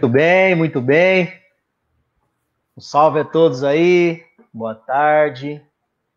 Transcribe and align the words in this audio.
Muito 0.00 0.14
bem, 0.14 0.54
muito 0.54 0.80
bem. 0.80 1.30
Um 2.74 2.80
salve 2.80 3.20
a 3.20 3.24
todos 3.24 3.62
aí. 3.62 4.24
Boa 4.50 4.74
tarde, 4.74 5.62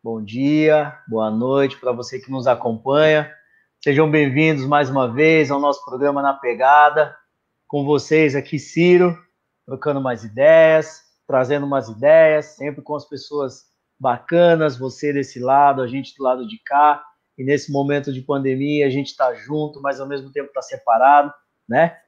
bom 0.02 0.24
dia, 0.24 0.98
boa 1.06 1.30
noite 1.30 1.76
para 1.76 1.92
você 1.92 2.18
que 2.18 2.30
nos 2.30 2.46
acompanha. 2.46 3.30
Sejam 3.82 4.10
bem-vindos 4.10 4.64
mais 4.64 4.88
uma 4.88 5.12
vez 5.12 5.50
ao 5.50 5.60
nosso 5.60 5.84
programa 5.84 6.22
Na 6.22 6.32
Pegada. 6.32 7.14
Com 7.68 7.84
vocês 7.84 8.34
aqui, 8.34 8.58
Ciro, 8.58 9.18
trocando 9.66 10.00
mais 10.00 10.24
ideias, 10.24 11.02
trazendo 11.26 11.66
umas 11.66 11.86
ideias, 11.86 12.56
sempre 12.56 12.80
com 12.80 12.96
as 12.96 13.06
pessoas 13.06 13.64
bacanas, 14.00 14.78
você 14.78 15.12
desse 15.12 15.38
lado, 15.38 15.82
a 15.82 15.86
gente 15.86 16.16
do 16.16 16.24
lado 16.24 16.48
de 16.48 16.56
cá. 16.64 17.04
E 17.36 17.44
nesse 17.44 17.70
momento 17.70 18.14
de 18.14 18.22
pandemia, 18.22 18.86
a 18.86 18.90
gente 18.90 19.08
está 19.08 19.34
junto, 19.34 19.82
mas 19.82 20.00
ao 20.00 20.08
mesmo 20.08 20.32
tempo 20.32 20.48
está 20.48 20.62
separado, 20.62 21.30
né? 21.68 21.98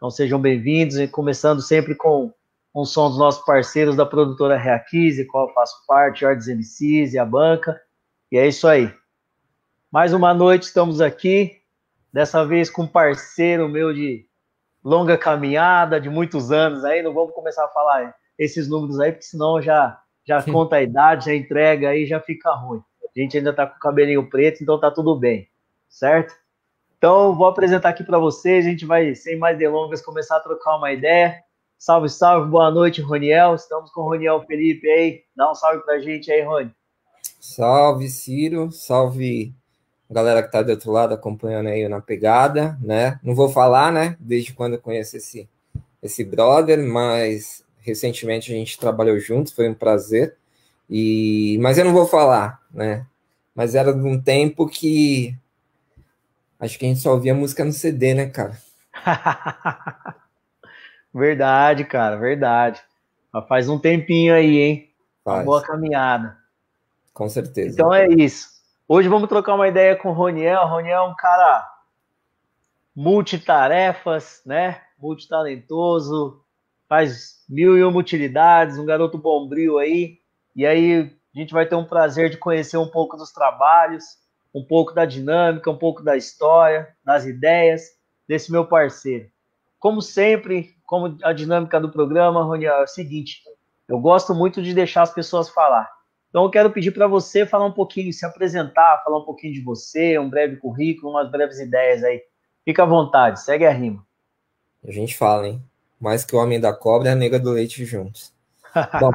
Então 0.00 0.10
sejam 0.10 0.40
bem-vindos, 0.40 0.96
começando 1.10 1.60
sempre 1.60 1.94
com 1.94 2.32
um 2.74 2.86
som 2.86 3.10
dos 3.10 3.18
nossos 3.18 3.44
parceiros 3.44 3.94
da 3.94 4.06
produtora 4.06 4.56
Reaquise, 4.56 5.26
qual 5.26 5.46
eu 5.46 5.52
faço 5.52 5.84
parte, 5.86 6.24
Ardes 6.24 6.48
MCs 6.48 7.12
e 7.12 7.18
a 7.18 7.24
banca. 7.26 7.78
E 8.32 8.38
é 8.38 8.48
isso 8.48 8.66
aí. 8.66 8.90
Mais 9.92 10.14
uma 10.14 10.32
noite 10.32 10.62
estamos 10.62 11.02
aqui, 11.02 11.60
dessa 12.10 12.46
vez 12.46 12.70
com 12.70 12.84
um 12.84 12.86
parceiro 12.86 13.68
meu 13.68 13.92
de 13.92 14.26
longa 14.82 15.18
caminhada, 15.18 16.00
de 16.00 16.08
muitos 16.08 16.50
anos 16.50 16.82
aí, 16.82 17.02
não 17.02 17.12
vamos 17.12 17.34
começar 17.34 17.66
a 17.66 17.68
falar 17.68 18.16
esses 18.38 18.70
números 18.70 18.98
aí, 19.00 19.12
porque 19.12 19.26
senão 19.26 19.60
já, 19.60 20.00
já 20.26 20.42
conta 20.42 20.76
a 20.76 20.82
idade, 20.82 21.26
já 21.26 21.34
entrega 21.34 21.90
aí, 21.90 22.06
já 22.06 22.18
fica 22.20 22.50
ruim. 22.52 22.80
A 23.04 23.20
gente 23.20 23.36
ainda 23.36 23.52
tá 23.52 23.66
com 23.66 23.76
o 23.76 23.80
cabelinho 23.80 24.30
preto, 24.30 24.62
então 24.62 24.80
tá 24.80 24.90
tudo 24.90 25.14
bem, 25.14 25.46
certo? 25.90 26.32
Então, 27.00 27.34
vou 27.34 27.46
apresentar 27.46 27.88
aqui 27.88 28.04
para 28.04 28.18
vocês, 28.18 28.66
a 28.66 28.68
gente 28.68 28.84
vai, 28.84 29.14
sem 29.14 29.38
mais 29.38 29.56
delongas, 29.56 30.02
começar 30.02 30.36
a 30.36 30.40
trocar 30.40 30.76
uma 30.76 30.92
ideia. 30.92 31.42
Salve, 31.78 32.10
salve, 32.10 32.50
boa 32.50 32.70
noite, 32.70 33.00
Roniel. 33.00 33.54
Estamos 33.54 33.90
com 33.90 34.02
o 34.02 34.04
Roniel 34.04 34.44
Felipe 34.46 34.86
aí. 34.86 35.22
Dá 35.34 35.50
um 35.50 35.54
salve 35.54 35.82
pra 35.82 35.98
gente 35.98 36.30
aí, 36.30 36.42
Rony. 36.42 36.70
Salve, 37.40 38.06
Ciro. 38.10 38.70
Salve 38.70 39.54
galera 40.10 40.42
que 40.42 40.48
está 40.48 40.60
do 40.60 40.72
outro 40.72 40.92
lado 40.92 41.14
acompanhando 41.14 41.68
aí 41.68 41.88
na 41.88 42.02
pegada, 42.02 42.78
né? 42.82 43.18
Não 43.22 43.34
vou 43.34 43.48
falar, 43.48 43.90
né? 43.90 44.14
Desde 44.20 44.52
quando 44.52 44.74
eu 44.74 44.78
conheço 44.78 45.16
esse, 45.16 45.48
esse 46.02 46.22
brother, 46.22 46.86
mas 46.86 47.64
recentemente 47.78 48.52
a 48.52 48.54
gente 48.54 48.78
trabalhou 48.78 49.18
juntos, 49.18 49.54
foi 49.54 49.70
um 49.70 49.74
prazer. 49.74 50.36
E 50.90 51.56
mas 51.62 51.78
eu 51.78 51.86
não 51.86 51.94
vou 51.94 52.06
falar, 52.06 52.60
né? 52.70 53.06
Mas 53.54 53.74
era 53.74 53.90
de 53.90 54.06
um 54.06 54.20
tempo 54.20 54.68
que 54.68 55.34
acho 56.60 56.78
que 56.78 56.84
a 56.84 56.88
gente 56.88 57.00
só 57.00 57.12
ouvia 57.12 57.34
música 57.34 57.64
no 57.64 57.72
CD, 57.72 58.14
né, 58.14 58.26
cara? 58.26 58.56
verdade, 61.12 61.84
cara, 61.84 62.16
verdade. 62.16 62.80
Mas 63.32 63.48
faz 63.48 63.68
um 63.68 63.78
tempinho 63.78 64.34
aí, 64.34 64.58
hein? 64.58 64.90
Faz. 65.24 65.38
Uma 65.38 65.44
boa 65.44 65.62
caminhada. 65.62 66.36
Com 67.12 67.28
certeza. 67.28 67.74
Então 67.74 67.92
é 67.92 68.06
isso. 68.08 68.48
Hoje 68.86 69.08
vamos 69.08 69.28
trocar 69.28 69.54
uma 69.54 69.68
ideia 69.68 69.96
com 69.96 70.10
o 70.10 70.12
Roniel. 70.12 70.62
O 70.62 70.68
Roniel 70.68 71.04
é 71.04 71.08
um 71.08 71.14
cara 71.14 71.68
multitarefas, 72.94 74.42
né? 74.44 74.80
Multitalentoso, 74.98 76.42
faz 76.88 77.44
mil 77.48 77.78
e 77.78 77.84
uma 77.84 77.98
utilidades, 77.98 78.78
um 78.78 78.84
garoto 78.84 79.16
bombril 79.16 79.78
aí. 79.78 80.18
E 80.54 80.66
aí 80.66 81.16
a 81.34 81.38
gente 81.38 81.52
vai 81.52 81.66
ter 81.66 81.76
um 81.76 81.84
prazer 81.84 82.30
de 82.30 82.36
conhecer 82.36 82.76
um 82.76 82.88
pouco 82.88 83.16
dos 83.16 83.32
trabalhos, 83.32 84.04
um 84.54 84.64
pouco 84.64 84.92
da 84.92 85.04
dinâmica, 85.04 85.70
um 85.70 85.76
pouco 85.76 86.02
da 86.02 86.16
história, 86.16 86.88
das 87.04 87.24
ideias 87.24 87.82
desse 88.28 88.50
meu 88.50 88.66
parceiro. 88.66 89.28
Como 89.78 90.02
sempre, 90.02 90.74
como 90.86 91.16
a 91.22 91.32
dinâmica 91.32 91.80
do 91.80 91.90
programa, 91.90 92.42
Roniel, 92.42 92.74
é 92.74 92.84
o 92.84 92.88
seguinte: 92.88 93.42
eu 93.88 93.98
gosto 93.98 94.34
muito 94.34 94.62
de 94.62 94.74
deixar 94.74 95.02
as 95.02 95.12
pessoas 95.12 95.48
falar. 95.48 95.88
Então, 96.28 96.44
eu 96.44 96.50
quero 96.50 96.70
pedir 96.70 96.92
para 96.92 97.08
você 97.08 97.44
falar 97.44 97.66
um 97.66 97.72
pouquinho, 97.72 98.12
se 98.12 98.24
apresentar, 98.24 99.02
falar 99.04 99.18
um 99.18 99.24
pouquinho 99.24 99.52
de 99.52 99.60
você, 99.62 100.16
um 100.16 100.30
breve 100.30 100.56
currículo, 100.56 101.10
umas 101.10 101.28
breves 101.28 101.58
ideias 101.58 102.04
aí. 102.04 102.22
Fica 102.64 102.84
à 102.84 102.86
vontade, 102.86 103.42
segue 103.42 103.66
a 103.66 103.72
rima. 103.72 104.06
A 104.86 104.92
gente 104.92 105.16
fala, 105.16 105.48
hein? 105.48 105.62
Mais 106.00 106.24
que 106.24 106.34
o 106.34 106.38
homem 106.38 106.60
da 106.60 106.72
cobra 106.72 107.08
e 107.08 107.12
a 107.12 107.16
nega 107.16 107.38
do 107.38 107.50
leite 107.50 107.84
juntos. 107.84 108.32
Bom, 109.00 109.10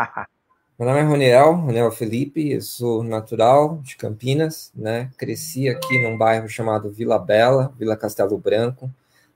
meu 0.78 0.88
nome 0.88 1.00
é 1.00 1.04
Roniel, 1.04 1.54
Roniel 1.54 1.92
Felipe, 1.92 2.52
eu 2.52 2.62
sou 2.62 3.04
natural 3.04 3.80
de 3.82 3.96
Campinas, 3.96 4.72
né? 4.76 5.10
Cresci 5.18 5.70
aqui 5.70 6.02
num 6.02 6.18
bairro 6.18 6.50
chamado 6.50 6.92
Vila 6.92 7.18
Bela, 7.18 7.74
Vila 7.80 7.96
Castelo 7.96 8.38
Branco, 8.38 8.92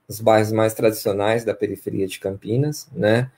os 0.06 0.20
bairros 0.20 0.52
mais 0.52 0.74
tradicionais 0.74 1.44
da 1.44 1.54
periferia 1.54 2.06
de 2.06 2.20
Campinas, 2.20 2.88
né? 2.92 3.30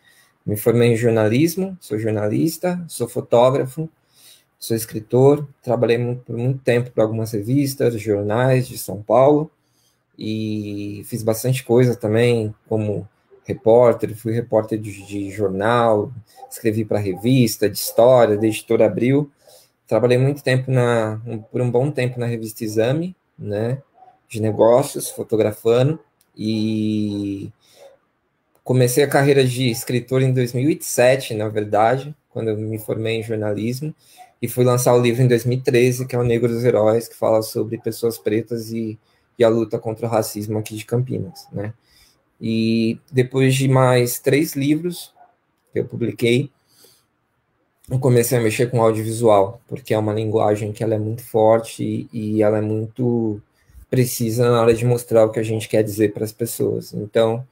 Me 0.45 0.57
formei 0.57 0.93
em 0.93 0.97
jornalismo, 0.97 1.77
sou 1.81 1.99
jornalista, 1.99 2.85
sou 2.89 3.09
fotógrafo, 3.09 3.89
Sou 4.63 4.77
escritor, 4.77 5.49
trabalhei 5.61 5.99
por 6.25 6.37
muito 6.37 6.61
tempo 6.61 6.93
para 6.93 7.03
algumas 7.03 7.33
revistas, 7.33 8.01
jornais 8.01 8.69
de 8.69 8.79
São 8.79 9.03
Paulo 9.03 9.51
e 10.17 11.03
fiz 11.07 11.25
bastante 11.25 11.65
coisa 11.65 11.97
também, 11.97 12.55
como 12.69 13.09
repórter, 13.45 14.15
fui 14.15 14.33
repórter 14.33 14.79
de, 14.79 15.07
de 15.07 15.31
jornal, 15.31 16.13
escrevi 16.51 16.85
para 16.85 16.99
revista, 16.99 17.69
de 17.69 17.77
história, 17.77 18.37
da 18.37 18.47
editora 18.47 18.87
Abril. 18.87 19.31
Trabalhei 19.87 20.19
muito 20.19 20.43
tempo 20.43 20.71
na, 20.71 21.21
por 21.51 21.61
um 21.61 21.71
bom 21.71 21.91
tempo 21.91 22.19
na 22.19 22.27
revista 22.27 22.65
Exame, 22.65 23.17
né, 23.39 23.83
de 24.29 24.41
negócios, 24.41 25.11
fotografando 25.11 25.99
e 26.37 27.53
comecei 28.65 29.05
a 29.05 29.09
carreira 29.09 29.45
de 29.45 29.71
escritor 29.71 30.23
em 30.23 30.33
2007, 30.33 31.35
na 31.35 31.49
verdade, 31.49 32.15
quando 32.31 32.49
eu 32.49 32.57
me 32.57 32.79
formei 32.79 33.19
em 33.19 33.23
jornalismo 33.23 33.95
e 34.41 34.49
fui 34.49 34.65
lançar 34.65 34.95
o 34.95 35.01
livro 35.01 35.23
em 35.23 35.29
2013, 35.29 36.07
que 36.07 36.17
é 36.17 36.19
o 36.19 36.25
Negro 36.25 36.49
dos 36.49 36.65
Heróis, 36.65 37.07
que 37.09 37.15
fala 37.15 37.43
sobre 37.43 37.79
pessoas 37.79 38.19
pretas 38.19 38.73
e, 38.73 38.99
e 39.39 39.45
a 39.45 39.49
luta 39.49 39.79
contra 39.79 40.07
o 40.07 40.11
racismo 40.11 40.59
aqui 40.59 40.77
de 40.77 40.85
Campinas, 40.85 41.47
né? 41.53 41.75
E 42.43 42.99
depois 43.11 43.55
de 43.55 43.69
mais 43.69 44.19
três 44.19 44.57
livros 44.57 45.15
que 45.73 45.79
eu 45.79 45.85
publiquei, 45.85 46.51
eu 47.89 48.01
comecei 48.01 48.37
a 48.37 48.41
mexer 48.41 48.69
com 48.69 48.83
audiovisual, 48.83 49.61
porque 49.69 49.95
é 49.95 49.99
uma 49.99 50.13
linguagem 50.13 50.73
que 50.73 50.83
ela 50.83 50.95
é 50.95 50.99
muito 50.99 51.23
forte 51.23 52.09
e, 52.13 52.37
e 52.37 52.43
ela 52.43 52.59
é 52.59 52.61
muito 52.61 53.41
precisa 53.89 54.51
na 54.51 54.63
hora 54.63 54.73
de 54.73 54.87
mostrar 54.87 55.27
o 55.27 55.31
que 55.31 55.39
a 55.39 55.43
gente 55.43 55.69
quer 55.69 55.85
dizer 55.85 56.15
para 56.15 56.25
as 56.25 56.33
pessoas. 56.33 56.95
Então, 56.95 57.47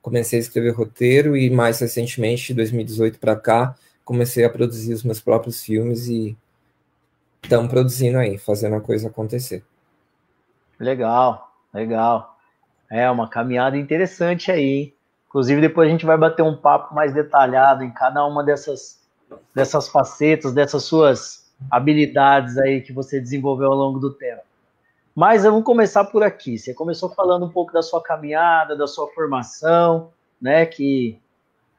comecei 0.00 0.38
a 0.38 0.42
escrever 0.42 0.70
roteiro 0.70 1.36
e 1.36 1.50
mais 1.50 1.78
recentemente, 1.78 2.48
de 2.48 2.54
2018 2.54 3.18
para 3.18 3.36
cá, 3.36 3.76
comecei 4.02 4.42
a 4.42 4.50
produzir 4.50 4.94
os 4.94 5.04
meus 5.04 5.20
próprios 5.20 5.62
filmes 5.62 6.08
e 6.08 6.34
estamos 7.42 7.70
produzindo 7.70 8.18
aí, 8.18 8.38
fazendo 8.38 8.76
a 8.76 8.80
coisa 8.80 9.08
acontecer. 9.08 9.62
Legal, 10.78 11.52
legal. 11.74 12.29
É 12.90 13.08
uma 13.10 13.28
caminhada 13.28 13.76
interessante 13.76 14.50
aí, 14.50 14.64
hein? 14.64 14.94
Inclusive, 15.28 15.60
depois 15.60 15.88
a 15.88 15.92
gente 15.92 16.04
vai 16.04 16.18
bater 16.18 16.42
um 16.42 16.56
papo 16.56 16.92
mais 16.92 17.14
detalhado 17.14 17.84
em 17.84 17.90
cada 17.90 18.26
uma 18.26 18.42
dessas, 18.42 18.98
dessas 19.54 19.88
facetas, 19.88 20.52
dessas 20.52 20.82
suas 20.82 21.48
habilidades 21.70 22.58
aí 22.58 22.80
que 22.80 22.92
você 22.92 23.20
desenvolveu 23.20 23.70
ao 23.70 23.78
longo 23.78 24.00
do 24.00 24.12
tempo. 24.12 24.42
Mas 25.14 25.44
vamos 25.44 25.62
começar 25.62 26.04
por 26.04 26.24
aqui. 26.24 26.58
Você 26.58 26.74
começou 26.74 27.10
falando 27.10 27.46
um 27.46 27.50
pouco 27.50 27.72
da 27.72 27.80
sua 27.80 28.02
caminhada, 28.02 28.76
da 28.76 28.88
sua 28.88 29.06
formação, 29.08 30.10
né? 30.40 30.66
Que 30.66 31.16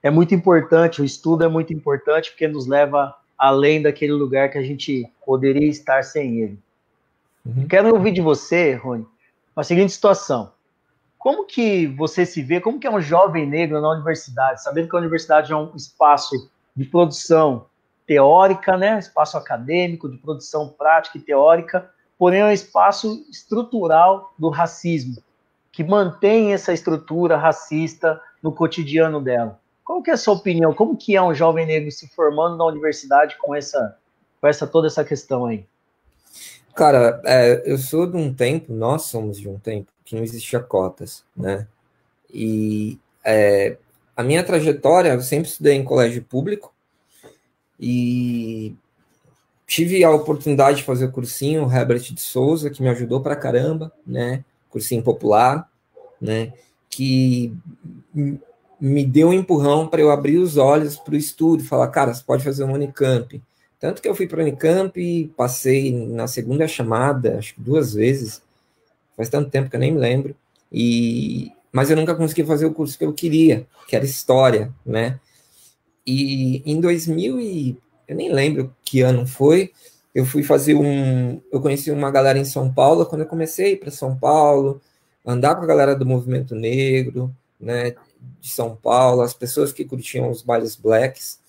é 0.02 0.10
muito 0.10 0.34
importante, 0.34 1.02
o 1.02 1.06
estudo 1.06 1.44
é 1.44 1.48
muito 1.48 1.74
importante 1.74 2.32
porque 2.32 2.48
nos 2.48 2.68
leva 2.68 3.14
além 3.38 3.82
daquele 3.82 4.14
lugar 4.14 4.50
que 4.50 4.58
a 4.58 4.64
gente 4.64 5.12
poderia 5.26 5.68
estar 5.68 6.04
sem 6.04 6.40
ele. 6.40 6.60
Uhum. 7.46 7.68
Quero 7.68 7.94
ouvir 7.94 8.12
de 8.12 8.22
você, 8.22 8.76
Rony, 8.76 9.06
a 9.56 9.64
seguinte 9.64 9.92
situação. 9.92 10.52
Como 11.22 11.46
que 11.46 11.86
você 11.86 12.26
se 12.26 12.42
vê, 12.42 12.60
como 12.60 12.80
que 12.80 12.88
é 12.88 12.92
um 12.92 13.00
jovem 13.00 13.46
negro 13.46 13.80
na 13.80 13.92
universidade, 13.92 14.64
sabendo 14.64 14.90
que 14.90 14.96
a 14.96 15.00
universidade 15.00 15.54
é 15.54 15.56
um 15.56 15.76
espaço 15.76 16.50
de 16.76 16.84
produção 16.84 17.68
teórica, 18.08 18.76
né, 18.76 18.98
espaço 18.98 19.38
acadêmico, 19.38 20.10
de 20.10 20.18
produção 20.18 20.70
prática 20.70 21.20
e 21.20 21.22
teórica, 21.22 21.92
porém 22.18 22.40
é 22.40 22.46
um 22.46 22.52
espaço 22.52 23.24
estrutural 23.30 24.34
do 24.36 24.50
racismo, 24.50 25.22
que 25.72 25.84
mantém 25.84 26.54
essa 26.54 26.74
estrutura 26.74 27.38
racista 27.38 28.20
no 28.42 28.52
cotidiano 28.52 29.22
dela. 29.22 29.60
Qual 29.84 30.02
que 30.02 30.10
é 30.10 30.14
a 30.16 30.18
sua 30.18 30.34
opinião? 30.34 30.74
Como 30.74 30.98
que 30.98 31.16
é 31.16 31.22
um 31.22 31.36
jovem 31.36 31.68
negro 31.68 31.92
se 31.92 32.08
formando 32.08 32.58
na 32.58 32.66
universidade 32.66 33.38
com 33.38 33.54
essa, 33.54 33.96
com 34.42 34.48
essa 34.48 34.66
toda 34.66 34.88
essa 34.88 35.06
questão 35.06 35.46
aí? 35.46 35.68
Cara, 36.76 37.22
é, 37.26 37.64
eu 37.66 37.78
sou 37.78 38.08
de 38.08 38.18
um 38.18 38.34
tempo, 38.34 38.74
nós 38.74 39.04
somos 39.04 39.38
de 39.40 39.48
um 39.50 39.60
tempo 39.60 39.92
que 40.06 40.16
não 40.16 40.24
existia 40.24 40.60
cotas, 40.60 41.24
né? 41.36 41.68
E 42.34 43.00
é, 43.24 43.78
a 44.16 44.24
minha 44.24 44.44
trajetória, 44.44 45.10
eu 45.10 45.22
sempre 45.22 45.50
estudei 45.50 45.76
em 45.76 45.84
colégio 45.84 46.24
público 46.24 46.74
e 47.80 48.76
tive 49.66 50.04
a 50.04 50.12
oportunidade 50.12 50.78
de 50.78 50.84
fazer 50.84 51.06
o 51.06 51.12
cursinho 51.12 51.72
Herbert 51.72 52.14
de 52.14 52.22
Souza, 52.22 52.70
que 52.70 52.82
me 52.82 52.90
ajudou 52.90 53.22
pra 53.22 53.36
caramba, 53.36 53.92
né? 54.06 54.44
Cursinho 54.70 55.04
popular, 55.04 55.70
né? 56.20 56.54
Que 56.90 57.54
me 58.80 59.06
deu 59.06 59.30
um 59.30 59.34
empurrão 59.34 59.88
para 59.88 60.02
eu 60.02 60.12
abrir 60.12 60.38
os 60.38 60.58
olhos 60.58 60.98
para 60.98 61.14
o 61.14 61.18
estudo, 61.18 61.64
falar, 61.64 61.88
cara, 61.90 62.14
você 62.14 62.24
pode 62.24 62.44
fazer 62.44 62.64
um 62.64 62.74
Unicamp. 62.74 63.42
Tanto 63.82 64.00
que 64.00 64.08
eu 64.08 64.14
fui 64.14 64.28
para 64.28 64.38
o 64.38 64.42
Unicamp, 64.44 65.34
passei 65.36 65.92
na 65.92 66.28
segunda 66.28 66.68
chamada, 66.68 67.40
acho 67.40 67.56
que 67.56 67.62
duas 67.62 67.96
vezes, 67.96 68.44
faz 69.18 69.28
tanto 69.28 69.50
tempo 69.50 69.72
que 69.72 69.76
eu 69.76 69.80
nem 69.80 69.92
me 69.92 70.00
lembro, 70.00 70.36
e 70.72 71.52
mas 71.72 71.90
eu 71.90 71.96
nunca 71.96 72.14
consegui 72.14 72.44
fazer 72.44 72.66
o 72.68 72.74
curso 72.74 72.98
que 72.98 73.04
eu 73.04 73.14
queria, 73.14 73.66
que 73.88 73.96
era 73.96 74.06
História, 74.06 74.72
né? 74.86 75.20
E 76.06 76.62
em 76.66 76.80
2000 76.80 77.40
e 77.40 77.78
eu 78.08 78.16
nem 78.16 78.32
lembro 78.32 78.76
que 78.84 79.02
ano 79.02 79.26
foi, 79.26 79.72
eu 80.14 80.26
fui 80.26 80.44
fazer 80.44 80.76
um, 80.76 81.42
eu 81.52 81.60
conheci 81.62 81.90
uma 81.90 82.12
galera 82.12 82.38
em 82.38 82.46
São 82.46 82.72
Paulo. 82.72 83.06
Quando 83.06 83.22
eu 83.22 83.28
comecei 83.28 83.76
para 83.76 83.90
São 83.90 84.16
Paulo, 84.16 84.82
andar 85.26 85.56
com 85.56 85.64
a 85.64 85.68
galera 85.68 85.96
do 85.96 86.06
movimento 86.06 86.54
negro, 86.54 87.34
né, 87.60 87.96
de 88.40 88.50
São 88.50 88.76
Paulo, 88.76 89.22
as 89.22 89.34
pessoas 89.34 89.72
que 89.72 89.86
curtiam 89.86 90.30
os 90.30 90.42
bailes 90.44 90.76
blacks, 90.76 91.40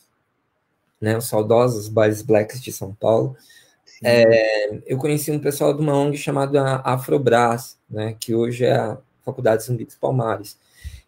né, 1.02 1.19
os 1.19 1.26
saudosos 1.26 1.88
bailes 1.88 2.22
blacks 2.22 2.62
de 2.62 2.72
São 2.72 2.94
Paulo. 2.94 3.37
É, 4.04 4.81
eu 4.87 4.96
conheci 4.96 5.32
um 5.32 5.40
pessoal 5.40 5.75
de 5.75 5.82
uma 5.82 5.96
ONG 5.96 6.16
chamada 6.16 6.76
Afrobras, 6.84 7.76
né, 7.90 8.16
que 8.19 8.32
hoje 8.32 8.64
é 8.64 8.76
a 8.76 8.96
Faculdade 9.25 9.64
Zumbi 9.64 9.84
dos 9.84 9.96
Palmares. 9.96 10.56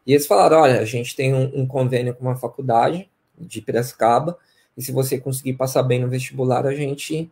E 0.05 0.13
eles 0.13 0.27
falaram: 0.27 0.59
olha, 0.59 0.81
a 0.81 0.85
gente 0.85 1.15
tem 1.15 1.33
um, 1.33 1.63
um 1.63 1.67
convênio 1.67 2.13
com 2.15 2.25
uma 2.25 2.37
faculdade 2.37 3.09
de 3.39 3.61
Piracicaba, 3.61 4.37
e 4.77 4.83
se 4.83 4.91
você 4.91 5.19
conseguir 5.19 5.55
passar 5.55 5.85
bem 5.85 6.01
no 6.01 6.09
vestibular, 6.09 6.67
a 6.67 6.75
gente 6.75 7.31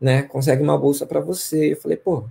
né, 0.00 0.22
consegue 0.22 0.62
uma 0.62 0.78
bolsa 0.78 1.04
para 1.04 1.18
você. 1.18 1.72
Eu 1.72 1.76
falei, 1.76 1.96
pô, 1.96 2.24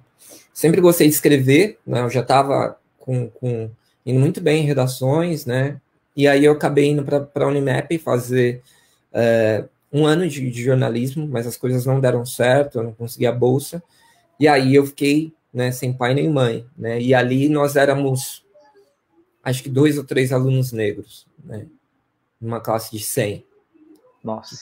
sempre 0.53 0.79
gostei 0.79 1.07
de 1.07 1.13
escrever, 1.13 1.77
né, 1.85 2.01
eu 2.01 2.09
já 2.09 2.21
estava 2.21 2.77
com, 2.97 3.29
com, 3.29 3.69
indo 4.05 4.19
muito 4.19 4.39
bem 4.39 4.63
em 4.63 4.65
redações, 4.65 5.45
né, 5.45 5.79
e 6.15 6.27
aí 6.27 6.45
eu 6.45 6.53
acabei 6.53 6.89
indo 6.89 7.03
para 7.03 7.45
a 7.45 7.47
Unimap 7.47 7.97
fazer 7.99 8.63
é, 9.17 9.65
um 9.91 10.05
ano 10.05 10.29
de, 10.29 10.51
de, 10.51 10.63
jornalismo, 10.63 11.27
mas 11.27 11.47
as 11.47 11.57
coisas 11.57 11.87
não 11.87 11.99
deram 11.99 12.23
certo, 12.23 12.77
eu 12.77 12.83
não 12.83 12.93
consegui 12.93 13.25
a 13.25 13.31
bolsa, 13.31 13.81
e 14.39 14.47
aí 14.47 14.75
eu 14.75 14.85
fiquei 14.85 15.33
né, 15.51 15.71
sem 15.71 15.91
pai 15.91 16.13
nem 16.13 16.29
mãe, 16.29 16.67
né, 16.77 17.01
e 17.01 17.15
ali 17.15 17.49
nós 17.49 17.75
éramos, 17.75 18.45
acho 19.43 19.63
que 19.63 19.69
dois 19.69 19.97
ou 19.97 20.03
três 20.03 20.31
alunos 20.31 20.71
negros, 20.71 21.25
né, 21.43 21.65
numa 22.39 22.59
classe 22.59 22.95
de 22.95 23.03
100. 23.03 23.43
Nossa. 24.23 24.55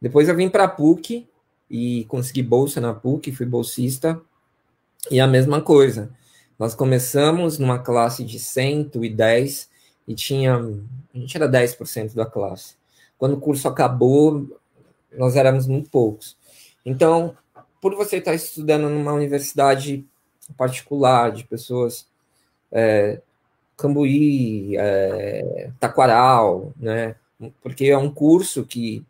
Depois 0.00 0.28
eu 0.28 0.36
vim 0.36 0.48
para 0.48 0.64
a 0.64 0.68
PUC 0.68 1.28
e 1.68 2.04
consegui 2.04 2.42
bolsa 2.42 2.80
na 2.80 2.94
PUC, 2.94 3.32
fui 3.32 3.46
bolsista, 3.46 4.20
e 5.10 5.18
a 5.18 5.26
mesma 5.26 5.60
coisa. 5.60 6.10
Nós 6.56 6.72
começamos 6.72 7.58
numa 7.58 7.80
classe 7.80 8.22
de 8.22 8.38
110 8.38 9.68
e 10.06 10.14
tinha, 10.14 10.56
a 10.56 11.18
gente 11.18 11.36
era 11.36 11.48
10% 11.48 12.14
da 12.14 12.24
classe. 12.24 12.76
Quando 13.18 13.34
o 13.34 13.40
curso 13.40 13.68
acabou, 13.68 14.46
nós 15.16 15.36
éramos 15.36 15.66
muito 15.66 15.90
poucos. 15.90 16.36
Então, 16.84 17.36
por 17.80 17.94
você 17.94 18.16
estar 18.16 18.34
estudando 18.34 18.88
numa 18.88 19.12
universidade 19.12 20.04
particular, 20.56 21.32
de 21.32 21.44
pessoas 21.44 22.06
é, 22.70 23.20
Cambuí, 23.76 24.76
é, 24.76 25.70
Taquaral, 25.78 26.72
né? 26.76 27.16
Porque 27.62 27.86
é 27.86 27.98
um 27.98 28.10
curso 28.10 28.64
que 28.64 29.04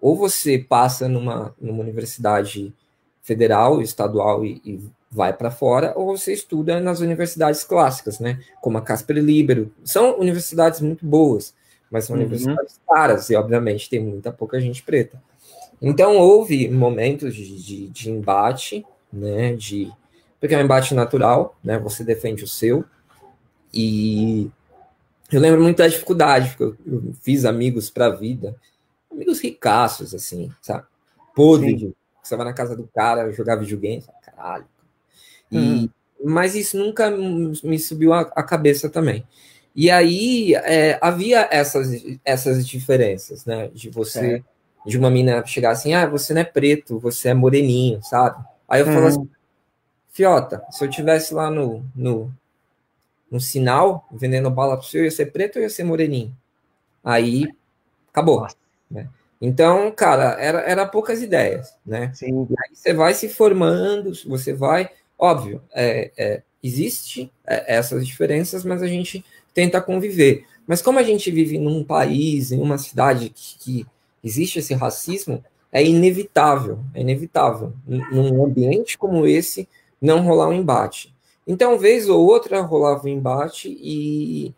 ou 0.00 0.16
você 0.16 0.58
passa 0.58 1.08
numa, 1.08 1.54
numa 1.60 1.80
universidade 1.80 2.74
federal, 3.22 3.80
estadual 3.80 4.44
e, 4.44 4.60
e 4.64 4.80
vai 5.08 5.32
para 5.32 5.50
fora, 5.50 5.92
ou 5.94 6.16
você 6.16 6.32
estuda 6.32 6.80
nas 6.80 6.98
universidades 6.98 7.62
clássicas, 7.62 8.18
né? 8.18 8.40
Como 8.60 8.78
a 8.78 8.82
Casper 8.82 9.18
Libero. 9.18 9.70
São 9.84 10.18
universidades 10.18 10.80
muito 10.80 11.06
boas, 11.06 11.54
mas 11.92 12.06
são 12.06 12.16
uhum. 12.16 12.22
universidades 12.22 12.80
caras 12.88 13.28
e, 13.30 13.36
obviamente, 13.36 13.90
tem 13.90 14.00
muita 14.00 14.32
pouca 14.32 14.58
gente 14.58 14.82
preta. 14.82 15.22
Então, 15.80 16.16
houve 16.16 16.68
momentos 16.68 17.34
de, 17.34 17.62
de, 17.62 17.88
de 17.88 18.10
embate, 18.10 18.84
né? 19.12 19.54
De, 19.54 19.92
porque 20.40 20.54
é 20.54 20.58
um 20.58 20.62
embate 20.62 20.94
natural, 20.94 21.56
né? 21.62 21.78
Você 21.78 22.02
defende 22.02 22.42
o 22.42 22.48
seu, 22.48 22.84
e 23.72 24.50
eu 25.30 25.40
lembro 25.40 25.62
muito 25.62 25.78
da 25.78 25.88
dificuldade, 25.88 26.50
porque 26.50 26.64
eu, 26.64 26.76
eu 26.86 27.14
fiz 27.22 27.44
amigos 27.44 27.90
para 27.90 28.06
a 28.06 28.10
vida, 28.10 28.56
amigos 29.10 29.40
ricaços, 29.40 30.14
assim, 30.14 30.50
sabe? 30.60 30.84
Podre, 31.34 31.94
você 32.22 32.36
vai 32.36 32.44
na 32.46 32.52
casa 32.52 32.76
do 32.76 32.88
cara 32.94 33.30
jogar 33.32 33.56
videogame, 33.56 34.02
sabe? 34.02 34.18
caralho. 34.24 34.66
E, 35.50 35.56
uhum. 35.56 35.88
Mas 36.24 36.54
isso 36.54 36.78
nunca 36.78 37.10
me 37.10 37.78
subiu 37.78 38.12
a, 38.12 38.20
a 38.20 38.42
cabeça 38.42 38.88
também. 38.88 39.26
E 39.74 39.90
aí 39.90 40.54
é, 40.54 40.98
havia 41.00 41.48
essas, 41.50 41.88
essas 42.24 42.66
diferenças, 42.66 43.44
né? 43.46 43.68
De 43.68 43.88
você, 43.90 44.36
é. 44.36 44.42
de 44.88 44.98
uma 44.98 45.10
mina 45.10 45.44
chegar 45.46 45.70
assim, 45.70 45.94
ah, 45.94 46.06
você 46.06 46.34
não 46.34 46.42
é 46.42 46.44
preto, 46.44 46.98
você 46.98 47.30
é 47.30 47.34
moreninho, 47.34 48.02
sabe? 48.02 48.44
Aí 48.68 48.80
eu 48.80 48.86
uhum. 48.86 48.92
falo 48.92 49.06
assim, 49.06 49.30
Fiota, 50.10 50.62
se 50.70 50.84
eu 50.84 50.90
tivesse 50.90 51.32
lá 51.32 51.50
no, 51.50 51.84
no, 51.96 52.30
um 53.30 53.40
sinal 53.40 54.06
vendendo 54.12 54.50
bala 54.50 54.76
para 54.76 54.84
o 54.84 54.88
senhor, 54.88 55.04
ia 55.04 55.10
ser 55.10 55.32
preto 55.32 55.56
ou 55.56 55.62
ia 55.62 55.70
ser 55.70 55.84
moreninho? 55.84 56.36
Aí 57.02 57.48
acabou. 58.10 58.46
Né? 58.90 59.08
Então, 59.40 59.90
cara, 59.90 60.36
era, 60.38 60.60
era 60.60 60.86
poucas 60.86 61.22
ideias, 61.22 61.74
né? 61.84 62.12
Sim. 62.14 62.46
aí 62.50 62.76
você 62.76 62.92
vai 62.92 63.14
se 63.14 63.28
formando, 63.28 64.12
você 64.26 64.52
vai. 64.52 64.90
Óbvio, 65.18 65.62
é, 65.72 66.12
é, 66.16 66.42
existe 66.62 67.32
é, 67.46 67.76
essas 67.76 68.06
diferenças, 68.06 68.64
mas 68.64 68.82
a 68.82 68.86
gente 68.86 69.24
tenta 69.54 69.80
conviver. 69.80 70.44
Mas 70.66 70.80
como 70.80 70.98
a 70.98 71.02
gente 71.02 71.30
vive 71.30 71.58
num 71.58 71.84
país, 71.84 72.52
em 72.52 72.60
uma 72.60 72.78
cidade 72.78 73.30
que, 73.30 73.58
que 73.58 73.86
existe 74.22 74.58
esse 74.58 74.74
racismo, 74.74 75.44
é 75.70 75.84
inevitável, 75.84 76.80
é 76.94 77.00
inevitável, 77.00 77.72
num 77.86 78.44
ambiente 78.44 78.98
como 78.98 79.26
esse, 79.26 79.68
não 80.00 80.22
rolar 80.22 80.48
um 80.48 80.52
embate. 80.52 81.14
Então, 81.46 81.78
vez 81.78 82.08
ou 82.08 82.24
outra, 82.24 82.60
rolava 82.60 83.06
um 83.06 83.08
embate 83.08 83.68
e 83.80 84.54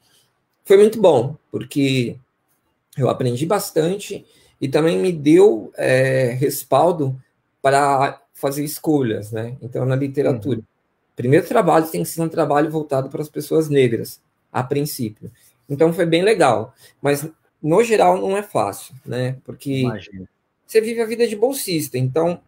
foi 0.65 0.77
muito 0.77 1.01
bom, 1.01 1.37
porque 1.51 2.17
eu 2.97 3.09
aprendi 3.09 3.47
bastante 3.47 4.27
e 4.61 4.69
também 4.69 4.99
me 4.99 5.13
deu 5.13 5.73
é, 5.77 6.31
respaldo 6.39 7.19
para 7.63 8.21
fazer 8.33 8.65
escolhas, 8.65 9.31
né? 9.31 9.57
Então, 9.63 9.85
na 9.85 9.97
literatura. 9.97 10.59
Uhum. 10.59 10.65
Primeiro 11.17 11.47
trabalho 11.47 11.87
tem 11.87 12.03
que 12.03 12.09
ser 12.09 12.21
um 12.21 12.29
trabalho 12.29 12.71
voltado 12.71 13.09
para 13.09 13.23
as 13.23 13.29
pessoas 13.29 13.69
negras, 13.69 14.21
a 14.55 14.63
princípio. 14.63 15.33
Então, 15.69 15.93
foi 15.93 16.07
bem 16.07 16.23
legal. 16.23 16.73
Mas, 17.03 17.29
no 17.61 17.83
geral, 17.83 18.17
não 18.17 18.37
é 18.37 18.43
fácil, 18.43 18.95
né? 19.05 19.37
Porque 19.45 19.81
Imagina. 19.81 20.29
você 20.65 20.81
vive 20.81 21.01
a 21.01 21.07
vida 21.07 21.27
de 21.27 21.35
bolsista. 21.35 21.99
Então, 21.99 22.41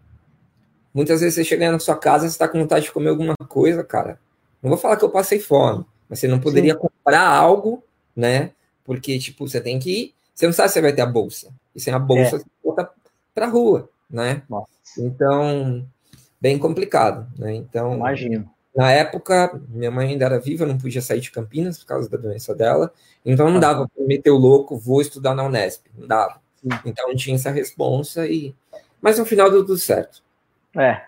muitas 0.94 1.20
vezes 1.20 1.34
você 1.34 1.44
chega 1.44 1.72
na 1.72 1.80
sua 1.80 1.96
casa, 1.96 2.28
você 2.28 2.34
está 2.34 2.46
com 2.46 2.60
vontade 2.60 2.84
de 2.84 2.92
comer 2.92 3.08
alguma 3.08 3.34
coisa, 3.48 3.82
cara. 3.82 4.20
Não 4.62 4.70
vou 4.70 4.78
falar 4.78 4.96
que 4.96 5.04
eu 5.04 5.10
passei 5.10 5.40
fome, 5.40 5.84
mas 6.08 6.20
você 6.20 6.28
não 6.28 6.38
poderia 6.38 6.74
Sim. 6.74 6.78
comprar 6.78 7.26
algo, 7.26 7.82
né? 8.14 8.52
Porque, 8.84 9.18
tipo, 9.18 9.48
você 9.48 9.60
tem 9.60 9.80
que 9.80 9.90
ir, 9.90 10.14
você 10.32 10.46
não 10.46 10.52
sabe 10.52 10.68
se 10.68 10.74
você 10.74 10.80
vai 10.80 10.92
ter 10.92 11.02
a 11.02 11.06
bolsa. 11.06 11.52
E 11.74 11.80
sem 11.80 11.92
a 11.92 11.98
bolsa, 11.98 12.36
é. 12.36 12.38
você 12.38 12.46
volta 12.62 12.88
pra 13.34 13.46
rua, 13.46 13.90
né? 14.08 14.42
Nossa. 14.48 14.70
Então, 14.98 15.84
bem 16.40 16.58
complicado, 16.58 17.26
né? 17.36 17.54
Então, 17.54 17.94
imagino. 17.94 18.48
Na 18.76 18.92
época, 18.92 19.58
minha 19.70 19.90
mãe 19.90 20.10
ainda 20.10 20.26
era 20.26 20.38
viva, 20.38 20.66
não 20.66 20.76
podia 20.76 21.00
sair 21.00 21.20
de 21.20 21.30
Campinas 21.30 21.78
por 21.78 21.86
causa 21.86 22.10
da 22.10 22.18
doença 22.18 22.54
dela, 22.54 22.92
então 23.24 23.50
não 23.50 23.58
dava 23.58 23.88
para 23.88 24.04
meter 24.04 24.30
o 24.30 24.36
louco, 24.36 24.76
vou 24.76 25.00
estudar 25.00 25.34
na 25.34 25.44
Unesp, 25.44 25.86
não 25.96 26.06
dava. 26.06 26.40
Sim. 26.56 26.68
Então 26.84 27.14
tinha 27.16 27.36
essa 27.36 27.50
responsa 27.50 28.26
e 28.26 28.54
mas 29.00 29.18
no 29.18 29.24
final 29.24 29.50
deu 29.50 29.64
tudo 29.64 29.78
certo. 29.78 30.22
É. 30.76 31.00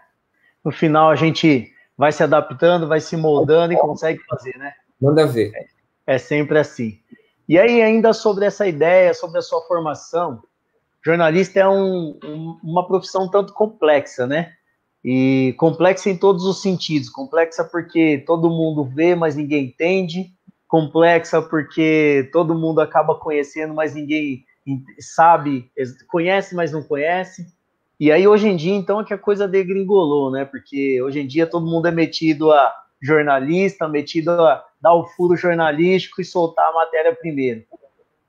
No 0.65 0.71
final 0.71 1.11
a 1.11 1.17
gente 1.17 1.73
vai 1.97 2.13
se 2.13 2.23
adaptando, 2.23 2.87
vai 2.87 3.01
se 3.01 3.17
moldando 3.17 3.73
e 3.73 3.77
consegue 3.77 4.21
fazer, 4.25 4.57
né? 4.57 4.73
Manda 5.01 5.27
ver. 5.27 5.53
É, 6.07 6.15
é 6.15 6.19
sempre 6.19 6.59
assim. 6.59 6.99
E 7.49 7.59
aí, 7.59 7.81
ainda 7.83 8.13
sobre 8.13 8.45
essa 8.45 8.67
ideia, 8.67 9.15
sobre 9.15 9.39
a 9.39 9.43
sua 9.43 9.63
formação, 9.63 10.43
jornalista 11.03 11.61
é 11.61 11.69
um, 11.69 12.19
um, 12.23 12.61
uma 12.63 12.87
profissão 12.87 13.31
tanto 13.31 13.55
complexa, 13.55 14.27
né? 14.27 14.55
E 15.05 15.55
complexa 15.59 16.11
em 16.11 16.17
todos 16.17 16.45
os 16.45 16.61
sentidos. 16.61 17.09
Complexa 17.09 17.65
porque 17.65 18.23
todo 18.27 18.51
mundo 18.51 18.85
vê, 18.85 19.15
mas 19.15 19.37
ninguém 19.37 19.67
entende. 19.67 20.33
Complexa 20.67 21.41
porque 21.41 22.29
todo 22.33 22.55
mundo 22.55 22.81
acaba 22.81 23.15
conhecendo, 23.15 23.73
mas 23.75 23.95
ninguém 23.95 24.45
sabe, 24.99 25.71
conhece, 26.09 26.55
mas 26.55 26.73
não 26.73 26.83
conhece. 26.83 27.47
E 27.99 28.13
aí, 28.13 28.29
hoje 28.29 28.49
em 28.49 28.57
dia, 28.57 28.75
então, 28.75 29.01
é 29.01 29.05
que 29.05 29.15
a 29.15 29.19
coisa 29.19 29.49
degringolou, 29.49 30.31
né? 30.31 30.45
Porque 30.45 31.03
hoje 31.03 31.21
em 31.21 31.27
dia 31.27 31.47
todo 31.47 31.67
mundo 31.67 31.89
é 31.89 31.91
metido 31.91 32.53
a 32.53 32.73
jornalista, 33.03 33.89
metido 33.89 34.31
a 34.31 34.65
dar 34.81 34.95
o 34.95 35.07
furo 35.07 35.37
jornalístico 35.37 36.21
e 36.21 36.25
soltar 36.25 36.69
a 36.69 36.75
matéria 36.75 37.15
primeiro. 37.15 37.65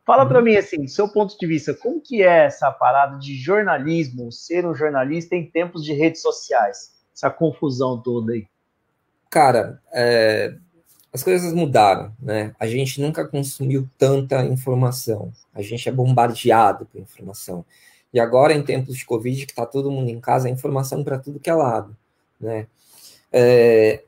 Fala 0.10 0.26
para 0.26 0.42
mim, 0.42 0.56
assim, 0.56 0.86
do 0.86 0.90
seu 0.90 1.08
ponto 1.08 1.38
de 1.38 1.46
vista, 1.46 1.72
como 1.72 2.02
que 2.02 2.24
é 2.24 2.46
essa 2.46 2.72
parada 2.72 3.20
de 3.20 3.36
jornalismo, 3.36 4.32
ser 4.32 4.66
um 4.66 4.74
jornalista 4.74 5.36
em 5.36 5.46
tempos 5.46 5.84
de 5.84 5.94
redes 5.94 6.24
sociais? 6.24 6.96
Essa 7.16 7.30
confusão 7.30 8.02
toda 8.02 8.32
aí. 8.34 8.48
Cara, 9.30 9.80
é... 9.94 10.56
as 11.14 11.22
coisas 11.22 11.54
mudaram, 11.54 12.12
né? 12.20 12.56
A 12.60 12.66
gente 12.66 13.00
nunca 13.00 13.24
consumiu 13.24 13.88
tanta 14.00 14.44
informação. 14.46 15.32
A 15.54 15.62
gente 15.62 15.88
é 15.88 15.92
bombardeado 15.92 16.88
por 16.88 17.00
informação. 17.00 17.64
E 18.12 18.20
agora, 18.20 18.52
em 18.52 18.64
tempos 18.64 18.98
de 18.98 19.06
Covid, 19.06 19.46
que 19.46 19.52
está 19.52 19.64
todo 19.64 19.92
mundo 19.92 20.10
em 20.10 20.20
casa, 20.20 20.48
a 20.48 20.52
informação 20.52 21.04
para 21.04 21.20
tudo 21.20 21.40
que 21.40 21.52
é 21.52 21.54
lado, 21.54 21.96
né? 22.42 22.66
É, 23.32 24.02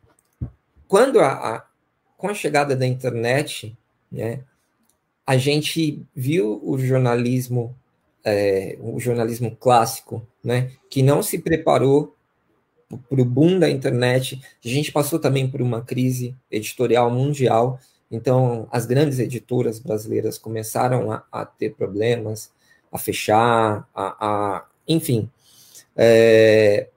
quando 0.88 1.20
a, 1.20 1.28
a, 1.28 1.66
com 2.18 2.28
a 2.28 2.34
chegada 2.34 2.76
da 2.76 2.88
internet, 2.88 3.78
né, 4.12 4.44
a 5.32 5.38
gente 5.38 6.06
viu 6.14 6.60
o 6.62 6.78
jornalismo, 6.78 7.74
é, 8.22 8.78
o 8.82 9.00
jornalismo 9.00 9.56
clássico, 9.56 10.28
né, 10.44 10.72
que 10.90 11.02
não 11.02 11.24
se 11.24 11.40
preparou 11.40 12.14
para 13.10 13.22
o 13.22 13.24
boom 13.24 13.58
da 13.58 13.70
internet. 13.70 14.42
A 14.44 14.68
gente 14.68 14.92
passou 14.92 15.20
também 15.20 15.50
por 15.50 15.62
uma 15.62 15.82
crise 15.82 16.36
editorial 16.52 17.10
mundial, 17.10 17.80
então 18.12 18.68
as 18.70 18.86
grandes 18.86 19.20
editoras 19.20 19.80
brasileiras 19.80 20.38
começaram 20.38 21.10
a, 21.14 21.24
a 21.32 21.46
ter 21.46 21.76
problemas, 21.76 22.52
a 22.92 22.98
fechar, 22.98 23.88
a, 23.96 24.18
a 24.20 24.66
enfim. 24.86 25.30
É, 25.96 26.90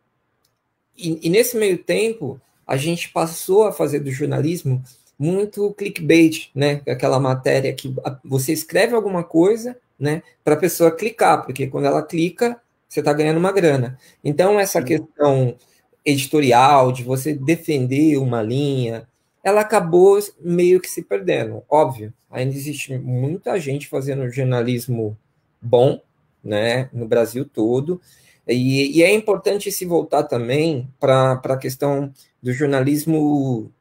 e, 0.96 1.20
e, 1.22 1.30
nesse 1.30 1.56
meio 1.56 1.78
tempo, 1.78 2.40
a 2.66 2.76
gente 2.76 3.10
passou 3.10 3.62
a 3.62 3.72
fazer 3.72 4.00
do 4.00 4.10
jornalismo 4.10 4.82
muito 5.18 5.73
clickbait, 5.75 6.50
né? 6.54 6.80
Aquela 6.88 7.21
matéria 7.21 7.73
que 7.73 7.94
você 8.25 8.52
escreve 8.52 8.94
alguma 8.94 9.25
coisa, 9.25 9.76
né? 9.99 10.23
Para 10.42 10.54
a 10.54 10.59
pessoa 10.59 10.90
clicar, 10.90 11.44
porque 11.44 11.66
quando 11.66 11.87
ela 11.87 12.02
clica, 12.02 12.61
você 12.88 13.00
está 13.00 13.12
ganhando 13.12 13.38
uma 13.38 13.52
grana. 13.52 13.99
Então, 14.23 14.59
essa 14.59 14.83
questão 14.83 15.56
editorial, 16.04 16.92
de 16.92 17.02
você 17.02 17.35
defender 17.35 18.18
uma 18.18 18.42
linha, 18.42 19.09
ela 19.42 19.61
acabou 19.61 20.18
meio 20.40 20.80
que 20.80 20.90
se 20.90 21.02
perdendo. 21.02 21.62
Óbvio, 21.68 22.12
ainda 22.30 22.54
existe 22.54 22.97
muita 22.99 23.59
gente 23.59 23.88
fazendo 23.88 24.30
jornalismo 24.30 25.16
bom, 25.61 26.00
né, 26.42 26.90
no 26.92 27.06
Brasil 27.06 27.44
todo, 27.44 28.00
e, 28.47 28.99
e 28.99 29.02
é 29.02 29.12
importante 29.12 29.73
se 29.73 29.87
voltar 29.87 30.25
também 30.25 30.88
para 31.00 31.40
a 31.42 31.56
questão 31.56 32.12
do 32.42 32.52
jornalismo 32.52 33.73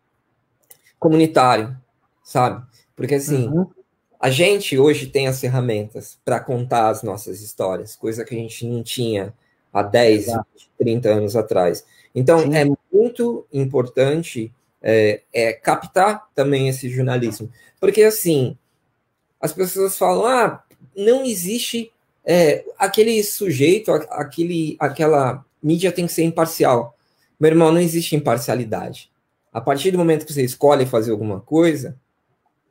comunitário, 1.04 1.76
sabe? 2.24 2.66
Porque 2.96 3.16
assim, 3.16 3.50
uhum. 3.50 3.68
a 4.20 4.30
gente 4.30 4.78
hoje 4.80 5.08
tem 5.08 5.28
as 5.28 5.40
ferramentas 5.40 6.18
para 6.24 6.40
contar 6.40 6.90
as 6.90 7.04
nossas 7.04 7.42
histórias, 7.42 7.96
coisa 7.96 8.24
que 8.24 8.34
a 8.34 8.38
gente 8.38 8.66
não 8.66 8.82
tinha 8.82 9.34
há 9.72 9.84
10, 9.84 10.28
Exato. 10.28 10.48
20, 10.54 10.70
30 10.78 11.10
anos 11.10 11.36
atrás. 11.36 11.86
Então, 12.16 12.40
Sim. 12.40 12.56
é 12.56 12.66
muito 12.92 13.46
importante 13.52 14.52
é, 14.82 15.22
é, 15.34 15.54
captar 15.54 16.30
também 16.34 16.70
esse 16.70 16.90
jornalismo. 16.90 17.52
Porque, 17.80 18.04
assim, 18.04 18.58
as 19.42 19.52
pessoas 19.52 19.98
falam, 19.98 20.26
ah, 20.26 20.64
não 20.96 21.26
existe 21.26 21.92
é, 22.24 22.64
aquele 22.78 23.22
sujeito, 23.24 23.92
aquele, 23.92 24.78
aquela 24.80 25.44
mídia 25.62 25.92
tem 25.92 26.06
que 26.06 26.14
ser 26.14 26.24
imparcial. 26.24 26.96
Meu 27.40 27.52
irmão, 27.52 27.72
não 27.72 27.82
existe 27.82 28.16
imparcialidade. 28.16 29.12
A 29.54 29.62
partir 29.62 29.92
do 29.92 29.98
momento 30.00 30.26
que 30.26 30.34
você 30.34 30.44
escolhe 30.44 30.86
fazer 30.86 31.12
alguma 31.12 31.40
coisa, 31.40 31.96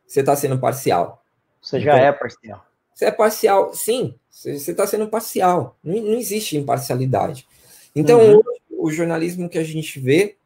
você 0.07 0.21
está 0.21 0.35
sendo 0.35 0.59
parcial. 0.59 1.25
Você 1.61 1.81
já 1.81 1.95
então, 1.95 2.05
é 2.07 2.13
parcial. 2.13 2.67
Você 2.93 3.05
é 3.05 3.11
parcial, 3.11 3.73
sim. 3.73 4.15
Você 4.29 4.51
está 4.53 4.87
sendo 4.87 5.09
parcial. 5.09 5.77
Não, 5.83 5.95
não, 5.95 6.19
existe 6.19 6.57
imparcialidade. 6.57 7.47
Então, 7.95 8.21
uhum. 8.21 8.37
hoje, 8.39 8.61
o 8.71 8.91
jornalismo 8.91 9.49
que 9.49 9.59
a 9.59 9.65
gente 9.65 10.01
vê, 10.01 10.37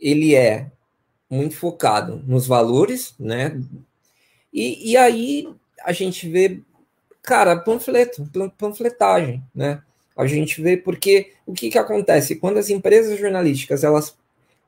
ele 0.00 0.34
é 0.34 0.70
muito 1.30 1.56
focado 1.56 2.22
nos 2.26 2.46
valores, 2.46 3.14
né? 3.18 3.60
E, 4.52 4.92
e 4.92 4.96
aí 4.96 5.48
a 5.84 5.92
gente 5.92 6.28
vê, 6.28 6.60
cara, 7.22 7.56
panfleto, 7.56 8.28
panfletagem, 8.58 9.42
né? 9.54 9.82
A 10.16 10.26
gente 10.26 10.60
vê 10.60 10.76
porque 10.76 11.34
o 11.46 11.52
que, 11.52 11.70
que 11.70 11.78
acontece? 11.78 12.36
Quando 12.36 12.58
as 12.58 12.70
empresas 12.70 13.18
jornalísticas 13.18 13.84
elas 13.84 14.16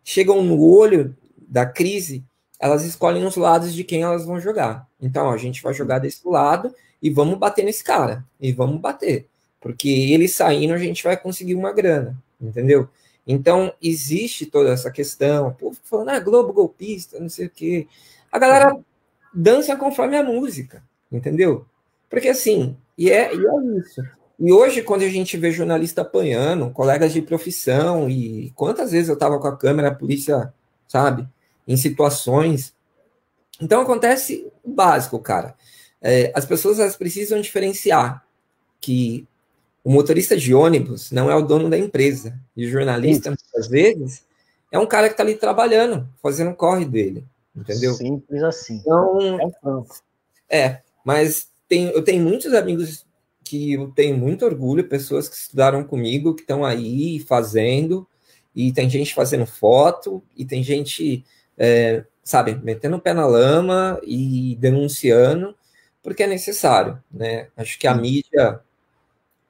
chegam 0.04 0.42
no 0.42 0.60
olho 0.62 1.16
da 1.36 1.66
crise, 1.66 2.24
elas 2.58 2.84
escolhem 2.84 3.24
os 3.24 3.36
lados 3.36 3.74
de 3.74 3.84
quem 3.84 4.02
elas 4.02 4.24
vão 4.24 4.40
jogar. 4.40 4.86
Então, 5.00 5.30
a 5.30 5.36
gente 5.36 5.62
vai 5.62 5.72
jogar 5.72 5.98
desse 5.98 6.26
lado 6.26 6.74
e 7.02 7.10
vamos 7.10 7.38
bater 7.38 7.64
nesse 7.64 7.82
cara. 7.82 8.24
E 8.40 8.52
vamos 8.52 8.80
bater. 8.80 9.26
Porque 9.60 9.88
ele 9.88 10.28
saindo, 10.28 10.74
a 10.74 10.78
gente 10.78 11.02
vai 11.02 11.16
conseguir 11.16 11.54
uma 11.54 11.72
grana, 11.72 12.16
entendeu? 12.40 12.88
Então, 13.26 13.72
existe 13.82 14.46
toda 14.46 14.70
essa 14.70 14.90
questão. 14.90 15.48
O 15.48 15.54
povo 15.54 15.78
falando, 15.84 16.10
ah, 16.10 16.20
Globo 16.20 16.52
golpista, 16.52 17.18
não 17.18 17.28
sei 17.28 17.46
o 17.46 17.50
quê. 17.50 17.86
A 18.30 18.38
galera 18.38 18.76
dança 19.32 19.76
conforme 19.76 20.16
a 20.16 20.22
música, 20.22 20.82
entendeu? 21.10 21.64
Porque 22.08 22.28
assim, 22.28 22.76
e 22.98 23.10
é, 23.10 23.34
e 23.34 23.38
é 23.38 23.78
isso. 23.78 24.02
E 24.40 24.50
hoje, 24.50 24.82
quando 24.82 25.02
a 25.02 25.08
gente 25.08 25.36
vê 25.36 25.52
jornalista 25.52 26.00
apanhando, 26.00 26.70
colegas 26.70 27.12
de 27.12 27.20
profissão, 27.20 28.08
e 28.08 28.50
quantas 28.54 28.90
vezes 28.90 29.10
eu 29.10 29.14
estava 29.14 29.38
com 29.38 29.46
a 29.46 29.56
câmera, 29.56 29.88
a 29.88 29.94
polícia, 29.94 30.54
sabe, 30.88 31.28
em 31.68 31.76
situações. 31.76 32.74
Então 33.60 33.82
acontece 33.82 34.50
o 34.64 34.70
básico, 34.70 35.18
cara. 35.18 35.54
É, 36.00 36.32
as 36.34 36.46
pessoas 36.46 36.78
elas 36.78 36.96
precisam 36.96 37.38
diferenciar 37.38 38.24
que 38.80 39.28
o 39.84 39.90
motorista 39.90 40.34
de 40.34 40.54
ônibus 40.54 41.10
não 41.10 41.30
é 41.30 41.34
o 41.34 41.42
dono 41.42 41.68
da 41.68 41.76
empresa. 41.76 42.34
E 42.56 42.64
o 42.64 42.70
jornalista, 42.70 43.28
muitas 43.28 43.68
vezes, 43.68 44.24
é 44.72 44.78
um 44.78 44.86
cara 44.86 45.08
que 45.08 45.12
está 45.12 45.22
ali 45.22 45.34
trabalhando, 45.34 46.08
fazendo 46.22 46.52
o 46.52 46.56
corre 46.56 46.86
dele. 46.86 47.26
Entendeu? 47.54 47.92
Simples 47.92 48.42
assim. 48.42 48.76
Então, 48.76 49.38
é, 50.48 50.58
é 50.58 50.82
mas 51.04 51.50
tem, 51.68 51.88
eu 51.88 52.02
tenho 52.02 52.22
muitos 52.24 52.54
amigos 52.54 53.04
que 53.50 53.72
eu 53.72 53.90
tenho 53.90 54.16
muito 54.16 54.44
orgulho, 54.44 54.88
pessoas 54.88 55.28
que 55.28 55.34
estudaram 55.34 55.82
comigo, 55.82 56.34
que 56.34 56.42
estão 56.42 56.64
aí 56.64 57.18
fazendo, 57.18 58.06
e 58.54 58.72
tem 58.72 58.88
gente 58.88 59.12
fazendo 59.12 59.44
foto, 59.44 60.22
e 60.36 60.44
tem 60.44 60.62
gente, 60.62 61.24
é, 61.58 62.04
sabe, 62.22 62.54
metendo 62.54 62.96
o 62.96 63.00
pé 63.00 63.12
na 63.12 63.26
lama 63.26 64.00
e 64.04 64.56
denunciando, 64.60 65.56
porque 66.00 66.22
é 66.22 66.28
necessário, 66.28 67.02
né? 67.10 67.48
Acho 67.56 67.76
que 67.76 67.88
a 67.88 67.94
mídia 67.94 68.60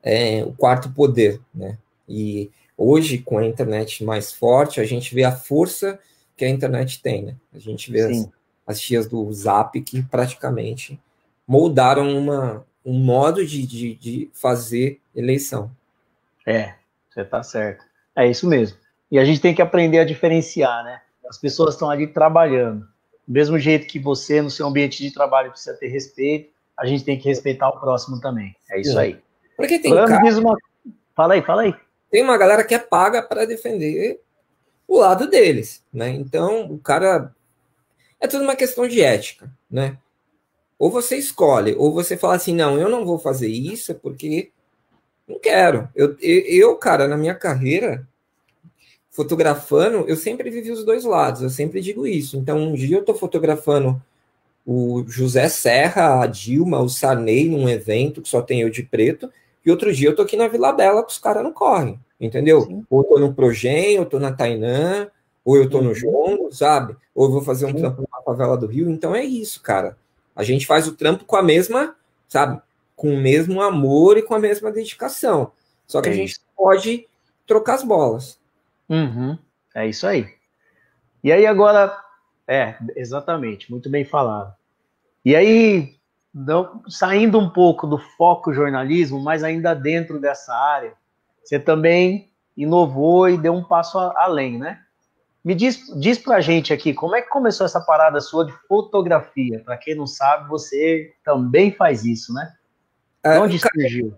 é 0.03 0.43
o 0.45 0.53
quarto 0.55 0.91
poder, 0.95 1.39
né? 1.55 1.77
E 2.09 2.51
hoje, 2.77 3.19
com 3.19 3.37
a 3.37 3.47
internet 3.47 4.03
mais 4.03 4.33
forte, 4.33 4.81
a 4.81 4.85
gente 4.85 5.15
vê 5.15 5.25
a 5.25 5.37
força 5.37 6.01
que 6.39 6.45
a 6.47 6.49
internet 6.49 7.03
tem, 7.03 7.23
né? 7.23 7.37
A 7.53 7.59
gente 7.59 7.93
vê 7.93 8.01
as, 8.01 8.29
as 8.67 8.81
tias 8.81 9.07
do 9.07 9.31
Zap 9.31 9.79
que 9.83 10.03
praticamente 10.03 10.99
moldaram 11.47 12.17
uma, 12.17 12.65
um 12.85 12.99
modo 12.99 13.45
de, 13.45 13.67
de, 13.67 13.95
de 13.95 14.31
fazer 14.33 15.01
eleição. 15.15 15.71
É, 16.47 16.75
você 17.09 17.23
está 17.23 17.43
certo. 17.43 17.85
É 18.17 18.29
isso 18.29 18.47
mesmo. 18.47 18.77
E 19.11 19.19
a 19.19 19.25
gente 19.25 19.41
tem 19.41 19.55
que 19.55 19.63
aprender 19.63 19.99
a 19.99 20.05
diferenciar, 20.05 20.85
né? 20.85 21.01
As 21.29 21.39
pessoas 21.39 21.75
estão 21.75 21.91
ali 21.91 22.07
trabalhando. 22.07 22.81
Do 23.27 23.33
mesmo 23.33 23.59
jeito 23.59 23.87
que 23.87 23.99
você, 23.99 24.41
no 24.41 24.51
seu 24.51 24.67
ambiente 24.67 25.03
de 25.03 25.13
trabalho, 25.13 25.51
precisa 25.51 25.77
ter 25.77 25.89
respeito, 25.89 26.51
a 26.77 26.87
gente 26.87 27.05
tem 27.05 27.19
que 27.19 27.29
respeitar 27.29 27.69
o 27.69 27.79
próximo 27.79 28.21
também. 28.21 28.57
É 28.71 28.81
isso 28.81 28.99
aí. 28.99 29.21
Porque 29.57 29.79
tem 29.79 29.95
cara... 29.95 30.19
uma... 30.39 30.57
Fala 31.15 31.35
aí, 31.35 31.43
fala 31.43 31.63
aí. 31.63 31.75
Tem 32.11 32.23
uma 32.23 32.39
galera 32.39 32.65
que 32.65 32.75
é 32.75 32.79
paga 32.79 33.23
para 33.23 33.45
defender 33.45 34.21
o 34.89 34.99
lado 34.99 35.29
deles, 35.29 35.85
né? 35.93 36.09
Então, 36.11 36.73
o 36.73 36.79
cara... 36.79 37.35
É 38.19 38.27
tudo 38.27 38.45
uma 38.45 38.57
questão 38.57 38.87
de 38.87 39.01
ética, 39.01 39.51
né? 39.71 39.97
Ou 40.81 40.91
você 40.91 41.17
escolhe, 41.17 41.75
ou 41.77 41.93
você 41.93 42.17
fala 42.17 42.37
assim, 42.37 42.55
não, 42.55 42.79
eu 42.79 42.89
não 42.89 43.05
vou 43.05 43.19
fazer 43.19 43.49
isso 43.49 43.95
porque 43.97 44.51
não 45.29 45.39
quero. 45.39 45.87
Eu, 45.95 46.17
eu, 46.19 46.75
cara, 46.77 47.07
na 47.07 47.19
minha 47.19 47.35
carreira, 47.35 48.09
fotografando, 49.11 50.07
eu 50.09 50.17
sempre 50.17 50.49
vivi 50.49 50.71
os 50.71 50.83
dois 50.83 51.05
lados, 51.05 51.43
eu 51.43 51.51
sempre 51.51 51.83
digo 51.83 52.07
isso. 52.07 52.39
Então, 52.39 52.57
um 52.57 52.73
dia 52.73 52.97
eu 52.97 53.01
estou 53.01 53.15
fotografando 53.15 54.01
o 54.65 55.05
José 55.07 55.51
Serra, 55.51 56.23
a 56.23 56.27
Dilma, 56.27 56.81
o 56.81 56.89
Sarney 56.89 57.47
num 57.47 57.69
evento 57.69 58.23
que 58.23 58.29
só 58.31 58.41
tem 58.41 58.63
eu 58.63 58.71
de 58.71 58.83
preto, 58.83 59.31
e 59.67 59.71
outro 59.71 59.93
dia 59.93 60.09
eu 60.09 60.17
tô 60.17 60.23
aqui 60.23 60.35
na 60.35 60.49
Vila 60.49 60.73
Bela 60.73 61.05
que 61.05 61.13
os 61.13 61.19
caras 61.19 61.43
não 61.43 61.53
correm, 61.53 62.01
entendeu? 62.19 62.63
Sim. 62.63 62.87
Ou 62.89 63.03
eu 63.03 63.05
tô 63.05 63.19
no 63.19 63.35
Progen, 63.35 63.99
ou 63.99 64.05
eu 64.05 64.09
tô 64.09 64.19
na 64.19 64.33
Tainã, 64.33 65.09
ou 65.45 65.59
eu 65.59 65.69
tô 65.69 65.83
no 65.83 65.95
João, 65.95 66.51
sabe? 66.51 66.97
Ou 67.15 67.27
eu 67.27 67.33
vou 67.33 67.43
fazer 67.43 67.67
um 67.67 67.73
Sim. 67.73 67.77
trampo 67.77 68.09
na 68.11 68.23
favela 68.23 68.57
do 68.57 68.67
Rio. 68.67 68.89
Então 68.91 69.15
é 69.15 69.23
isso, 69.23 69.61
cara. 69.61 69.99
A 70.35 70.43
gente 70.43 70.67
faz 70.67 70.87
o 70.87 70.97
trampo 70.97 71.25
com 71.25 71.37
a 71.37 71.43
mesma, 71.43 71.95
sabe? 72.29 72.61
Com 72.97 73.15
o 73.15 73.21
mesmo 73.21 73.61
amor 73.61 74.17
e 74.17 74.23
com 74.23 74.35
a 74.35 74.39
mesma 74.39 74.71
dedicação. 74.71 75.53
Só 75.87 76.01
que 76.01 76.09
é 76.09 76.13
a 76.13 76.15
gente 76.15 76.39
pode 76.57 77.07
trocar 77.47 77.75
as 77.75 77.83
bolas. 77.83 78.39
Uhum. 78.89 79.39
É 79.75 79.87
isso 79.87 80.07
aí. 80.07 80.29
E 81.23 81.31
aí 81.33 81.47
agora, 81.47 81.97
é, 82.47 82.77
exatamente, 82.97 83.71
muito 83.71 83.91
bem 83.91 84.05
falado. 84.05 84.55
E 85.25 85.37
aí, 85.37 85.97
não, 86.33 86.83
saindo 86.89 87.39
um 87.39 87.51
pouco 87.51 87.87
do 87.87 87.99
foco 87.99 88.53
jornalismo, 88.53 89.21
mas 89.21 89.45
ainda 89.45 89.75
dentro 89.75 90.19
dessa 90.19 90.55
área, 90.55 90.95
você 91.43 91.59
também 91.59 92.31
inovou 92.57 93.29
e 93.29 93.37
deu 93.37 93.53
um 93.53 93.65
passo 93.65 93.99
além, 93.99 94.59
né? 94.59 94.81
Me 95.43 95.55
diz, 95.55 95.91
diz 95.99 96.19
pra 96.19 96.41
gente 96.41 96.73
aqui, 96.73 96.93
como 96.93 97.17
é 97.17 97.23
que 97.23 97.31
começou 97.31 97.65
essa 97.65 97.81
parada 97.81 98.21
sua 98.21 98.45
de 98.45 98.53
fotografia? 98.69 99.63
Para 99.65 99.79
quem 99.79 99.95
não 99.95 100.07
sabe, 100.07 100.49
você 100.49 101.15
também 101.25 101.73
faz 101.73 102.05
isso, 102.05 102.33
né? 102.35 102.53
É, 103.25 103.39
Onde 103.39 103.59
surgiu? 103.59 104.15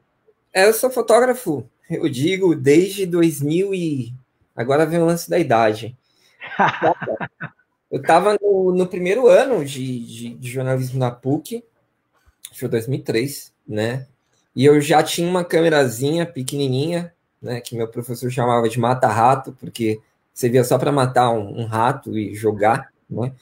É, 0.52 0.66
eu 0.66 0.72
sou 0.72 0.90
fotógrafo, 0.90 1.68
eu 1.88 2.08
digo, 2.08 2.54
desde 2.54 3.06
2000 3.06 3.74
e... 3.74 4.14
Agora 4.54 4.84
vem 4.84 5.00
o 5.00 5.06
lance 5.06 5.30
da 5.30 5.38
idade. 5.38 5.96
eu 7.90 8.00
estava 8.00 8.36
no, 8.40 8.74
no, 8.74 8.86
primeiro 8.86 9.28
ano 9.28 9.64
de, 9.64 10.04
de, 10.04 10.34
de, 10.34 10.50
jornalismo 10.50 10.98
na 10.98 11.10
PUC, 11.10 11.64
foi 12.52 12.68
2003, 12.68 13.52
né? 13.66 14.06
E 14.54 14.64
eu 14.64 14.78
já 14.80 15.02
tinha 15.02 15.26
uma 15.26 15.42
câmerazinha 15.42 16.26
pequenininha, 16.26 17.14
né? 17.40 17.60
Que 17.62 17.74
meu 17.74 17.88
professor 17.88 18.30
chamava 18.30 18.68
de 18.68 18.78
mata-rato, 18.78 19.56
porque 19.58 20.00
você 20.32 20.48
via 20.48 20.64
só 20.64 20.78
para 20.78 20.90
matar 20.90 21.30
um, 21.30 21.60
um, 21.60 21.64
rato 21.64 22.16
e 22.18 22.34
jogar, 22.34 22.90
né? 23.08 23.32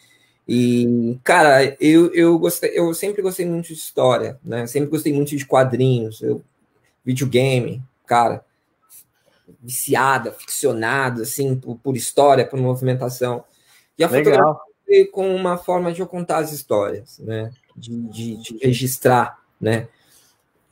E, 0.47 1.19
cara, 1.23 1.77
eu, 1.81 2.13
eu, 2.13 2.39
gostei, 2.39 2.71
eu 2.75 2.93
sempre 2.93 3.23
gostei 3.23 3.47
muito 3.47 3.69
de 3.69 3.75
história, 3.75 4.39
né? 4.45 4.67
Sempre 4.67 4.91
gostei 4.91 5.13
muito 5.13 5.37
de 5.37 5.47
quadrinhos, 5.47 6.21
eu, 6.23 6.43
videogame, 7.05 7.83
cara, 8.05 8.45
viciada, 9.63 10.33
ficcionado, 10.33 11.23
assim, 11.23 11.55
por, 11.55 11.77
por 11.79 11.97
história, 11.97 12.47
por 12.47 12.59
movimentação. 12.59 13.45
E 13.97 14.03
a 14.03 14.09
Legal. 14.09 14.25
fotografia 14.25 15.11
com 15.13 15.35
uma 15.35 15.57
forma 15.57 15.93
de 15.93 16.01
eu 16.01 16.07
contar 16.07 16.39
as 16.39 16.53
histórias, 16.53 17.19
né? 17.21 17.53
De, 17.77 17.97
de, 18.09 18.37
de 18.37 18.59
registrar, 18.59 19.39
né? 19.61 19.87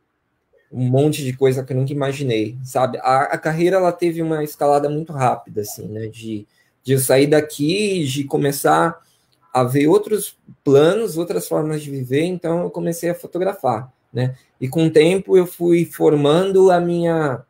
um 0.73 0.88
monte 0.88 1.25
de 1.25 1.33
coisa 1.33 1.64
que 1.64 1.73
eu 1.73 1.76
nunca 1.76 1.93
imaginei, 1.93 2.57
sabe? 2.62 2.97
A, 2.99 3.23
a, 3.23 3.38
carreira 3.38 3.76
ela 3.76 3.90
teve 3.90 4.23
uma 4.23 4.45
escalada 4.45 4.88
muito 4.88 5.12
rápida, 5.12 5.62
assim, 5.62 5.88
né? 5.88 6.07
De, 6.07 6.47
de 6.85 6.93
eu 6.93 7.00
sair 7.00 7.26
daqui, 7.26 8.05
de 8.05 8.23
começar 8.23 9.00
a 9.52 9.64
ver 9.64 9.88
outros 9.88 10.38
planos, 10.62 11.19
outras 11.19 11.49
formas 11.49 11.83
de 11.83 11.90
viver, 11.90 12.23
então 12.23 12.62
eu 12.62 12.71
comecei 12.71 13.11
a 13.11 13.17
fotografar, 13.17 13.93
né? 14.12 14.37
E 14.61 14.69
com 14.69 14.87
o 14.87 14.90
tempo 14.90 15.37
eu 15.37 15.47
fui 15.47 15.85
formando 15.85 16.71
a 16.71 16.81
minha 16.81 17.45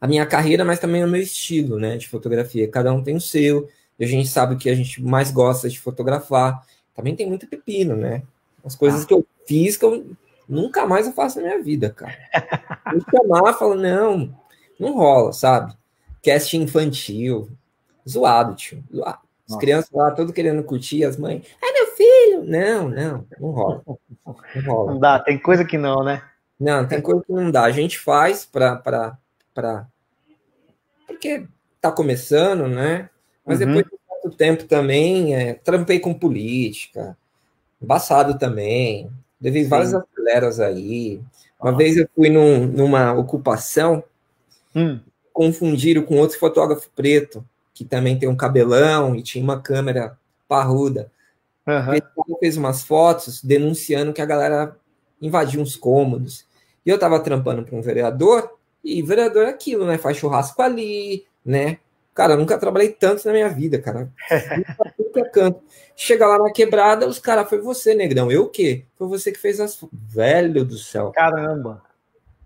a 0.00 0.08
minha 0.08 0.26
carreira, 0.26 0.64
mas 0.64 0.80
também 0.80 1.04
o 1.04 1.08
meu 1.08 1.22
estilo, 1.22 1.78
né, 1.78 1.96
de 1.96 2.08
fotografia. 2.08 2.68
Cada 2.68 2.92
um 2.92 3.04
tem 3.04 3.14
o 3.14 3.20
seu, 3.20 3.68
e 3.96 4.04
a 4.04 4.08
gente 4.08 4.28
sabe 4.28 4.54
o 4.54 4.58
que 4.58 4.68
a 4.68 4.74
gente 4.74 5.00
mais 5.00 5.30
gosta 5.30 5.68
de 5.68 5.78
fotografar. 5.78 6.60
Também 6.92 7.14
tem 7.14 7.28
muito 7.28 7.46
pepino, 7.46 7.96
né? 7.96 8.24
As 8.64 8.74
coisas 8.74 9.04
ah. 9.04 9.06
que 9.06 9.14
eu 9.14 9.24
fiz 9.46 9.76
que 9.76 9.84
eu 9.84 10.04
nunca 10.48 10.86
mais 10.86 11.06
eu 11.06 11.12
faço 11.12 11.40
na 11.40 11.46
minha 11.46 11.62
vida, 11.62 11.88
cara. 11.90 12.18
Me 12.92 13.00
chamar, 13.10 13.54
falo, 13.54 13.76
não, 13.76 14.36
não 14.78 14.94
rola, 14.94 15.32
sabe? 15.32 15.72
Cast 16.20 16.56
infantil, 16.56 17.48
zoado, 18.08 18.56
tio, 18.56 18.82
zoado. 18.92 19.21
As 19.54 19.60
crianças 19.60 19.90
lá, 19.92 20.10
tudo 20.10 20.32
querendo 20.32 20.62
curtir, 20.62 21.04
as 21.04 21.16
mães, 21.16 21.44
ai 21.62 21.72
meu 21.72 21.86
filho! 21.94 22.44
Não, 22.44 22.88
não, 22.88 23.26
não 23.38 23.50
rola. 23.50 23.82
Não 24.26 24.62
rola. 24.66 24.92
Não 24.92 25.00
dá, 25.00 25.18
tem 25.18 25.38
coisa 25.38 25.64
que 25.64 25.78
não, 25.78 26.02
né? 26.02 26.22
Não, 26.58 26.86
tem 26.86 27.00
coisa 27.00 27.22
que 27.24 27.32
não 27.32 27.50
dá. 27.50 27.64
A 27.64 27.70
gente 27.70 27.98
faz 27.98 28.44
para. 28.44 28.76
Pra, 28.76 29.18
pra... 29.52 29.86
Porque 31.06 31.46
tá 31.80 31.90
começando, 31.90 32.68
né? 32.68 33.10
Mas 33.44 33.60
uhum. 33.60 33.66
depois 33.66 33.84
de 33.84 33.98
muito 34.22 34.36
tempo 34.36 34.64
também, 34.64 35.34
é, 35.34 35.54
trampei 35.54 35.98
com 35.98 36.14
política, 36.14 37.16
embaçado 37.80 38.38
também, 38.38 39.10
levei 39.40 39.64
várias 39.64 39.92
aceleras 39.92 40.60
aí. 40.60 41.20
Uma 41.60 41.76
vez 41.76 41.96
eu 41.96 42.08
fui 42.14 42.30
num, 42.30 42.66
numa 42.66 43.12
ocupação, 43.12 44.02
hum. 44.74 45.00
confundiram 45.32 46.02
com 46.02 46.16
outro 46.16 46.38
fotógrafo 46.38 46.88
preto 46.94 47.44
que 47.82 47.88
também 47.88 48.16
tem 48.18 48.28
um 48.28 48.36
cabelão 48.36 49.16
e 49.16 49.22
tinha 49.22 49.42
uma 49.42 49.60
câmera 49.60 50.16
parruda. 50.46 51.10
Uhum. 51.66 51.94
Ele 51.94 52.38
fez 52.38 52.56
umas 52.56 52.84
fotos 52.84 53.42
denunciando 53.42 54.12
que 54.12 54.22
a 54.22 54.26
galera 54.26 54.76
invadiu 55.20 55.60
uns 55.60 55.74
cômodos. 55.74 56.46
E 56.86 56.90
eu 56.90 56.98
tava 56.98 57.20
trampando 57.20 57.62
para 57.64 57.76
um 57.76 57.82
vereador, 57.82 58.56
e 58.84 59.02
vereador 59.02 59.44
é 59.44 59.50
aquilo, 59.50 59.86
né? 59.86 59.98
Faz 59.98 60.16
churrasco 60.16 60.60
ali, 60.62 61.24
né? 61.44 61.78
Cara, 62.14 62.36
nunca 62.36 62.58
trabalhei 62.58 62.90
tanto 62.90 63.26
na 63.26 63.32
minha 63.32 63.48
vida, 63.48 63.80
cara. 63.80 64.10
Nunca 64.98 65.24
canto. 65.30 65.62
Chega 65.96 66.26
lá 66.26 66.38
na 66.38 66.52
quebrada, 66.52 67.08
os 67.08 67.18
caras, 67.18 67.48
foi 67.48 67.58
você, 67.58 67.94
negrão. 67.94 68.30
Eu 68.30 68.42
o 68.42 68.48
quê? 68.50 68.84
Foi 68.98 69.08
você 69.08 69.32
que 69.32 69.38
fez 69.38 69.58
as. 69.60 69.78
Velho 69.90 70.62
do 70.62 70.76
céu. 70.76 71.10
Caramba. 71.12 71.82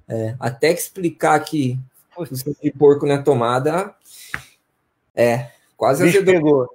É, 0.09 0.37
até 0.39 0.71
explicar 0.71 1.41
que 1.41 1.77
o 2.17 2.25
de 2.25 2.71
porco 2.71 3.07
na 3.07 3.23
tomada 3.23 3.93
é, 5.17 5.51
quase 5.77 6.05
Bicho 6.05 6.19
azedou. 6.19 6.35
Pegou. 6.35 6.69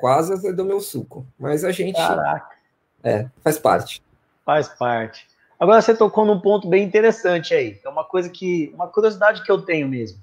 Quase 0.00 0.32
azedou 0.32 0.64
meu 0.64 0.80
suco. 0.80 1.26
Mas 1.38 1.64
a 1.64 1.70
gente. 1.70 1.96
Caraca. 1.96 2.56
É, 3.04 3.26
faz 3.44 3.58
parte. 3.58 4.02
Faz 4.44 4.68
parte. 4.68 5.28
Agora 5.60 5.82
você 5.82 5.94
tocou 5.94 6.24
num 6.24 6.40
ponto 6.40 6.66
bem 6.68 6.84
interessante 6.84 7.52
aí. 7.52 7.78
É 7.84 7.88
uma 7.88 8.04
coisa 8.04 8.30
que. 8.30 8.72
Uma 8.74 8.88
curiosidade 8.88 9.42
que 9.42 9.52
eu 9.52 9.60
tenho 9.60 9.86
mesmo. 9.86 10.18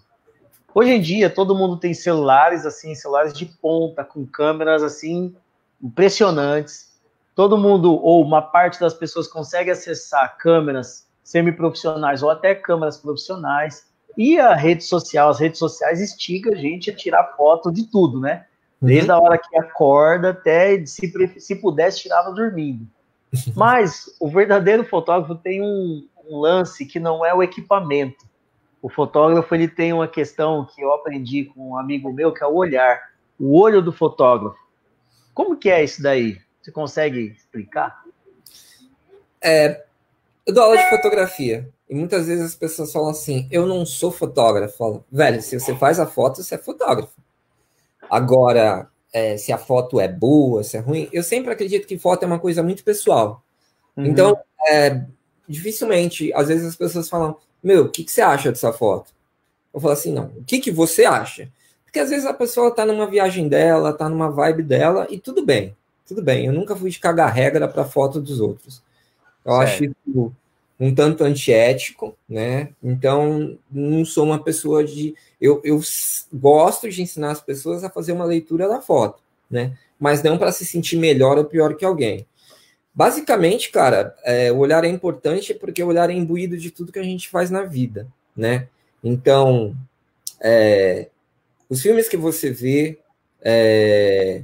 Hoje 0.73 0.91
em 0.91 0.99
dia, 0.99 1.29
todo 1.29 1.55
mundo 1.55 1.77
tem 1.77 1.93
celulares, 1.93 2.65
assim, 2.65 2.93
celulares 2.95 3.31
de 3.31 3.45
ponta, 3.45 4.03
com 4.03 4.25
câmeras, 4.25 4.83
assim, 4.83 5.33
impressionantes. 5.81 6.93
Todo 7.33 7.57
mundo, 7.57 7.93
ou 7.93 8.21
uma 8.21 8.41
parte 8.41 8.79
das 8.79 8.93
pessoas, 8.93 9.27
consegue 9.27 9.69
acessar 9.69 10.37
câmeras 10.37 11.07
semiprofissionais 11.23 12.23
ou 12.23 12.29
até 12.29 12.53
câmeras 12.53 12.97
profissionais. 12.97 13.85
E 14.17 14.39
a 14.39 14.55
rede 14.55 14.83
social, 14.83 15.29
as 15.29 15.39
redes 15.39 15.59
sociais 15.59 16.01
instigam 16.01 16.53
a 16.53 16.55
gente 16.55 16.89
a 16.89 16.95
tirar 16.95 17.35
foto 17.35 17.71
de 17.71 17.83
tudo, 17.85 18.19
né? 18.19 18.45
Uhum. 18.81 18.87
Desde 18.87 19.11
uhum. 19.11 19.17
a 19.17 19.21
hora 19.21 19.37
que 19.37 19.57
acorda 19.57 20.29
até, 20.29 20.85
se, 20.85 21.39
se 21.39 21.55
pudesse, 21.55 22.01
tirava 22.01 22.31
dormindo. 22.31 22.87
Mas 23.55 24.15
o 24.19 24.29
verdadeiro 24.29 24.83
fotógrafo 24.85 25.35
tem 25.35 25.61
um, 25.61 26.07
um, 26.27 26.37
lance 26.39 26.85
que 26.85 26.99
não 26.99 27.25
é 27.25 27.33
o 27.33 27.43
equipamento. 27.43 28.25
O 28.81 28.89
fotógrafo 28.89 29.53
ele 29.53 29.67
tem 29.67 29.91
uma 29.91 30.07
questão 30.07 30.65
que 30.65 30.81
eu 30.81 30.93
aprendi 30.93 31.45
com 31.45 31.71
um 31.71 31.77
amigo 31.77 32.13
meu, 32.13 32.31
que 32.31 32.43
é 32.43 32.47
o 32.47 32.55
olhar. 32.55 33.01
O 33.39 33.59
olho 33.59 33.81
do 33.81 33.91
fotógrafo. 33.91 34.57
Como 35.33 35.57
que 35.57 35.69
é 35.69 35.83
isso 35.83 36.01
daí? 36.01 36.37
Você 36.61 36.71
consegue 36.71 37.33
explicar? 37.35 38.03
É, 39.43 39.83
eu 40.45 40.53
dou 40.53 40.63
aula 40.63 40.77
de 40.77 40.89
fotografia. 40.89 41.69
E 41.89 41.93
muitas 41.93 42.27
vezes 42.27 42.43
as 42.43 42.55
pessoas 42.55 42.91
falam 42.91 43.09
assim: 43.09 43.47
eu 43.51 43.65
não 43.65 43.85
sou 43.85 44.11
fotógrafo. 44.11 44.77
Falo, 44.77 45.05
velho, 45.11 45.41
se 45.41 45.59
você 45.59 45.75
faz 45.75 45.99
a 45.99 46.05
foto, 46.05 46.41
você 46.41 46.55
é 46.55 46.57
fotógrafo. 46.57 47.13
Agora, 48.09 48.89
é, 49.13 49.37
se 49.37 49.51
a 49.51 49.57
foto 49.57 49.99
é 49.99 50.07
boa, 50.07 50.63
se 50.63 50.77
é 50.77 50.79
ruim, 50.79 51.07
eu 51.11 51.23
sempre 51.23 51.51
acredito 51.51 51.87
que 51.87 51.97
foto 51.97 52.23
é 52.23 52.25
uma 52.25 52.39
coisa 52.39 52.63
muito 52.63 52.83
pessoal. 52.83 53.43
Uhum. 53.95 54.05
Então, 54.05 54.37
é, 54.67 55.05
dificilmente, 55.47 56.33
às 56.33 56.47
vezes 56.47 56.65
as 56.65 56.75
pessoas 56.75 57.07
falam: 57.07 57.37
meu, 57.63 57.85
o 57.85 57.89
que, 57.89 58.03
que 58.03 58.11
você 58.11 58.21
acha 58.21 58.51
dessa 58.51 58.73
foto? 58.73 59.13
Eu 59.73 59.79
falo 59.79 59.93
assim: 59.93 60.11
não, 60.11 60.25
o 60.37 60.43
que, 60.43 60.59
que 60.59 60.71
você 60.71 61.05
acha? 61.05 61.51
Porque 61.83 61.99
às 61.99 62.09
vezes 62.09 62.25
a 62.25 62.33
pessoa 62.33 62.71
tá 62.71 62.85
numa 62.85 63.07
viagem 63.07 63.47
dela, 63.47 63.93
tá 63.93 64.09
numa 64.09 64.29
vibe 64.29 64.63
dela, 64.63 65.07
e 65.09 65.19
tudo 65.19 65.45
bem, 65.45 65.75
tudo 66.05 66.21
bem. 66.21 66.47
Eu 66.47 66.53
nunca 66.53 66.75
fui 66.75 66.89
de 66.89 66.99
cagar 66.99 67.31
regra 67.31 67.67
para 67.67 67.85
foto 67.85 68.19
dos 68.19 68.41
outros. 68.41 68.83
Eu 69.45 69.53
certo. 69.53 69.63
acho 69.63 69.85
isso 69.85 70.33
um 70.79 70.93
tanto 70.93 71.23
antiético, 71.23 72.17
né? 72.27 72.69
Então, 72.83 73.57
não 73.71 74.03
sou 74.03 74.25
uma 74.25 74.43
pessoa 74.43 74.83
de. 74.83 75.15
Eu, 75.39 75.61
eu 75.63 75.79
gosto 76.33 76.89
de 76.89 77.01
ensinar 77.01 77.31
as 77.31 77.41
pessoas 77.41 77.83
a 77.83 77.89
fazer 77.89 78.11
uma 78.11 78.25
leitura 78.25 78.67
da 78.67 78.81
foto, 78.81 79.21
né? 79.49 79.77
Mas 79.99 80.21
não 80.21 80.37
para 80.37 80.51
se 80.51 80.65
sentir 80.65 80.97
melhor 80.97 81.37
ou 81.37 81.45
pior 81.45 81.75
que 81.75 81.85
alguém. 81.85 82.25
Basicamente, 82.93 83.71
cara, 83.71 84.15
é, 84.23 84.51
o 84.51 84.57
olhar 84.57 84.83
é 84.85 84.87
importante 84.87 85.53
porque 85.53 85.83
o 85.83 85.87
olhar 85.87 86.09
é 86.09 86.13
imbuído 86.13 86.57
de 86.57 86.71
tudo 86.71 86.91
que 86.91 86.99
a 86.99 87.03
gente 87.03 87.29
faz 87.29 87.49
na 87.49 87.63
vida, 87.63 88.07
né? 88.35 88.67
Então, 89.03 89.75
é, 90.41 91.09
os 91.69 91.81
filmes 91.81 92.07
que 92.09 92.17
você 92.17 92.51
vê, 92.51 92.99
é, 93.41 94.43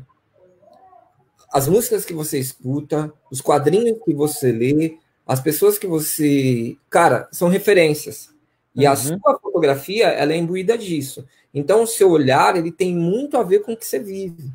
as 1.51 1.67
músicas 1.67 2.05
que 2.05 2.13
você 2.13 2.39
escuta, 2.39 3.11
os 3.29 3.41
quadrinhos 3.41 3.99
que 4.03 4.13
você 4.13 4.51
lê, 4.51 4.97
as 5.31 5.39
pessoas 5.39 5.77
que 5.77 5.87
você. 5.87 6.75
Cara, 6.89 7.29
são 7.31 7.47
referências. 7.47 8.35
E 8.75 8.85
uhum. 8.85 8.91
a 8.91 8.95
sua 8.97 9.39
fotografia, 9.41 10.07
ela 10.07 10.33
é 10.33 10.35
imbuída 10.35 10.77
disso. 10.77 11.25
Então, 11.53 11.83
o 11.83 11.87
seu 11.87 12.09
olhar, 12.11 12.57
ele 12.57 12.69
tem 12.69 12.93
muito 12.93 13.37
a 13.37 13.43
ver 13.43 13.59
com 13.59 13.71
o 13.71 13.77
que 13.77 13.85
você 13.85 13.97
vive. 13.97 14.51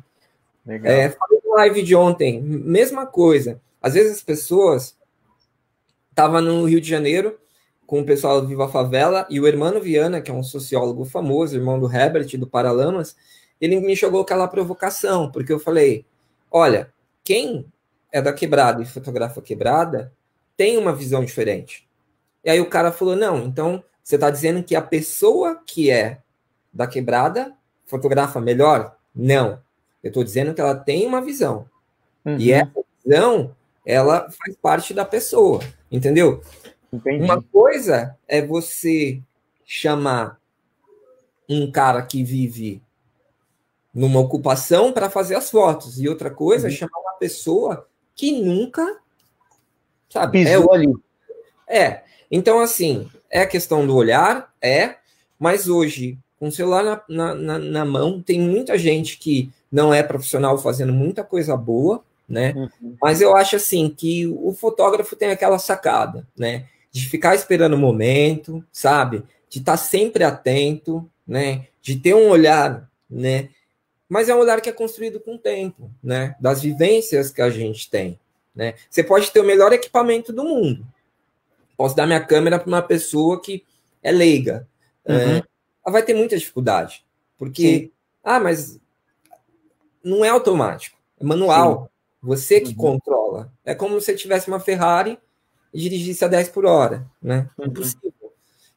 Legal. 0.63 0.93
É, 0.93 1.09
falei 1.09 1.39
no 1.43 1.55
live 1.55 1.81
de 1.81 1.95
ontem, 1.95 2.39
mesma 2.39 3.07
coisa. 3.07 3.59
Às 3.81 3.95
vezes 3.95 4.17
as 4.17 4.23
pessoas 4.23 4.95
estavam 6.11 6.41
no 6.41 6.65
Rio 6.65 6.79
de 6.79 6.87
Janeiro 6.87 7.39
com 7.87 8.01
o 8.01 8.05
pessoal 8.05 8.39
do 8.39 8.47
Viva 8.47 8.69
Favela 8.69 9.25
e 9.31 9.39
o 9.39 9.47
Hermano 9.47 9.81
Viana, 9.81 10.21
que 10.21 10.29
é 10.29 10.33
um 10.33 10.43
sociólogo 10.43 11.05
famoso, 11.05 11.55
irmão 11.55 11.79
do 11.79 11.91
Herbert, 11.91 12.37
do 12.37 12.45
Paralamas, 12.45 13.15
ele 13.59 13.79
me 13.79 13.95
jogou 13.95 14.21
aquela 14.21 14.47
provocação, 14.47 15.31
porque 15.31 15.51
eu 15.51 15.59
falei: 15.59 16.05
olha, 16.51 16.93
quem 17.23 17.65
é 18.11 18.21
da 18.21 18.31
quebrada 18.31 18.83
e 18.83 18.85
fotografa 18.85 19.41
quebrada 19.41 20.13
tem 20.57 20.77
uma 20.77 20.93
visão 20.93 21.23
diferente. 21.23 21.87
E 22.43 22.49
aí 22.49 22.59
o 22.59 22.69
cara 22.69 22.91
falou: 22.91 23.15
não, 23.15 23.45
então 23.45 23.83
você 24.03 24.15
está 24.15 24.29
dizendo 24.29 24.63
que 24.63 24.75
a 24.75 24.81
pessoa 24.81 25.61
que 25.65 25.91
é 25.91 26.21
da 26.73 26.87
quebrada 26.87 27.53
fotografa 27.85 28.41
melhor? 28.41 28.97
Não. 29.15 29.61
Eu 30.03 30.09
estou 30.09 30.23
dizendo 30.23 30.53
que 30.53 30.61
ela 30.61 30.75
tem 30.75 31.05
uma 31.05 31.21
visão. 31.21 31.69
Uhum. 32.25 32.37
E 32.37 32.51
essa 32.51 32.83
visão, 33.03 33.55
ela 33.85 34.29
faz 34.31 34.55
parte 34.61 34.93
da 34.93 35.05
pessoa, 35.05 35.61
entendeu? 35.91 36.41
Entendi. 36.91 37.23
Uma 37.23 37.41
coisa 37.41 38.17
é 38.27 38.41
você 38.41 39.21
chamar 39.65 40.39
um 41.49 41.71
cara 41.71 42.01
que 42.01 42.23
vive 42.23 42.81
numa 43.93 44.19
ocupação 44.19 44.93
para 44.93 45.09
fazer 45.09 45.35
as 45.35 45.49
fotos, 45.49 45.99
e 45.99 46.07
outra 46.07 46.29
coisa 46.29 46.67
é 46.67 46.69
uhum. 46.69 46.73
é 46.73 46.77
chamar 46.77 46.99
uma 46.99 47.13
pessoa 47.13 47.87
que 48.15 48.31
nunca 48.41 48.99
sabe, 50.09 50.43
pisou 50.43 50.73
é, 50.73 50.77
ali. 50.77 50.93
É. 51.67 52.01
Então, 52.29 52.59
assim, 52.59 53.09
é 53.29 53.41
a 53.41 53.47
questão 53.47 53.85
do 53.85 53.95
olhar, 53.95 54.53
é, 54.61 54.95
mas 55.39 55.67
hoje 55.67 56.17
com 56.39 56.47
o 56.47 56.51
celular 56.51 57.03
na, 57.09 57.33
na, 57.33 57.59
na, 57.59 57.85
mão, 57.85 58.21
tem 58.21 58.39
muita 58.39 58.77
gente 58.77 59.17
que 59.17 59.51
não 59.71 59.93
é 59.93 60.03
profissional 60.03 60.57
fazendo 60.57 60.93
muita 60.93 61.23
coisa 61.23 61.57
boa, 61.57 62.03
né? 62.29 62.53
Uhum. 62.55 62.95
Mas 63.01 63.21
eu 63.21 63.35
acho 63.35 63.55
assim 63.55 63.89
que 63.89 64.27
o 64.27 64.53
fotógrafo 64.53 65.15
tem 65.15 65.29
aquela 65.29 65.57
sacada, 65.57 66.27
né? 66.37 66.65
De 66.91 67.07
ficar 67.07 67.35
esperando 67.35 67.73
o 67.73 67.79
momento, 67.79 68.63
sabe? 68.71 69.23
De 69.49 69.59
estar 69.59 69.73
tá 69.73 69.77
sempre 69.77 70.23
atento, 70.23 71.09
né? 71.27 71.67
De 71.81 71.95
ter 71.95 72.13
um 72.13 72.29
olhar, 72.29 72.89
né? 73.09 73.49
Mas 74.07 74.29
é 74.29 74.35
um 74.35 74.39
olhar 74.39 74.61
que 74.61 74.69
é 74.69 74.73
construído 74.73 75.19
com 75.19 75.35
o 75.35 75.39
tempo, 75.39 75.89
né? 76.03 76.35
Das 76.39 76.61
vivências 76.61 77.31
que 77.31 77.41
a 77.41 77.49
gente 77.49 77.89
tem, 77.89 78.19
né? 78.57 78.73
Você 78.89 79.03
pode 79.03 79.31
ter 79.31 79.39
o 79.39 79.45
melhor 79.45 79.71
equipamento 79.71 80.33
do 80.33 80.43
mundo. 80.43 80.83
Posso 81.77 81.95
dar 81.95 82.07
minha 82.07 82.19
câmera 82.19 82.57
para 82.57 82.67
uma 82.67 82.81
pessoa 82.81 83.39
que 83.39 83.63
é 84.01 84.11
leiga. 84.11 84.67
Uhum. 85.07 85.15
É, 85.15 85.43
ela 85.85 85.93
vai 85.93 86.01
ter 86.01 86.15
muita 86.15 86.35
dificuldade. 86.35 87.05
Porque, 87.37 87.79
Sim. 87.79 87.91
ah, 88.23 88.39
mas 88.39 88.79
não 90.03 90.25
é 90.25 90.29
automático, 90.29 90.97
é 91.19 91.23
manual. 91.23 91.83
Sim. 91.83 91.89
Você 92.23 92.59
que 92.59 92.69
uhum. 92.71 92.75
controla. 92.75 93.53
É 93.63 93.75
como 93.75 93.99
se 93.99 94.07
você 94.07 94.15
tivesse 94.15 94.47
uma 94.47 94.59
Ferrari 94.59 95.19
e 95.71 95.79
dirigisse 95.79 96.25
a 96.25 96.27
10 96.27 96.49
por 96.49 96.65
hora, 96.65 97.05
né? 97.21 97.47
Uhum. 97.59 97.67
Impossível. 97.67 98.33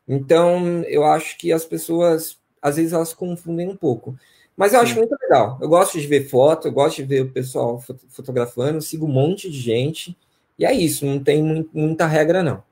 Então, 0.07 0.83
eu 0.83 1.05
acho 1.05 1.39
que 1.39 1.53
as 1.53 1.65
pessoas, 1.65 2.39
às 2.61 2.77
vezes, 2.77 2.93
elas 2.93 3.15
confundem 3.15 3.67
um 3.67 3.77
pouco. 3.77 4.15
Mas 4.61 4.75
eu 4.75 4.81
Sim. 4.81 4.85
acho 4.85 4.97
muito 4.97 5.17
legal. 5.23 5.57
Eu 5.59 5.71
gosto 5.71 5.99
de 5.99 6.07
ver 6.07 6.29
foto, 6.29 6.69
eu 6.69 6.73
gosto 6.73 6.97
de 6.97 7.05
ver 7.05 7.23
o 7.23 7.31
pessoal 7.31 7.83
fotografando, 8.11 8.83
sigo 8.83 9.07
um 9.07 9.11
monte 9.11 9.51
de 9.51 9.59
gente. 9.59 10.15
E 10.59 10.67
é 10.67 10.73
isso, 10.75 11.07
não 11.07 11.19
tem 11.19 11.43
muita 11.73 12.07
regra, 12.07 12.43
não. 12.43 12.63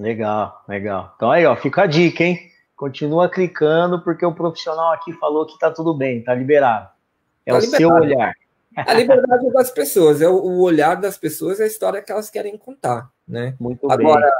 Legal, 0.00 0.64
legal. 0.66 1.12
Então 1.14 1.30
aí, 1.30 1.44
ó, 1.44 1.54
fica 1.54 1.82
a 1.82 1.86
dica, 1.86 2.24
hein? 2.24 2.38
Continua 2.74 3.28
clicando, 3.28 4.02
porque 4.02 4.24
o 4.24 4.34
profissional 4.34 4.90
aqui 4.92 5.12
falou 5.12 5.44
que 5.44 5.58
tá 5.58 5.70
tudo 5.70 5.92
bem, 5.92 6.24
tá 6.24 6.34
liberado. 6.34 6.88
É 7.44 7.52
tá 7.52 7.58
o 7.58 7.60
liberado. 7.60 7.76
seu 7.76 7.90
olhar. 7.90 8.34
A 8.74 8.94
liberdade 8.94 9.52
das 9.52 9.70
pessoas, 9.70 10.22
é 10.22 10.28
o, 10.28 10.60
olhar 10.60 10.94
das 10.94 11.18
pessoas, 11.18 11.60
é 11.60 11.64
a 11.64 11.66
história 11.66 12.00
que 12.00 12.10
elas 12.10 12.30
querem 12.30 12.56
contar, 12.56 13.10
né? 13.28 13.54
Muito 13.60 13.92
Agora, 13.92 14.30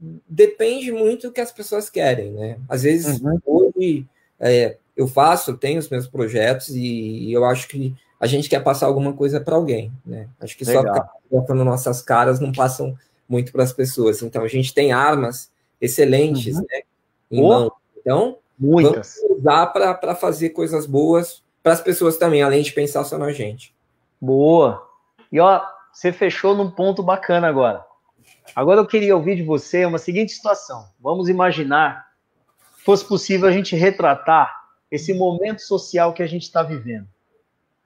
bem. 0.00 0.20
depende 0.28 0.90
muito 0.90 1.28
do 1.28 1.32
que 1.32 1.40
as 1.40 1.52
pessoas 1.52 1.88
querem, 1.88 2.32
né? 2.32 2.58
Às 2.68 2.82
vezes, 2.82 3.20
uhum. 3.20 3.38
hoje, 3.46 4.04
é, 4.40 4.76
eu 4.96 5.08
faço, 5.08 5.56
tenho 5.56 5.78
os 5.78 5.88
meus 5.88 6.06
projetos 6.06 6.68
e 6.70 7.32
eu 7.32 7.44
acho 7.44 7.68
que 7.68 7.94
a 8.20 8.26
gente 8.26 8.48
quer 8.48 8.62
passar 8.62 8.86
alguma 8.86 9.12
coisa 9.12 9.40
para 9.40 9.56
alguém, 9.56 9.92
né? 10.06 10.28
Acho 10.40 10.56
que 10.56 10.64
Legal. 10.64 10.94
só 10.94 11.08
colocando 11.28 11.64
nossas 11.64 12.00
caras 12.00 12.38
não 12.38 12.52
passam 12.52 12.96
muito 13.28 13.50
para 13.50 13.64
as 13.64 13.72
pessoas. 13.72 14.22
Então, 14.22 14.44
a 14.44 14.48
gente 14.48 14.72
tem 14.72 14.92
armas 14.92 15.50
excelentes, 15.80 16.54
uhum. 16.54 16.66
né? 16.70 16.82
em 17.30 17.42
oh, 17.42 17.48
mão. 17.48 17.72
Então, 17.98 18.38
muitas. 18.58 19.18
vamos 19.22 19.38
usar 19.40 19.66
para 19.68 20.14
fazer 20.14 20.50
coisas 20.50 20.86
boas 20.86 21.42
para 21.62 21.72
as 21.72 21.80
pessoas 21.80 22.16
também, 22.16 22.42
além 22.42 22.62
de 22.62 22.72
pensar 22.72 23.02
só 23.04 23.16
na 23.16 23.32
gente. 23.32 23.74
Boa. 24.20 24.86
E 25.30 25.40
ó, 25.40 25.60
você 25.92 26.12
fechou 26.12 26.54
num 26.54 26.70
ponto 26.70 27.02
bacana 27.02 27.48
agora. 27.48 27.84
Agora 28.54 28.80
eu 28.80 28.86
queria 28.86 29.16
ouvir 29.16 29.36
de 29.36 29.42
você 29.42 29.84
uma 29.84 29.98
seguinte 29.98 30.32
situação. 30.32 30.86
Vamos 31.00 31.28
imaginar 31.28 32.06
fosse 32.84 33.04
possível 33.04 33.48
a 33.48 33.52
gente 33.52 33.76
retratar 33.76 34.61
esse 34.92 35.14
momento 35.14 35.62
social 35.62 36.12
que 36.12 36.22
a 36.22 36.26
gente 36.26 36.42
está 36.42 36.62
vivendo. 36.62 37.08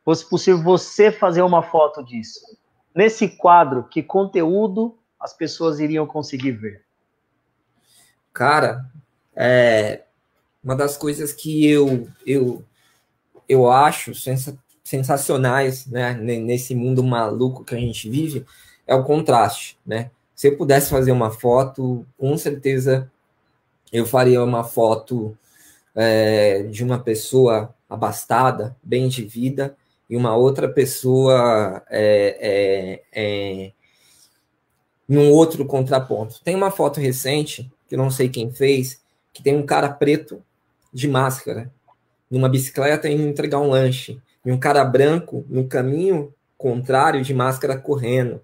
Fosse 0.05 0.29
possível 0.29 0.61
você 0.61 1.13
fazer 1.13 1.41
uma 1.41 1.63
foto 1.63 2.05
disso. 2.05 2.41
Nesse 2.93 3.29
quadro, 3.29 3.85
que 3.85 4.03
conteúdo 4.03 4.99
as 5.19 5.33
pessoas 5.33 5.79
iriam 5.79 6.05
conseguir 6.05 6.51
ver? 6.51 6.83
Cara, 8.33 8.85
é, 9.37 10.03
uma 10.63 10.75
das 10.75 10.97
coisas 10.97 11.33
que 11.33 11.65
eu, 11.71 12.09
eu, 12.27 12.65
eu 13.49 13.71
acho 13.71 14.13
sensacionais 14.83 15.87
né, 15.87 16.13
nesse 16.15 16.75
mundo 16.75 17.05
maluco 17.05 17.65
que 17.65 17.77
a 17.77 17.79
gente 17.79 18.11
vive 18.11 18.45
é 18.85 18.97
o 18.97 19.05
contraste. 19.05 19.79
Né? 19.87 20.11
Se 20.35 20.49
eu 20.49 20.57
pudesse 20.57 20.91
fazer 20.91 21.13
uma 21.13 21.31
foto, 21.31 22.05
com 22.19 22.37
certeza 22.37 23.09
eu 23.93 24.05
faria 24.05 24.43
uma 24.43 24.65
foto 24.65 25.39
é, 25.97 26.65
de 26.65 26.85
uma 26.85 26.99
pessoa 26.99 27.75
abastada, 27.89 28.77
bem 28.83 29.09
de 29.09 29.25
vida, 29.25 29.77
e 30.09 30.17
uma 30.17 30.37
outra 30.37 30.69
pessoa 30.69 31.83
é, 31.89 32.39
é, 32.41 33.03
é, 33.13 33.73
num 35.09 35.31
outro 35.33 35.65
contraponto. 35.65 36.41
Tem 36.45 36.55
uma 36.55 36.71
foto 36.71 37.01
recente, 37.01 37.73
que 37.89 37.95
eu 37.95 37.99
não 37.99 38.11
sei 38.11 38.29
quem 38.29 38.51
fez, 38.51 39.01
que 39.33 39.43
tem 39.43 39.57
um 39.57 39.67
cara 39.67 39.89
preto 39.89 40.43
de 40.93 41.09
máscara 41.09 41.73
numa 42.31 42.49
bicicleta 42.49 43.09
indo 43.09 43.23
entregar 43.23 43.61
um 43.61 43.71
lanche 43.71 44.21
e 44.45 44.53
um 44.53 44.59
cara 44.59 44.85
branco 44.85 45.45
no 45.49 45.67
caminho 45.67 46.33
contrário 46.57 47.23
de 47.23 47.35
máscara 47.35 47.77
correndo. 47.77 48.41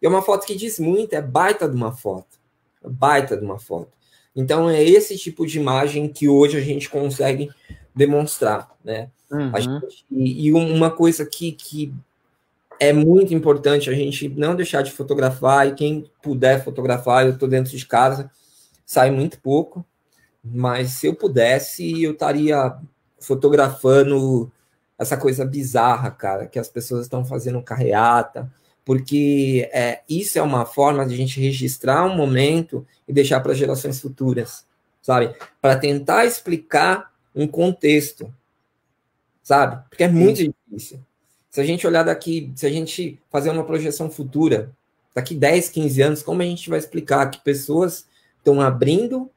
E 0.00 0.06
é 0.06 0.08
uma 0.08 0.22
foto 0.22 0.46
que 0.46 0.54
diz 0.54 0.78
muito, 0.78 1.14
é 1.14 1.20
baita 1.20 1.68
de 1.68 1.74
uma 1.74 1.92
foto. 1.92 2.38
Baita 2.82 3.36
de 3.36 3.44
uma 3.44 3.58
foto. 3.58 3.92
Então 4.34 4.68
é 4.68 4.82
esse 4.82 5.16
tipo 5.16 5.46
de 5.46 5.58
imagem 5.58 6.08
que 6.08 6.28
hoje 6.28 6.56
a 6.56 6.60
gente 6.60 6.88
consegue 6.88 7.50
demonstrar, 7.94 8.70
né? 8.84 9.10
Uhum. 9.30 9.52
Gente, 9.60 10.06
e, 10.10 10.52
uma 10.52 10.90
coisa 10.90 11.26
que, 11.26 11.52
que 11.52 11.92
é 12.80 12.92
muito 12.92 13.34
importante 13.34 13.90
a 13.90 13.92
gente 13.92 14.28
não 14.28 14.54
deixar 14.54 14.82
de 14.82 14.92
fotografar 14.92 15.66
e 15.66 15.74
quem 15.74 16.10
puder 16.22 16.64
fotografar, 16.64 17.26
eu 17.26 17.32
estou 17.32 17.48
dentro 17.48 17.76
de 17.76 17.86
casa, 17.86 18.30
sai 18.86 19.10
muito 19.10 19.40
pouco, 19.40 19.84
mas 20.42 20.92
se 20.92 21.06
eu 21.08 21.14
pudesse, 21.14 22.02
eu 22.02 22.12
estaria 22.12 22.76
fotografando 23.20 24.50
essa 24.98 25.16
coisa 25.16 25.44
bizarra, 25.44 26.10
cara, 26.10 26.46
que 26.46 26.58
as 26.58 26.68
pessoas 26.68 27.02
estão 27.02 27.24
fazendo 27.24 27.62
carreata, 27.62 28.50
porque 28.88 29.68
é, 29.70 30.00
isso 30.08 30.38
é 30.38 30.42
uma 30.42 30.64
forma 30.64 31.04
de 31.04 31.12
a 31.12 31.16
gente 31.18 31.38
registrar 31.38 32.06
um 32.06 32.16
momento 32.16 32.86
e 33.06 33.12
deixar 33.12 33.38
para 33.40 33.52
gerações 33.52 34.00
futuras, 34.00 34.64
sabe? 35.02 35.34
Para 35.60 35.76
tentar 35.76 36.24
explicar 36.24 37.12
um 37.34 37.46
contexto, 37.46 38.34
sabe? 39.42 39.86
Porque 39.90 40.04
é 40.04 40.08
muito 40.08 40.38
Sim. 40.38 40.54
difícil. 40.70 41.00
Se 41.50 41.60
a 41.60 41.64
gente 41.64 41.86
olhar 41.86 42.02
daqui, 42.02 42.50
se 42.56 42.64
a 42.64 42.70
gente 42.70 43.20
fazer 43.30 43.50
uma 43.50 43.62
projeção 43.62 44.10
futura, 44.10 44.72
daqui 45.14 45.34
10, 45.34 45.68
15 45.68 46.00
anos, 46.00 46.22
como 46.22 46.40
a 46.40 46.46
gente 46.46 46.70
vai 46.70 46.78
explicar 46.78 47.30
que 47.30 47.44
pessoas 47.44 48.06
estão 48.38 48.58
abrindo 48.58 49.30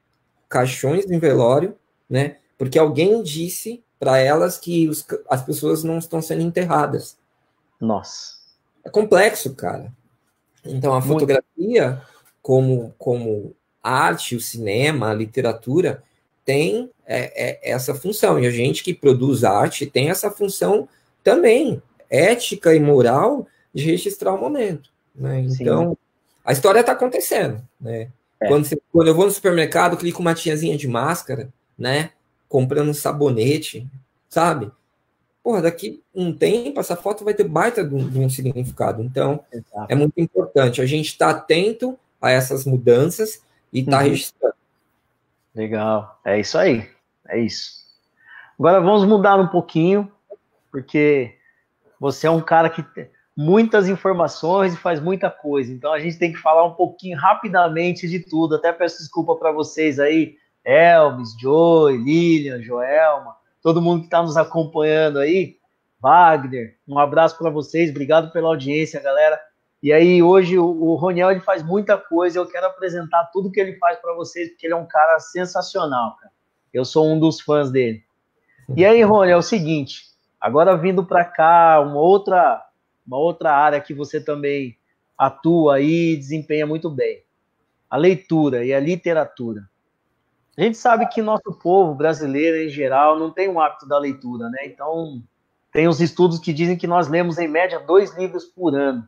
caixões 0.48 1.12
em 1.12 1.20
velório, 1.20 1.76
né? 2.10 2.38
Porque 2.58 2.80
alguém 2.80 3.22
disse 3.22 3.84
para 4.00 4.18
elas 4.18 4.58
que 4.58 4.88
os, 4.88 5.06
as 5.30 5.44
pessoas 5.44 5.84
não 5.84 5.98
estão 5.98 6.22
sendo 6.22 6.42
enterradas. 6.42 7.18
Nossa. 7.82 8.40
É 8.84 8.90
complexo, 8.90 9.54
cara. 9.56 9.92
Então, 10.66 10.94
a 10.94 11.02
fotografia, 11.02 12.02
como, 12.42 12.94
como 12.98 13.56
arte, 13.82 14.36
o 14.36 14.40
cinema, 14.40 15.10
a 15.10 15.14
literatura, 15.14 16.04
tem 16.46 16.90
é, 17.06 17.70
é, 17.70 17.72
essa 17.72 17.94
função. 17.94 18.40
E 18.40 18.46
a 18.46 18.52
gente 18.52 18.84
que 18.84 18.94
produz 18.94 19.44
arte 19.44 19.86
tem 19.86 20.10
essa 20.10 20.30
função 20.30 20.88
também, 21.24 21.82
ética 22.10 22.76
e 22.76 22.80
moral, 22.80 23.48
de 23.74 23.84
registrar 23.84 24.34
o 24.34 24.40
momento. 24.40 24.90
Né? 25.16 25.42
Então, 25.42 25.92
Sim. 25.92 25.98
a 26.46 26.52
história 26.52 26.80
está 26.80 26.92
acontecendo. 26.92 27.62
Né? 27.80 28.10
É. 28.40 28.48
Quando, 28.48 28.66
você, 28.66 28.78
quando 28.92 29.08
eu 29.08 29.16
vou 29.16 29.26
no 29.26 29.32
supermercado, 29.32 29.98
clico 29.98 30.22
uma 30.22 30.34
tiazinha 30.34 30.78
de 30.78 30.88
máscara, 30.88 31.50
né? 31.78 32.12
Comprando 32.50 32.90
um 32.90 32.94
sabonete, 32.94 33.88
sabe? 34.28 34.72
Porra, 35.44 35.62
daqui 35.62 36.04
um 36.14 36.32
tempo 36.34 36.80
essa 36.80 36.96
foto 36.96 37.26
vai 37.26 37.34
ter 37.34 37.44
baita 37.44 37.84
de 37.84 37.96
um, 37.96 38.08
de 38.08 38.20
um 38.20 38.30
significado. 38.30 39.02
Então, 39.02 39.44
Exato. 39.52 39.88
é 39.90 39.96
muito 39.96 40.20
importante 40.20 40.82
a 40.82 40.86
gente 40.86 41.08
estar 41.08 41.34
tá 41.34 41.40
atento 41.40 41.98
a 42.22 42.30
essas 42.30 42.66
mudanças, 42.66 43.42
e 43.72 43.84
tá 43.84 43.98
uhum. 43.98 44.04
registrando. 44.04 44.56
Legal. 45.56 46.20
É 46.26 46.40
isso 46.40 46.58
aí. 46.58 46.90
É 47.28 47.40
isso. 47.40 47.82
Agora 48.60 48.80
vamos 48.82 49.06
mudar 49.06 49.40
um 49.40 49.48
pouquinho, 49.48 50.12
porque 50.72 51.36
você 52.00 52.28
é 52.28 52.32
um 52.32 52.42
cara 52.42 52.70
que 52.70 52.84
tem 52.84 53.10
muitas 53.36 53.88
informações 53.88 54.74
e 54.74 54.78
faz 54.78 55.00
muita 55.00 55.30
coisa. 55.30 55.72
Então 55.72 55.94
a 55.94 56.00
gente 56.00 56.18
tem 56.20 56.32
que 56.32 56.40
falar 56.40 56.66
um 56.66 56.74
pouquinho 56.74 57.18
rapidamente 57.18 58.08
de 58.08 58.20
tudo. 58.20 58.56
Até 58.56 58.72
peço 58.72 58.98
desculpa 58.98 59.36
para 59.36 59.52
vocês 59.52 60.00
aí, 60.00 60.36
Elvis, 60.64 61.36
Joey, 61.40 61.98
Lilian, 61.98 62.62
Joelma, 62.62 63.36
todo 63.62 63.82
mundo 63.82 64.02
que 64.02 64.08
está 64.08 64.22
nos 64.22 64.38
acompanhando 64.38 65.20
aí. 65.20 65.58
Wagner, 66.00 66.78
um 66.88 66.98
abraço 66.98 67.38
para 67.38 67.50
vocês, 67.50 67.92
obrigado 67.92 68.32
pela 68.32 68.50
audiência, 68.50 69.00
galera. 69.02 69.40
E 69.84 69.92
aí, 69.92 70.22
hoje, 70.22 70.58
o, 70.60 70.96
Roniel 70.96 71.32
ele 71.32 71.40
faz 71.40 71.64
muita 71.64 71.98
coisa, 71.98 72.38
eu 72.38 72.48
quero 72.48 72.68
apresentar 72.68 73.26
tudo 73.34 73.52
que 73.52 73.60
ele 73.60 73.78
faz 73.78 74.00
para 74.00 74.14
vocês, 74.14 74.50
porque 74.50 74.68
ele 74.68 74.74
é 74.74 74.78
um 74.78 74.86
cara 74.86 75.20
sensacional, 75.20 76.18
cara. 76.18 76.32
Eu 76.74 76.86
sou 76.86 77.08
um 77.08 77.20
dos 77.20 77.42
fãs 77.42 77.72
dele. 77.72 78.04
E 78.76 78.86
aí, 78.86 79.02
Rony, 79.04 79.32
é 79.32 79.38
o 79.38 79.42
seguinte, 79.42 80.04
agora 80.40 80.78
vindo 80.78 81.04
para 81.04 81.26
cá, 81.26 81.80
uma 81.82 82.00
outra, 82.00 82.64
uma 83.06 83.18
outra 83.18 83.54
área 83.54 83.82
que 83.82 83.94
você 83.94 84.24
também 84.24 84.78
atua 85.18 85.82
e 85.82 86.16
desempenha 86.16 86.66
muito 86.66 86.90
bem. 86.90 87.24
A 87.90 87.98
leitura 87.98 88.64
e 88.64 88.74
a 88.74 88.80
literatura. 88.80 89.70
A 90.58 90.62
gente 90.62 90.78
sabe 90.78 91.08
que 91.08 91.22
nosso 91.22 91.54
povo 91.62 91.96
brasileiro, 91.96 92.58
em 92.58 92.70
geral, 92.70 93.18
não 93.18 93.32
tem 93.32 93.48
o 93.48 93.60
hábito 93.60 93.88
da 93.88 93.98
leitura, 93.98 94.50
né? 94.50 94.66
Então, 94.66 95.24
tem 95.72 95.88
os 95.88 96.02
estudos 96.02 96.40
que 96.40 96.52
dizem 96.52 96.78
que 96.78 96.88
nós 96.88 97.08
lemos, 97.08 97.38
em 97.38 97.48
média, 97.48 97.80
dois 97.80 98.16
livros 98.18 98.44
por 98.46 98.76
ano. 98.76 99.08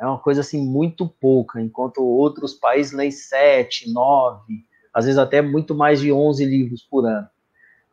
É 0.00 0.06
uma 0.06 0.18
coisa, 0.18 0.40
assim, 0.40 0.64
muito 0.64 1.06
pouca, 1.06 1.60
enquanto 1.60 2.02
outros 2.02 2.54
países 2.54 2.92
leem 2.92 3.10
sete, 3.10 3.92
nove, 3.92 4.64
às 4.94 5.04
vezes 5.04 5.18
até 5.18 5.42
muito 5.42 5.74
mais 5.74 6.00
de 6.00 6.10
onze 6.10 6.44
livros 6.44 6.82
por 6.82 7.04
ano. 7.04 7.28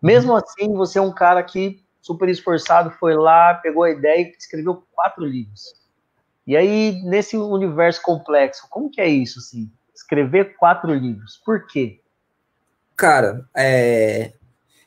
Mesmo 0.02 0.34
assim, 0.36 0.74
você 0.74 0.98
é 0.98 1.02
um 1.02 1.12
cara 1.12 1.44
que, 1.44 1.84
super 2.02 2.30
esforçado, 2.30 2.92
foi 2.92 3.16
lá, 3.16 3.56
pegou 3.56 3.84
a 3.84 3.90
ideia 3.92 4.22
e 4.22 4.36
escreveu 4.38 4.84
quatro 4.94 5.26
livros. 5.26 5.74
E 6.48 6.56
aí, 6.56 7.02
nesse 7.04 7.36
universo 7.36 8.02
complexo, 8.02 8.68
como 8.70 8.90
que 8.90 9.02
é 9.02 9.10
isso, 9.10 9.40
assim? 9.40 9.70
Escrever 9.94 10.56
quatro 10.58 10.94
livros. 10.94 11.42
Por 11.44 11.66
quê? 11.68 12.00
Cara, 12.96 13.48
é... 13.56 14.34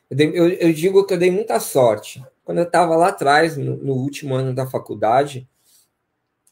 eu, 0.09 0.49
eu, 0.49 0.73
digo 0.73 1.05
que 1.05 1.13
eu 1.13 1.17
dei 1.17 1.31
muita 1.31 1.59
sorte. 1.59 2.23
Quando 2.43 2.59
eu 2.59 2.63
estava 2.63 2.95
lá 2.95 3.09
atrás, 3.09 3.55
no, 3.55 3.77
no, 3.77 3.93
último 3.93 4.33
ano 4.33 4.53
da 4.53 4.65
faculdade, 4.65 5.47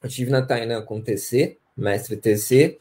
eu 0.04 0.10
tive 0.10 0.30
na 0.30 0.46
Tainã 0.46 0.82
com 0.82 1.02
TC, 1.02 1.58
mestre 1.76 2.15
TC, 2.15 2.78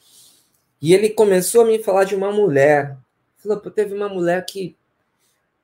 e 0.81 0.93
ele 0.93 1.09
começou 1.11 1.63
a 1.63 1.65
me 1.65 1.83
falar 1.83 2.05
de 2.05 2.15
uma 2.15 2.31
mulher. 2.31 2.97
Falou, 3.39 3.59
teve 3.59 3.95
uma 3.95 4.09
mulher 4.09 4.45
que 4.45 4.77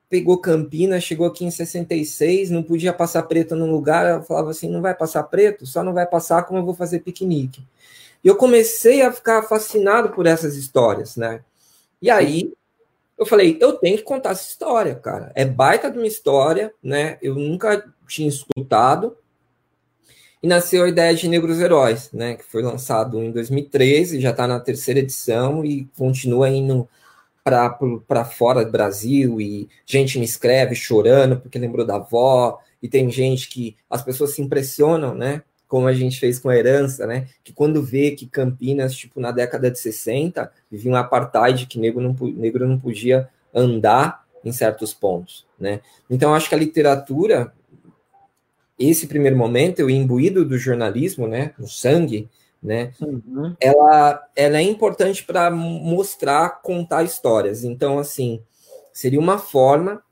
pegou 0.09 0.39
Campinas, 0.39 1.03
chegou 1.03 1.27
aqui 1.27 1.45
em 1.45 1.51
66, 1.51 2.49
não 2.49 2.63
podia 2.63 2.93
passar 2.93 3.23
preto 3.23 3.55
no 3.55 3.65
lugar, 3.65 4.07
eu 4.07 4.23
falava 4.23 4.51
assim, 4.51 4.69
não 4.69 4.81
vai 4.81 4.95
passar 4.95 5.23
preto? 5.23 5.65
Só 5.65 5.83
não 5.83 5.93
vai 5.93 6.05
passar 6.07 6.43
como 6.43 6.59
eu 6.59 6.65
vou 6.65 6.73
fazer 6.73 6.99
piquenique. 6.99 7.63
E 8.23 8.27
eu 8.27 8.35
comecei 8.35 9.01
a 9.01 9.11
ficar 9.11 9.43
fascinado 9.43 10.09
por 10.09 10.25
essas 10.25 10.55
histórias, 10.55 11.15
né? 11.17 11.43
E 12.01 12.09
aí 12.09 12.53
eu 13.23 13.29
falei, 13.29 13.57
eu 13.59 13.73
tenho 13.73 13.97
que 13.97 14.03
contar 14.03 14.31
essa 14.31 14.47
história, 14.47 14.95
cara. 14.95 15.31
É 15.35 15.45
baita 15.45 15.89
de 15.89 15.97
uma 15.97 16.07
história, 16.07 16.73
né? 16.81 17.17
Eu 17.21 17.35
nunca 17.35 17.83
tinha 18.07 18.29
escutado. 18.29 19.17
E 20.41 20.47
nasceu 20.47 20.83
a 20.83 20.89
ideia 20.89 21.15
de 21.15 21.27
Negros 21.27 21.59
Heróis, 21.59 22.11
né? 22.11 22.35
Que 22.35 22.43
foi 22.43 22.61
lançado 22.61 23.21
em 23.21 23.31
2013, 23.31 24.19
já 24.19 24.31
está 24.31 24.45
na 24.45 24.59
terceira 24.59 24.99
edição 24.99 25.63
e 25.63 25.85
continua 25.97 26.49
indo 26.49 26.87
para 27.43 28.25
fora 28.25 28.63
do 28.63 28.71
Brasil 28.71 29.39
e 29.41 29.69
gente 29.85 30.17
me 30.17 30.25
escreve 30.25 30.75
chorando 30.75 31.39
porque 31.39 31.59
lembrou 31.59 31.85
da 31.85 31.95
avó 31.95 32.59
e 32.81 32.87
tem 32.87 33.09
gente 33.09 33.49
que 33.49 33.75
as 33.89 34.01
pessoas 34.01 34.31
se 34.31 34.41
impressionam, 34.41 35.13
né? 35.13 35.43
Como 35.73 35.87
a 35.87 35.93
gente 35.93 36.19
fez 36.19 36.37
com 36.37 36.49
a 36.49 36.55
herança, 36.55 37.07
né? 37.07 37.27
Que 37.43 37.51
quando 37.51 37.81
vê 37.81 38.11
que 38.11 38.27
Campinas, 38.27 38.93
tipo, 38.93 39.19
na 39.19 39.31
década 39.31 39.71
de 39.71 39.79
60, 39.79 40.51
vivia 40.69 40.91
um 40.91 40.95
apartheid 40.95 41.65
que 41.65 41.79
negro 41.79 41.99
não, 41.99 42.15
negro 42.29 42.67
não 42.67 42.79
podia 42.79 43.27
andar 43.51 44.23
em 44.45 44.51
certos 44.51 44.93
pontos, 44.93 45.47
né? 45.59 45.81
Então, 46.07 46.35
acho 46.35 46.47
que 46.47 46.53
a 46.53 46.59
literatura, 46.59 47.51
esse 48.77 49.07
primeiro 49.07 49.35
momento, 49.35 49.79
eu 49.79 49.89
imbuído 49.89 50.45
do 50.45 50.59
jornalismo, 50.59 51.27
né? 51.27 51.55
No 51.57 51.67
sangue, 51.67 52.29
né? 52.61 52.93
Uhum. 53.01 53.55
Ela, 53.59 54.23
ela 54.35 54.59
é 54.59 54.61
importante 54.61 55.23
para 55.23 55.49
mostrar, 55.49 56.61
contar 56.61 57.01
histórias. 57.01 57.63
Então, 57.63 57.97
assim, 57.97 58.43
seria 58.91 59.19
uma 59.19 59.39
forma 59.39 60.03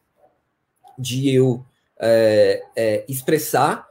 de 0.98 1.32
eu 1.32 1.64
é, 2.00 2.64
é, 2.76 3.06
expressar 3.08 3.91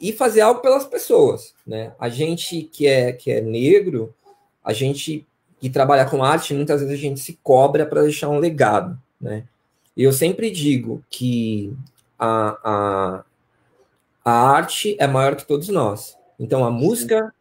e 0.00 0.12
fazer 0.12 0.40
algo 0.40 0.60
pelas 0.60 0.84
pessoas, 0.84 1.54
né? 1.66 1.92
A 1.98 2.08
gente 2.08 2.62
que 2.62 2.86
é 2.86 3.12
que 3.12 3.30
é 3.30 3.40
negro, 3.40 4.14
a 4.62 4.72
gente 4.72 5.26
que 5.60 5.70
trabalha 5.70 6.04
com 6.04 6.22
arte, 6.22 6.54
muitas 6.54 6.80
vezes 6.80 6.94
a 6.94 7.00
gente 7.00 7.20
se 7.20 7.38
cobra 7.42 7.86
para 7.86 8.02
deixar 8.02 8.28
um 8.28 8.38
legado, 8.38 9.00
né? 9.20 9.44
E 9.96 10.02
eu 10.02 10.12
sempre 10.12 10.50
digo 10.50 11.02
que 11.08 11.72
a, 12.18 12.58
a, 12.62 13.24
a 14.24 14.50
arte 14.50 14.96
é 14.98 15.06
maior 15.06 15.34
que 15.34 15.46
todos 15.46 15.68
nós. 15.68 16.16
Então 16.38 16.64
a 16.64 16.70
música 16.70 17.32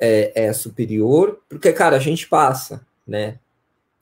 é, 0.00 0.46
é 0.46 0.52
superior, 0.52 1.40
porque, 1.48 1.72
cara, 1.72 1.96
a 1.96 2.00
gente 2.00 2.26
passa, 2.26 2.84
né? 3.06 3.38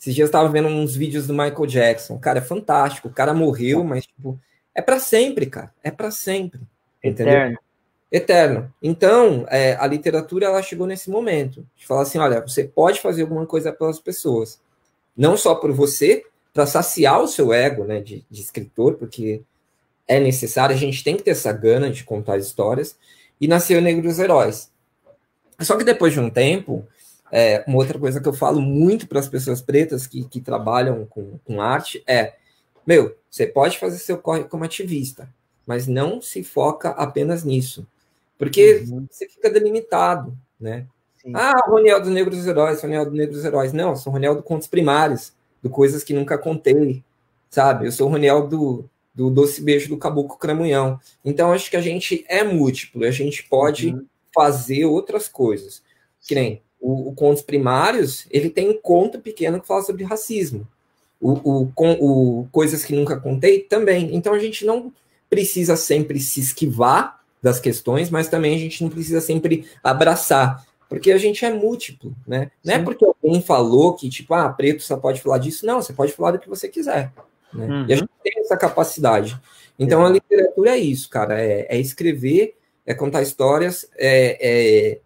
Esses 0.01 0.15
dias 0.15 0.27
eu 0.27 0.31
estava 0.31 0.49
vendo 0.49 0.69
uns 0.69 0.97
vídeos 0.97 1.27
do 1.27 1.35
Michael 1.35 1.67
Jackson. 1.67 2.19
Cara, 2.19 2.39
é 2.39 2.43
fantástico. 2.43 3.09
O 3.09 3.13
cara 3.13 3.35
morreu, 3.35 3.85
mas, 3.85 4.07
tipo, 4.07 4.41
é 4.75 4.81
para 4.81 4.99
sempre, 4.99 5.45
cara. 5.45 5.75
É 5.85 5.91
para 5.91 6.11
sempre. 6.11 6.61
Entendeu? 7.05 7.35
Eterno. 7.35 7.59
Eterno. 8.11 8.73
Então, 8.83 9.47
é, 9.49 9.77
a 9.77 9.87
literatura, 9.87 10.47
ela 10.47 10.63
chegou 10.63 10.87
nesse 10.87 11.09
momento. 11.09 11.65
De 11.77 11.87
falar 11.87 12.03
assim, 12.03 12.19
olha, 12.19 12.41
você 12.41 12.65
pode 12.65 13.01
fazer 13.01 13.23
alguma 13.23 13.47
coisa 13.47 13.73
pelas 13.73 14.01
pessoas. 14.01 14.61
Não 15.17 15.37
só 15.37 15.55
por 15.55 15.73
você, 15.73 16.25
para 16.53 16.67
saciar 16.67 17.21
o 17.21 17.29
seu 17.29 17.53
ego, 17.53 17.85
né, 17.85 18.01
de, 18.01 18.25
de 18.29 18.41
escritor, 18.41 18.95
porque 18.95 19.43
é 20.09 20.19
necessário, 20.19 20.75
a 20.75 20.79
gente 20.79 21.05
tem 21.05 21.17
que 21.17 21.23
ter 21.23 21.31
essa 21.31 21.53
gana 21.53 21.91
de 21.91 22.03
contar 22.03 22.39
histórias. 22.39 22.97
E 23.41 23.47
nasceu 23.47 23.81
Negros 23.81 24.19
Heróis. 24.19 24.71
Só 25.61 25.77
que 25.77 25.85
depois 25.85 26.13
de 26.13 26.21
um 26.21 26.29
tempo, 26.29 26.87
é, 27.31 27.63
uma 27.67 27.79
outra 27.79 27.99
coisa 27.99 28.21
que 28.21 28.29
eu 28.29 28.33
falo 28.33 28.61
muito 28.61 29.07
para 29.07 29.21
as 29.21 29.29
pessoas 29.29 29.61
pretas 29.63 30.07
que, 30.07 30.25
que 30.25 30.41
trabalham 30.41 31.07
com, 31.07 31.39
com 31.45 31.63
arte 31.63 32.03
é: 32.07 32.35
meu, 32.87 33.17
você 33.31 33.47
pode 33.47 33.79
fazer 33.79 33.99
seu 33.99 34.19
corre 34.19 34.45
como 34.45 34.65
ativista, 34.65 35.29
mas 35.67 35.87
não 35.87 36.21
se 36.21 36.43
foca 36.43 36.91
apenas 36.91 37.45
nisso. 37.45 37.87
Porque 38.41 38.87
uhum. 38.89 39.07
você 39.09 39.29
fica 39.29 39.49
delimitado, 39.51 40.37
né? 40.59 40.87
Sim. 41.23 41.33
Ah, 41.35 41.63
Roniel 41.69 42.03
do 42.03 42.11
Negros 42.11 42.47
Heróis, 42.47 42.81
Roniel 42.81 43.05
do 43.05 43.13
Negros 43.13 43.45
Heróis. 43.45 43.73
Não, 43.73 43.91
eu 43.91 43.97
sou 43.97 44.13
Roniel 44.13 44.35
do 44.35 44.43
Contos 44.43 44.67
Primários, 44.67 45.33
do 45.63 45.71
Coisas 45.71 46.03
que 46.03 46.15
Nunca 46.15 46.39
Contei, 46.39 47.05
sabe? 47.51 47.87
Eu 47.87 47.93
sou 47.93 48.09
o 48.09 48.11
Roniel 48.11 48.49
do, 48.49 48.85
do 49.15 49.31
Doce 49.31 49.63
Beijo 49.63 49.89
do 49.91 49.99
Caboclo 49.99 50.39
Cramunhão. 50.39 50.99
Então, 51.23 51.53
acho 51.53 51.71
que 51.71 51.77
a 51.77 51.81
gente 51.81 52.25
é 52.27 52.43
múltiplo, 52.43 53.05
a 53.05 53.11
gente 53.11 53.45
pode 53.45 53.91
uhum 53.91 54.07
fazer 54.35 54.85
outras 54.85 55.29
coisas. 55.29 55.83
Que 56.27 56.35
nem 56.35 56.63
o, 56.81 57.09
o 57.09 57.15
Contos 57.15 57.43
Primários, 57.43 58.27
ele 58.31 58.51
tem 58.51 58.69
um 58.69 58.81
conto 58.81 59.19
pequeno 59.19 59.61
que 59.61 59.67
fala 59.67 59.83
sobre 59.83 60.05
racismo. 60.05 60.67
O, 61.21 61.33
o, 61.33 61.73
com, 61.75 61.93
o 62.01 62.49
Coisas 62.51 62.85
que 62.85 62.95
Nunca 62.95 63.21
Contei 63.21 63.61
também. 63.61 64.15
Então 64.15 64.33
a 64.33 64.39
gente 64.39 64.65
não 64.65 64.93
precisa 65.29 65.77
sempre 65.77 66.19
se 66.19 66.41
esquivar 66.41 67.20
das 67.43 67.59
questões, 67.59 68.11
mas 68.11 68.29
também 68.29 68.55
a 68.55 68.59
gente 68.59 68.83
não 68.83 68.91
precisa 68.91 69.21
sempre 69.21 69.67
abraçar, 69.83 70.65
porque 70.89 71.13
a 71.13 71.19
gente 71.19 71.45
é 71.45 71.53
múltiplo, 71.53 72.15
né? 72.27 72.51
Não 72.65 72.75
é 72.75 72.79
porque 72.83 73.05
alguém 73.05 73.41
falou 73.41 73.95
que, 73.95 74.09
tipo, 74.09 74.35
ah, 74.35 74.49
preto 74.49 74.83
só 74.83 74.97
pode 74.97 75.21
falar 75.21 75.39
disso, 75.39 75.65
não, 75.65 75.81
você 75.81 75.93
pode 75.93 76.13
falar 76.13 76.33
do 76.33 76.39
que 76.39 76.49
você 76.49 76.69
quiser. 76.69 77.13
Né? 77.53 77.67
Uhum. 77.67 77.87
E 77.89 77.93
a 77.93 77.97
gente 77.97 78.11
tem 78.23 78.33
essa 78.41 78.57
capacidade. 78.57 79.41
Então, 79.79 80.05
a 80.05 80.11
literatura 80.11 80.71
é 80.71 80.79
isso, 80.79 81.09
cara, 81.09 81.41
é, 81.41 81.67
é 81.69 81.79
escrever 81.79 82.55
é 82.91 82.95
contar 82.95 83.23
histórias, 83.23 83.89
é, 83.97 84.39
é 84.41 84.99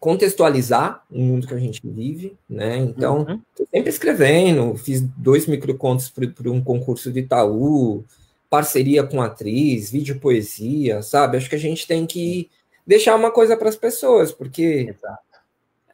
contextualizar 0.00 1.04
o 1.10 1.20
mundo 1.20 1.46
que 1.46 1.54
a 1.54 1.58
gente 1.58 1.80
vive, 1.84 2.36
né? 2.48 2.76
Então, 2.76 3.20
uhum. 3.20 3.40
sempre 3.70 3.90
escrevendo, 3.90 4.76
fiz 4.76 5.00
dois 5.00 5.46
microcontos 5.46 6.10
para 6.10 6.50
um 6.50 6.62
concurso 6.62 7.12
de 7.12 7.20
Itaú, 7.20 8.04
parceria 8.50 9.04
com 9.04 9.20
atriz, 9.20 9.90
vídeo 9.90 10.18
poesia, 10.20 11.02
sabe? 11.02 11.36
Acho 11.36 11.48
que 11.48 11.56
a 11.56 11.60
gente 11.60 11.86
tem 11.86 12.06
que 12.06 12.50
deixar 12.86 13.14
uma 13.14 13.30
coisa 13.30 13.56
para 13.56 13.68
as 13.68 13.76
pessoas, 13.76 14.32
porque 14.32 14.86
Exato. 14.88 15.40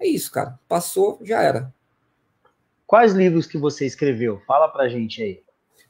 é 0.01 0.07
isso, 0.07 0.31
cara. 0.31 0.59
Passou, 0.69 1.19
já 1.23 1.43
era. 1.43 1.73
Quais 2.87 3.13
livros 3.13 3.47
que 3.47 3.59
você 3.59 3.87
escreveu? 3.87 4.41
Fala 4.47 4.69
pra 4.69 4.89
gente 4.89 5.23
aí. 5.23 5.43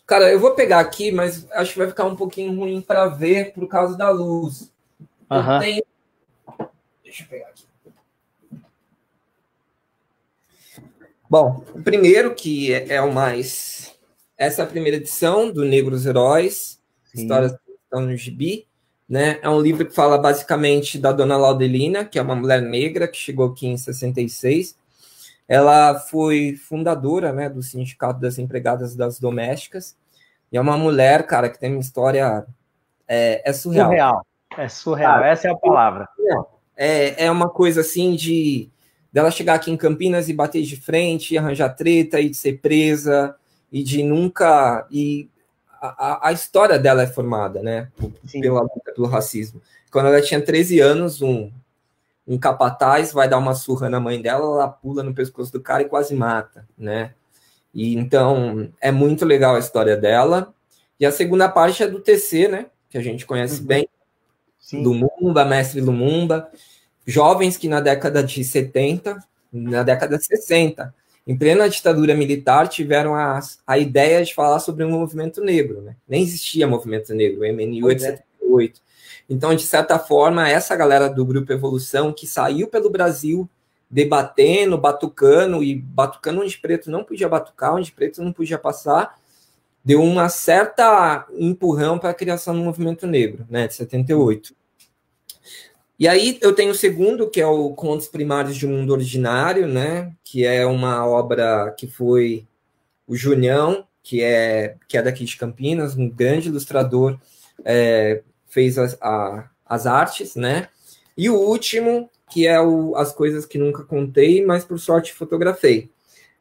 Cara, 0.07 0.31
eu 0.31 0.39
vou 0.39 0.55
pegar 0.55 0.81
aqui, 0.81 1.11
mas 1.11 1.51
acho 1.53 1.73
que 1.73 1.79
vai 1.79 1.89
ficar 1.89 2.05
um 2.05 2.17
pouquinho 2.17 2.55
ruim 2.55 2.81
para 2.81 3.07
ver 3.07 3.53
por 3.53 3.67
causa 3.69 3.97
da 3.97 4.11
luz. 4.11 4.73
Uhum. 5.31 5.59
Tenho... 5.61 5.85
Deixa 7.03 7.23
eu 7.23 7.29
pegar 7.29 7.49
aqui. 7.49 7.65
Bom, 11.29 11.65
o 11.75 11.83
primeiro, 11.83 12.35
que 12.35 12.73
é, 12.73 12.95
é, 12.95 13.03
o 13.03 13.13
mais. 13.13 13.94
Essa 14.37 14.63
é 14.63 14.65
a 14.65 14.69
primeira 14.69 14.97
edição 14.97 15.51
do 15.51 15.65
Negros 15.65 16.07
Heróis, 16.07 16.81
Sim. 17.05 17.23
Histórias 17.23 17.53
que 17.53 17.73
estão 17.85 18.01
no 18.01 18.17
gibi. 18.17 18.67
Né? 19.09 19.39
É 19.43 19.49
um 19.49 19.61
livro 19.61 19.87
que 19.87 19.95
fala 19.95 20.19
basicamente 20.19 20.99
da 20.99 21.13
dona 21.13 21.37
Laudelina, 21.37 22.05
que 22.05 22.19
é 22.19 22.23
uma 22.23 22.35
mulher 22.35 22.61
negra 22.61 23.07
que 23.07 23.17
chegou 23.17 23.51
aqui 23.51 23.67
em 23.67 23.77
66. 23.77 24.77
Ela 25.47 26.01
foi 26.01 26.57
fundadora 26.57 27.33
né, 27.33 27.49
do 27.49 27.63
Sindicato 27.63 28.19
das 28.19 28.39
Empregadas 28.39 28.97
das 28.97 29.21
Domésticas. 29.21 29.97
E 30.51 30.57
é 30.57 30.61
uma 30.61 30.77
mulher, 30.77 31.27
cara, 31.27 31.49
que 31.49 31.61
tem 31.61 31.71
uma 31.71 31.81
história. 31.81 32.45
É, 33.07 33.49
é 33.49 33.53
surreal. 33.53 33.89
Surreal. 33.89 34.27
É 34.57 34.69
surreal, 34.69 35.15
cara, 35.15 35.29
essa 35.29 35.49
é 35.49 35.51
a 35.51 35.57
palavra. 35.57 36.09
É, 36.77 37.27
é 37.27 37.31
uma 37.31 37.49
coisa 37.49 37.83
assim 37.83 38.17
de 38.17 38.71
dela 39.13 39.31
chegar 39.31 39.55
aqui 39.55 39.71
em 39.71 39.77
Campinas 39.77 40.29
e 40.29 40.33
bater 40.33 40.63
de 40.63 40.77
frente, 40.77 41.35
e 41.35 41.39
arranjar 41.39 41.69
treta 41.71 42.21
e 42.21 42.31
de 42.31 42.37
ser 42.37 42.61
presa 42.61 43.37
e 43.75 43.83
de 43.83 44.05
nunca 44.05 44.87
e 44.89 45.29
a, 45.83 46.29
a 46.29 46.33
história 46.33 46.79
dela 46.79 47.03
é 47.03 47.09
formada, 47.09 47.61
né, 47.61 47.89
pela 48.41 48.69
pelo 48.95 49.09
racismo. 49.09 49.61
Quando 49.91 50.07
ela 50.07 50.23
tinha 50.23 50.41
13 50.41 50.79
anos, 50.79 51.21
um 51.21 51.51
um 52.27 52.39
capataz 52.39 53.13
vai 53.13 53.29
dar 53.29 53.37
uma 53.37 53.55
surra 53.55 53.91
na 53.91 53.99
mãe 53.99 54.23
dela, 54.23 54.45
ela 54.45 54.69
pula 54.69 55.03
no 55.03 55.13
pescoço 55.13 55.53
do 55.53 55.61
cara 55.61 55.83
e 55.83 55.89
quase 55.89 56.15
mata, 56.15 56.67
né? 56.79 57.13
E 57.75 57.97
então 57.97 58.71
é 58.81 58.93
muito 58.93 59.25
legal 59.25 59.57
a 59.57 59.59
história 59.59 59.97
dela. 59.97 60.55
E 60.99 61.05
a 61.05 61.11
segunda 61.11 61.49
parte 61.49 61.83
é 61.83 61.89
do 61.89 62.01
TC, 62.01 62.47
né? 62.47 62.67
Que 62.89 62.97
a 62.97 63.03
gente 63.03 63.27
conhece 63.27 63.61
uhum. 63.61 63.67
bem. 63.67 63.89
Sim. 64.61 64.85
Lumumba, 64.85 65.45
mestre 65.45 65.81
Lumumba, 65.81 66.49
jovens 67.05 67.57
que 67.57 67.69
na 67.69 67.81
década 67.81 68.23
de 68.23 68.43
70, 68.43 69.19
na 69.53 69.83
década 69.83 70.17
de 70.17 70.25
60, 70.25 70.95
em 71.27 71.37
plena 71.37 71.69
ditadura 71.69 72.15
militar, 72.15 72.69
tiveram 72.69 73.15
a, 73.15 73.41
a 73.67 73.79
ideia 73.79 74.23
de 74.23 74.35
falar 74.35 74.61
sobre 74.61 74.85
um 74.85 74.91
movimento 74.91 75.41
negro, 75.41 75.81
né? 75.81 75.97
Nem 76.07 76.23
existia 76.23 76.67
movimento 76.67 77.15
negro, 77.15 77.41
o 77.41 77.45
MNU 77.45 77.91
é 77.91 77.95
de 77.95 78.03
78. 78.03 78.81
Então, 79.29 79.55
de 79.55 79.63
certa 79.63 79.99
forma, 79.99 80.49
essa 80.49 80.77
galera 80.77 81.09
do 81.09 81.25
Grupo 81.25 81.51
Evolução, 81.53 82.13
que 82.13 82.27
saiu 82.27 82.69
pelo 82.69 82.91
Brasil 82.91 83.49
debatendo, 83.91 84.77
batucando, 84.77 85.63
e 85.63 85.75
batucando 85.75 86.43
onde 86.43 86.59
preto 86.59 86.91
não 86.91 87.05
podia 87.05 87.29
batucar, 87.29 87.75
onde 87.75 87.93
preto 87.93 88.23
não 88.23 88.33
podia 88.33 88.59
passar, 88.59 89.19
deu 89.85 90.03
uma 90.03 90.29
certa 90.29 91.27
empurrão 91.33 91.99
para 91.99 92.11
a 92.11 92.15
criação 92.15 92.55
do 92.55 92.65
movimento 92.65 93.07
negro, 93.07 93.47
né, 93.49 93.69
de 93.69 93.75
78. 93.75 94.55
E 95.99 96.09
aí 96.09 96.39
eu 96.41 96.53
tenho 96.55 96.73
o 96.73 96.75
segundo, 96.75 97.31
que 97.31 97.41
é 97.41 97.47
o 97.47 97.71
Contos 97.71 98.09
Primários 98.09 98.57
de 98.57 98.67
um 98.67 98.71
Mundo 98.71 98.93
Ordinário, 98.93 99.69
né, 99.69 100.13
que 100.25 100.45
é 100.45 100.67
uma 100.67 101.07
obra 101.07 101.73
que 101.79 101.87
foi 101.87 102.47
o 103.07 103.15
Junião, 103.15 103.87
que 104.03 104.23
é, 104.23 104.77
que 104.89 104.99
é 104.99 105.03
daqui 105.03 105.25
de 105.25 105.37
Campinas, 105.37 105.97
um 105.97 106.11
grande 106.11 106.49
ilustrador, 106.49 107.19
é, 107.65 108.23
fez 108.49 108.77
as, 108.77 108.99
a, 109.01 109.49
as 109.65 109.87
artes, 109.87 110.35
né, 110.35 110.69
e 111.17 111.31
o 111.31 111.37
último, 111.37 112.11
que 112.29 112.47
é 112.47 112.61
o, 112.61 112.97
As 112.97 113.13
Coisas 113.13 113.47
Que 113.47 113.57
Nunca 113.57 113.85
Contei, 113.85 114.45
mas 114.45 114.65
por 114.65 114.81
sorte 114.81 115.13
fotografei. 115.13 115.91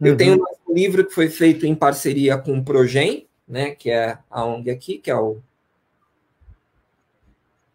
Uhum. 0.02 0.08
Eu 0.08 0.18
tenho 0.18 0.44
um 0.68 0.74
livro 0.74 1.06
que 1.06 1.14
foi 1.14 1.30
feito 1.30 1.68
em 1.68 1.76
parceria 1.76 2.38
com 2.40 2.58
o 2.58 2.64
Progen, 2.64 3.28
né, 3.48 3.72
que 3.72 3.92
é 3.92 4.18
a 4.32 4.44
ONG 4.46 4.72
aqui, 4.72 4.98
que 4.98 5.12
é 5.12 5.16
o 5.16 5.38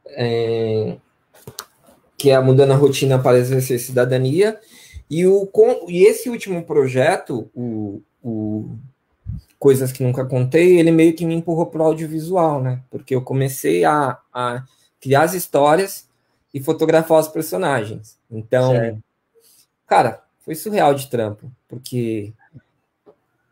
é, 0.07 0.97
que 2.19 2.31
é 2.31 2.35
a 2.35 2.43
Mudando 2.43 2.73
a 2.73 2.77
Rotina 2.77 3.19
para 3.19 3.39
Exercer 3.39 3.79
Cidadania, 3.79 4.59
e, 5.09 5.25
o, 5.27 5.47
com, 5.47 5.87
e 5.89 6.05
esse 6.05 6.29
último 6.29 6.65
projeto, 6.65 7.49
o, 7.55 8.03
o 8.23 8.77
Coisas 9.59 9.91
que 9.91 10.03
Nunca 10.03 10.27
Contei, 10.27 10.79
ele 10.79 10.91
meio 10.91 11.15
que 11.15 11.25
me 11.25 11.35
empurrou 11.35 11.67
para 11.67 11.83
o 11.83 11.87
audiovisual, 11.87 12.61
né? 12.61 12.83
Porque 12.91 13.15
eu 13.15 13.23
comecei 13.23 13.85
a, 13.85 14.19
a 14.33 14.65
criar 15.01 15.23
as 15.23 15.35
histórias 15.35 16.09
e 16.53 16.61
fotografar 16.61 17.21
os 17.21 17.29
personagens. 17.29 18.19
Então, 18.31 18.73
certo. 18.73 19.03
cara, 19.87 20.23
foi 20.41 20.55
surreal 20.55 20.95
de 20.95 21.09
trampo, 21.09 21.51
porque 21.69 22.33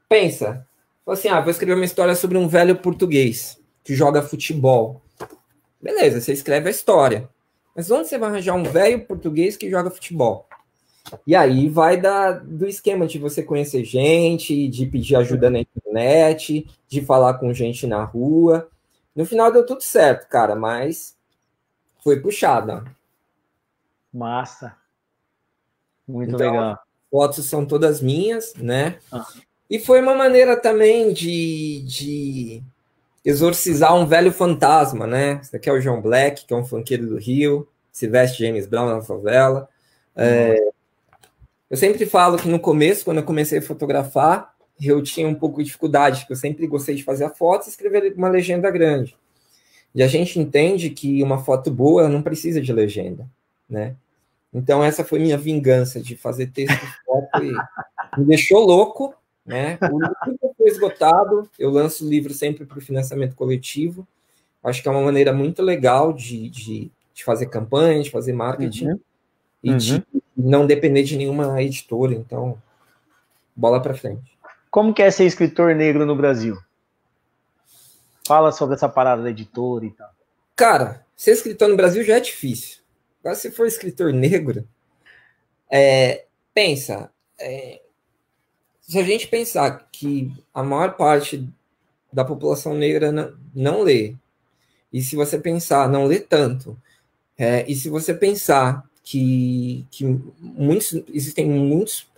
pensa, 0.08 0.66
assim, 1.06 1.28
ah, 1.28 1.40
vou 1.40 1.50
escrever 1.50 1.74
uma 1.74 1.84
história 1.84 2.14
sobre 2.14 2.36
um 2.36 2.48
velho 2.48 2.76
português 2.76 3.58
que 3.82 3.94
joga 3.94 4.22
futebol. 4.22 5.02
Beleza, 5.80 6.20
você 6.20 6.32
escreve 6.32 6.68
a 6.68 6.72
história. 6.72 7.28
Mas 7.76 7.90
onde 7.90 8.08
você 8.08 8.16
vai 8.16 8.30
arranjar 8.30 8.54
um 8.54 8.62
velho 8.62 9.04
português 9.04 9.54
que 9.54 9.68
joga 9.68 9.90
futebol? 9.90 10.48
E 11.26 11.36
aí 11.36 11.68
vai 11.68 12.00
da, 12.00 12.32
do 12.32 12.66
esquema 12.66 13.06
de 13.06 13.18
você 13.18 13.42
conhecer 13.42 13.84
gente, 13.84 14.66
de 14.66 14.86
pedir 14.86 15.14
ajuda 15.16 15.50
na 15.50 15.60
internet, 15.60 16.66
de 16.88 17.00
falar 17.02 17.34
com 17.34 17.52
gente 17.52 17.86
na 17.86 18.02
rua. 18.02 18.68
No 19.14 19.26
final 19.26 19.52
deu 19.52 19.64
tudo 19.64 19.82
certo, 19.82 20.26
cara, 20.28 20.56
mas 20.56 21.16
foi 22.02 22.18
puxada. 22.18 22.82
Massa. 24.12 24.74
Muito 26.08 26.34
então, 26.34 26.52
legal. 26.52 26.78
Fotos 27.10 27.44
são 27.44 27.66
todas 27.66 28.00
minhas, 28.00 28.54
né? 28.54 28.98
Ah. 29.12 29.26
E 29.68 29.78
foi 29.78 30.00
uma 30.00 30.14
maneira 30.14 30.56
também 30.56 31.12
de, 31.12 31.84
de 31.86 32.62
exorcizar 33.26 33.92
um 33.96 34.06
velho 34.06 34.32
fantasma, 34.32 35.04
né? 35.04 35.40
Esse 35.42 35.68
é 35.68 35.72
o 35.72 35.80
John 35.80 36.00
Black, 36.00 36.46
que 36.46 36.54
é 36.54 36.56
um 36.56 36.64
funkeiro 36.64 37.08
do 37.08 37.16
Rio, 37.16 37.68
se 37.90 38.06
veste 38.06 38.38
James 38.38 38.68
Brown 38.68 38.86
na 38.86 39.02
favela. 39.02 39.68
É, 40.14 40.56
eu 41.68 41.76
sempre 41.76 42.06
falo 42.06 42.38
que 42.38 42.48
no 42.48 42.60
começo, 42.60 43.04
quando 43.04 43.16
eu 43.16 43.24
comecei 43.24 43.58
a 43.58 43.62
fotografar, 43.62 44.54
eu 44.80 45.02
tinha 45.02 45.26
um 45.26 45.34
pouco 45.34 45.58
de 45.58 45.64
dificuldade, 45.64 46.20
porque 46.20 46.34
eu 46.34 46.36
sempre 46.36 46.68
gostei 46.68 46.94
de 46.94 47.02
fazer 47.02 47.24
a 47.24 47.30
foto 47.30 47.66
e 47.66 47.68
escrever 47.68 48.14
uma 48.16 48.28
legenda 48.28 48.70
grande. 48.70 49.16
E 49.92 50.04
a 50.04 50.06
gente 50.06 50.38
entende 50.38 50.90
que 50.90 51.20
uma 51.20 51.42
foto 51.42 51.68
boa 51.68 52.08
não 52.08 52.22
precisa 52.22 52.60
de 52.60 52.72
legenda, 52.72 53.28
né? 53.68 53.96
Então 54.54 54.84
essa 54.84 55.04
foi 55.04 55.18
minha 55.18 55.36
vingança 55.36 56.00
de 56.00 56.16
fazer 56.16 56.46
texto 56.52 56.78
foto 57.04 57.42
e 57.42 57.52
me 58.20 58.24
deixou 58.24 58.64
louco, 58.64 59.12
né? 59.44 59.78
O 59.82 60.54
esgotado, 60.68 61.48
eu 61.58 61.70
lanço 61.70 62.04
o 62.04 62.08
livro 62.08 62.32
sempre 62.32 62.64
para 62.64 62.78
o 62.78 62.82
financiamento 62.82 63.34
coletivo. 63.34 64.06
Acho 64.62 64.82
que 64.82 64.88
é 64.88 64.90
uma 64.90 65.02
maneira 65.02 65.32
muito 65.32 65.62
legal 65.62 66.12
de, 66.12 66.48
de, 66.50 66.90
de 67.14 67.24
fazer 67.24 67.46
campanha, 67.46 68.02
de 68.02 68.10
fazer 68.10 68.32
marketing 68.32 68.88
uhum. 68.88 69.00
e 69.62 69.70
uhum. 69.70 69.76
de 69.76 70.04
não 70.36 70.66
depender 70.66 71.02
de 71.04 71.16
nenhuma 71.16 71.62
editora. 71.62 72.14
Então, 72.14 72.60
bola 73.54 73.80
para 73.80 73.94
frente. 73.94 74.36
Como 74.70 74.92
que 74.92 75.02
é 75.02 75.10
ser 75.10 75.24
escritor 75.24 75.74
negro 75.74 76.04
no 76.04 76.16
Brasil? 76.16 76.58
Fala 78.26 78.50
sobre 78.50 78.74
essa 78.74 78.88
parada 78.88 79.22
da 79.22 79.30
editora 79.30 79.86
e 79.86 79.90
tal. 79.90 80.10
Cara, 80.56 81.06
ser 81.14 81.32
escritor 81.32 81.68
no 81.68 81.76
Brasil 81.76 82.02
já 82.02 82.16
é 82.16 82.20
difícil. 82.20 82.80
Agora, 83.20 83.36
se 83.36 83.50
for 83.50 83.66
escritor 83.66 84.12
negro, 84.12 84.66
é, 85.70 86.26
pensa, 86.52 87.10
é, 87.38 87.80
se 88.86 88.98
a 88.98 89.02
gente 89.02 89.26
pensar 89.26 89.88
que 89.90 90.32
a 90.54 90.62
maior 90.62 90.96
parte 90.96 91.48
da 92.12 92.24
população 92.24 92.74
negra 92.74 93.10
não, 93.10 93.36
não 93.54 93.82
lê, 93.82 94.14
e 94.92 95.02
se 95.02 95.16
você 95.16 95.38
pensar, 95.38 95.88
não 95.88 96.06
lê 96.06 96.20
tanto, 96.20 96.80
é, 97.36 97.68
e 97.70 97.74
se 97.74 97.88
você 97.88 98.14
pensar 98.14 98.88
que, 99.02 99.84
que 99.90 100.04
muitos, 100.38 101.02
existem 101.12 101.46
muitos 101.46 102.08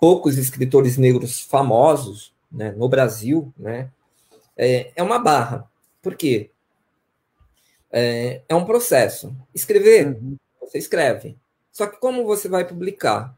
poucos 0.00 0.38
escritores 0.38 0.96
negros 0.96 1.40
famosos 1.40 2.32
né, 2.50 2.72
no 2.72 2.88
Brasil, 2.88 3.52
né, 3.58 3.90
é, 4.56 4.92
é 4.96 5.02
uma 5.02 5.18
barra. 5.18 5.68
Por 6.00 6.16
quê? 6.16 6.50
É, 7.92 8.40
é 8.48 8.54
um 8.54 8.64
processo. 8.64 9.34
Escrever, 9.54 10.08
uhum. 10.08 10.36
você 10.60 10.78
escreve. 10.78 11.36
Só 11.70 11.86
que 11.86 11.98
como 11.98 12.24
você 12.24 12.48
vai 12.48 12.66
publicar? 12.66 13.36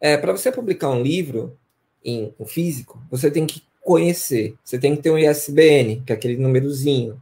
É, 0.00 0.16
Para 0.16 0.32
você 0.32 0.50
publicar 0.50 0.90
um 0.90 1.02
livro 1.02 1.56
em 2.04 2.34
um 2.38 2.44
físico, 2.44 3.00
você 3.10 3.30
tem 3.30 3.46
que 3.46 3.62
conhecer, 3.82 4.54
você 4.64 4.78
tem 4.78 4.96
que 4.96 5.02
ter 5.02 5.10
um 5.10 5.18
ISBN, 5.18 6.02
que 6.04 6.12
é 6.12 6.16
aquele 6.16 6.36
númerozinho. 6.36 7.20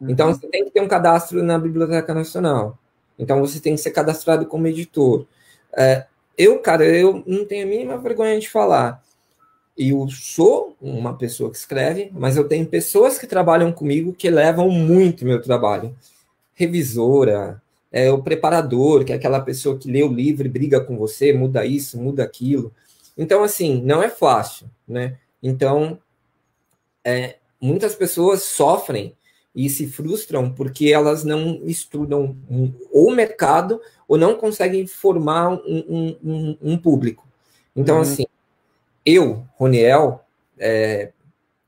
Uhum. 0.00 0.10
Então, 0.10 0.32
você 0.32 0.46
tem 0.48 0.64
que 0.64 0.70
ter 0.70 0.80
um 0.80 0.88
cadastro 0.88 1.42
na 1.42 1.58
Biblioteca 1.58 2.12
Nacional. 2.12 2.78
Então 3.18 3.40
você 3.40 3.60
tem 3.60 3.74
que 3.74 3.80
ser 3.80 3.90
cadastrado 3.90 4.46
como 4.46 4.66
editor. 4.66 5.26
É, 5.76 6.06
eu, 6.36 6.58
cara, 6.58 6.84
eu 6.84 7.22
não 7.26 7.44
tenho 7.44 7.66
a 7.66 7.68
mínima 7.68 7.98
vergonha 7.98 8.38
de 8.38 8.48
falar. 8.48 9.02
Eu 9.76 10.08
sou 10.08 10.76
uma 10.80 11.16
pessoa 11.16 11.50
que 11.50 11.56
escreve, 11.56 12.10
mas 12.12 12.36
eu 12.36 12.46
tenho 12.46 12.66
pessoas 12.66 13.18
que 13.18 13.26
trabalham 13.26 13.72
comigo 13.72 14.12
que 14.12 14.30
levam 14.30 14.68
muito 14.70 15.24
meu 15.24 15.40
trabalho. 15.40 15.94
Revisora, 16.54 17.60
é, 17.90 18.10
o 18.10 18.22
preparador, 18.22 19.04
que 19.04 19.12
é 19.12 19.16
aquela 19.16 19.40
pessoa 19.40 19.78
que 19.78 19.90
lê 19.90 20.02
o 20.02 20.12
livro 20.12 20.46
e 20.46 20.50
briga 20.50 20.80
com 20.80 20.96
você, 20.96 21.32
muda 21.32 21.64
isso, 21.64 21.98
muda 21.98 22.22
aquilo. 22.22 22.72
Então, 23.16 23.42
assim, 23.42 23.80
não 23.82 24.02
é 24.02 24.08
fácil, 24.08 24.68
né? 24.86 25.18
Então, 25.42 25.98
é, 27.04 27.36
muitas 27.60 27.94
pessoas 27.94 28.42
sofrem 28.42 29.16
e 29.54 29.70
se 29.70 29.86
frustram 29.86 30.52
porque 30.52 30.90
elas 30.90 31.22
não 31.22 31.60
estudam 31.64 32.36
o 32.90 33.10
mercado 33.12 33.80
ou 34.08 34.18
não 34.18 34.34
conseguem 34.34 34.86
formar 34.86 35.50
um, 35.50 36.16
um, 36.22 36.58
um 36.60 36.76
público. 36.76 37.26
Então, 37.76 37.96
uhum. 37.96 38.02
assim, 38.02 38.24
eu, 39.06 39.46
Roniel, 39.56 40.24
é, 40.58 41.12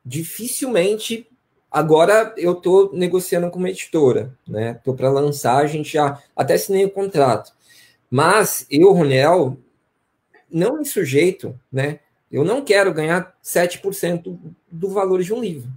dificilmente 0.04 1.28
agora 1.70 2.32
eu 2.36 2.52
estou 2.52 2.90
negociando 2.92 3.50
com 3.50 3.58
uma 3.58 3.70
editora, 3.70 4.34
né? 4.48 4.72
Estou 4.72 4.94
para 4.94 5.10
lançar, 5.10 5.58
a 5.58 5.66
gente 5.66 5.92
já 5.92 6.22
até 6.34 6.54
assinei 6.54 6.84
o 6.84 6.90
contrato. 6.90 7.52
Mas 8.10 8.66
eu, 8.70 8.92
Roniel, 8.92 9.58
não 10.56 10.78
me 10.78 10.84
sujeito, 10.86 11.58
né? 11.70 12.00
Eu 12.32 12.44
não 12.44 12.64
quero 12.64 12.92
ganhar 12.92 13.36
7% 13.44 14.38
do 14.70 14.88
valor 14.88 15.22
de 15.22 15.32
um 15.32 15.40
livro. 15.40 15.70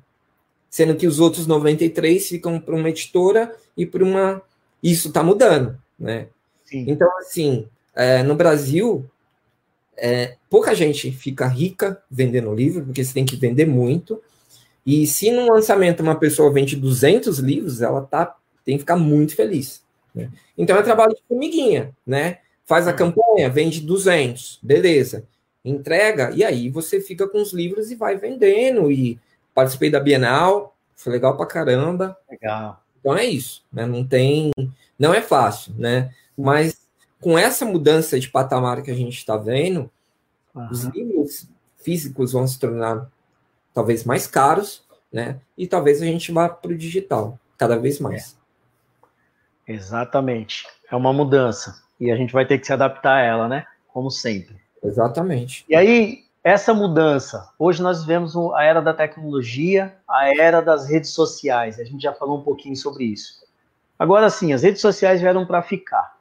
Sendo 0.70 0.96
que 0.96 1.06
os 1.06 1.20
outros 1.20 1.46
93 1.46 2.28
ficam 2.28 2.60
para 2.60 2.76
uma 2.76 2.90
editora 2.90 3.56
e 3.76 3.86
para 3.86 4.04
uma. 4.04 4.42
Isso 4.82 5.10
está 5.10 5.22
mudando, 5.22 5.78
né? 6.00 6.28
Sim. 6.64 6.86
Então, 6.88 7.10
assim, 7.18 7.68
é, 7.94 8.24
no 8.24 8.36
Brasil, 8.36 9.06
é, 9.98 10.38
pouca 10.50 10.74
gente 10.74 11.12
fica 11.12 11.46
rica 11.48 12.02
vendendo 12.10 12.54
livro, 12.54 12.86
porque 12.86 13.04
você 13.04 13.14
tem 13.14 13.26
que 13.26 13.36
vender 13.36 13.66
muito. 13.66 14.22
E 14.86 15.06
se 15.06 15.30
no 15.32 15.52
lançamento 15.52 16.00
uma 16.00 16.16
pessoa 16.16 16.54
vende 16.54 16.76
200 16.76 17.40
livros, 17.40 17.82
ela 17.82 18.02
tá, 18.02 18.36
tem 18.64 18.76
que 18.76 18.82
ficar 18.84 18.96
muito 18.96 19.36
feliz. 19.36 19.84
Né? 20.16 20.30
Então 20.58 20.78
é 20.78 20.82
trabalho 20.82 21.14
de 21.14 21.22
formiguinha, 21.28 21.92
né? 22.08 22.40
Faz 22.66 22.88
a 22.88 22.94
campanha, 22.94 23.29
vende 23.48 23.82
200, 23.82 24.60
beleza. 24.62 25.24
Entrega, 25.64 26.32
e 26.34 26.44
aí 26.44 26.70
você 26.70 27.00
fica 27.00 27.28
com 27.28 27.42
os 27.42 27.54
livros 27.54 27.92
e 27.92 27.96
vai 27.96 28.18
vendendo. 28.18 28.92
E 28.92 29.20
participei 29.54 29.90
da 29.90 30.00
Bienal, 30.00 30.76
foi 30.96 31.14
legal 31.14 31.38
pra 31.38 31.46
caramba. 31.46 32.18
Legal. 32.30 32.84
Então 33.00 33.16
é 33.16 33.26
isso, 33.26 33.64
né? 33.72 33.86
Não 33.86 34.06
tem. 34.06 34.52
Não 34.98 35.14
é 35.14 35.22
fácil, 35.22 35.74
né? 35.78 36.14
Mas 36.38 36.80
com 37.22 37.38
essa 37.38 37.66
mudança 37.66 38.20
de 38.20 38.30
patamar 38.30 38.82
que 38.82 38.92
a 38.92 38.96
gente 38.96 39.18
está 39.18 39.38
vendo, 39.38 39.90
uhum. 40.56 40.70
os 40.70 40.84
livros 40.86 41.48
físicos 41.78 42.34
vão 42.34 42.48
se 42.48 42.60
tornar 42.60 43.10
talvez 43.74 44.04
mais 44.04 44.28
caros, 44.28 44.84
né? 45.12 45.40
E 45.58 45.68
talvez 45.68 46.02
a 46.02 46.06
gente 46.06 46.32
vá 46.32 46.50
para 46.50 46.72
o 46.72 46.78
digital 46.78 47.40
cada 47.58 47.78
vez 47.78 48.00
mais. 48.00 48.38
É. 49.68 49.74
Exatamente. 49.74 50.66
É 50.92 50.96
uma 50.96 51.14
mudança. 51.14 51.84
E 52.00 52.12
a 52.12 52.16
gente 52.16 52.34
vai 52.34 52.46
ter 52.46 52.58
que 52.58 52.66
se 52.66 52.74
adaptar 52.74 53.16
a 53.18 53.22
ela, 53.22 53.48
né? 53.48 53.66
Como 53.88 54.10
sempre. 54.10 54.56
Exatamente. 54.84 55.66
E 55.68 55.76
aí, 55.76 56.24
essa 56.44 56.74
mudança, 56.74 57.50
hoje 57.60 57.82
nós 57.82 58.02
vivemos 58.02 58.36
a 58.56 58.64
era 58.64 58.82
da 58.82 58.94
tecnologia, 58.94 59.96
a 60.08 60.34
era 60.34 60.62
das 60.62 60.88
redes 60.88 61.10
sociais. 61.10 61.80
A 61.80 61.84
gente 61.84 62.02
já 62.02 62.14
falou 62.14 62.40
um 62.40 62.44
pouquinho 62.44 62.76
sobre 62.76 63.04
isso. 63.04 63.46
Agora 63.98 64.30
sim, 64.30 64.54
as 64.54 64.64
redes 64.64 64.82
sociais 64.82 65.20
vieram 65.20 65.46
para 65.46 65.62
ficar. 65.62 66.18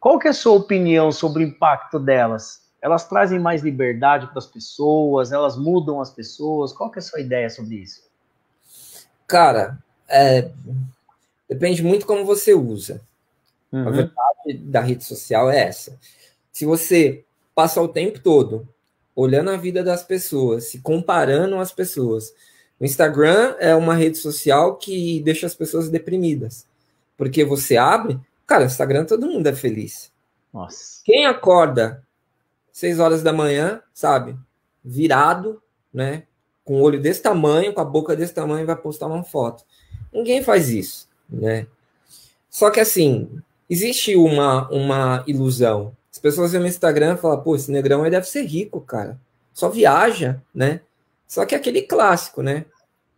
Qual 0.00 0.18
que 0.18 0.26
é 0.26 0.30
a 0.30 0.34
sua 0.34 0.54
opinião 0.54 1.12
sobre 1.12 1.44
o 1.44 1.46
impacto 1.46 1.98
delas? 1.98 2.62
Elas 2.80 3.06
trazem 3.06 3.38
mais 3.38 3.62
liberdade 3.62 4.26
para 4.26 4.38
as 4.38 4.46
pessoas? 4.46 5.32
Elas 5.32 5.56
mudam 5.56 6.00
as 6.00 6.10
pessoas? 6.10 6.72
Qual 6.72 6.90
que 6.90 6.98
é 6.98 7.00
a 7.00 7.02
sua 7.02 7.20
ideia 7.20 7.48
sobre 7.50 7.76
isso? 7.76 8.02
Cara, 9.26 9.78
é, 10.08 10.50
depende 11.48 11.82
muito 11.82 12.06
como 12.06 12.24
você 12.24 12.54
usa. 12.54 13.00
Uhum. 13.74 13.88
A 13.88 13.90
verdade 13.90 14.58
da 14.62 14.80
rede 14.80 15.04
social 15.04 15.50
é 15.50 15.60
essa. 15.64 15.98
Se 16.52 16.64
você 16.64 17.24
passa 17.54 17.80
o 17.80 17.88
tempo 17.88 18.20
todo 18.20 18.68
olhando 19.14 19.50
a 19.50 19.56
vida 19.56 19.82
das 19.82 20.02
pessoas, 20.02 20.64
se 20.64 20.80
comparando 20.80 21.56
as 21.56 21.72
pessoas, 21.72 22.32
o 22.78 22.84
Instagram 22.84 23.54
é 23.58 23.74
uma 23.74 23.94
rede 23.94 24.18
social 24.18 24.76
que 24.76 25.20
deixa 25.20 25.46
as 25.46 25.54
pessoas 25.54 25.88
deprimidas. 25.88 26.66
Porque 27.16 27.44
você 27.44 27.76
abre, 27.76 28.20
Cara, 28.46 28.64
Instagram 28.64 29.04
todo 29.04 29.26
mundo 29.26 29.46
é 29.46 29.54
feliz. 29.54 30.12
Nossa. 30.52 31.00
Quem 31.04 31.26
acorda 31.26 32.02
seis 32.70 32.98
horas 33.00 33.22
da 33.22 33.32
manhã, 33.32 33.80
sabe? 33.92 34.36
Virado, 34.84 35.62
né? 35.92 36.24
Com 36.64 36.80
o 36.80 36.82
olho 36.82 37.00
desse 37.00 37.22
tamanho, 37.22 37.72
com 37.72 37.80
a 37.80 37.84
boca 37.84 38.14
desse 38.14 38.34
tamanho, 38.34 38.66
vai 38.66 38.76
postar 38.76 39.06
uma 39.06 39.24
foto. 39.24 39.64
Ninguém 40.12 40.42
faz 40.42 40.68
isso, 40.68 41.08
né? 41.28 41.66
Só 42.50 42.70
que 42.70 42.80
assim, 42.80 43.42
existe 43.68 44.16
uma, 44.16 44.68
uma 44.70 45.24
ilusão. 45.26 45.96
As 46.12 46.18
pessoas 46.18 46.52
vêem 46.52 46.62
no 46.62 46.68
Instagram 46.68 47.14
e 47.14 47.18
falam, 47.18 47.40
pô, 47.42 47.56
esse 47.56 47.70
negrão 47.70 48.04
aí 48.04 48.10
deve 48.10 48.26
ser 48.26 48.42
rico, 48.42 48.80
cara. 48.80 49.18
Só 49.52 49.68
viaja, 49.68 50.40
né? 50.54 50.80
Só 51.26 51.44
que 51.44 51.54
é 51.54 51.58
aquele 51.58 51.82
clássico, 51.82 52.42
né? 52.42 52.66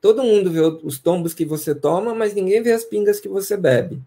Todo 0.00 0.22
mundo 0.22 0.50
vê 0.50 0.60
os 0.60 0.98
tombos 0.98 1.34
que 1.34 1.44
você 1.44 1.74
toma, 1.74 2.14
mas 2.14 2.34
ninguém 2.34 2.62
vê 2.62 2.72
as 2.72 2.84
pingas 2.84 3.18
que 3.18 3.28
você 3.28 3.56
bebe. 3.56 4.00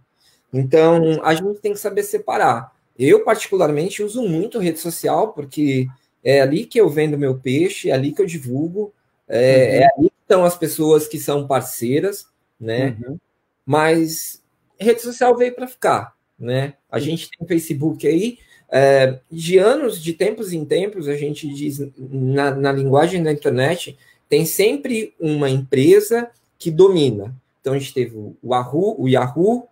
Então, 0.53 1.23
a 1.23 1.33
gente 1.33 1.59
tem 1.59 1.73
que 1.73 1.79
saber 1.79 2.03
separar. 2.03 2.73
Eu, 2.97 3.23
particularmente, 3.23 4.03
uso 4.03 4.21
muito 4.23 4.59
rede 4.59 4.79
social, 4.79 5.33
porque 5.33 5.87
é 6.23 6.41
ali 6.41 6.65
que 6.65 6.79
eu 6.79 6.89
vendo 6.89 7.17
meu 7.17 7.37
peixe, 7.37 7.89
é 7.89 7.93
ali 7.93 8.11
que 8.11 8.21
eu 8.21 8.25
divulgo, 8.25 8.93
é, 9.27 9.39
uhum. 9.39 9.43
é 9.43 9.89
ali 9.95 10.09
que 10.09 10.21
estão 10.21 10.43
as 10.43 10.57
pessoas 10.57 11.07
que 11.07 11.19
são 11.19 11.47
parceiras, 11.47 12.27
né? 12.59 12.97
Uhum. 13.07 13.17
Mas 13.65 14.41
rede 14.79 15.01
social 15.01 15.35
veio 15.37 15.53
para 15.53 15.67
ficar, 15.67 16.15
né? 16.39 16.73
A 16.89 16.99
gente 16.99 17.29
tem 17.29 17.47
Facebook 17.47 18.07
aí, 18.07 18.39
é, 18.71 19.19
de 19.31 19.57
anos, 19.57 20.01
de 20.01 20.13
tempos 20.13 20.53
em 20.53 20.63
tempos, 20.63 21.07
a 21.07 21.15
gente 21.15 21.47
diz, 21.53 21.79
na, 21.97 22.51
na 22.51 22.71
linguagem 22.71 23.21
da 23.23 23.31
internet, 23.31 23.97
tem 24.27 24.45
sempre 24.45 25.13
uma 25.19 25.49
empresa 25.49 26.29
que 26.57 26.69
domina. 26.69 27.35
Então, 27.59 27.73
a 27.73 27.79
gente 27.79 27.93
teve 27.93 28.15
o 28.15 28.35
Yahoo, 28.43 28.95
o 29.01 29.09
Yahoo 29.09 29.67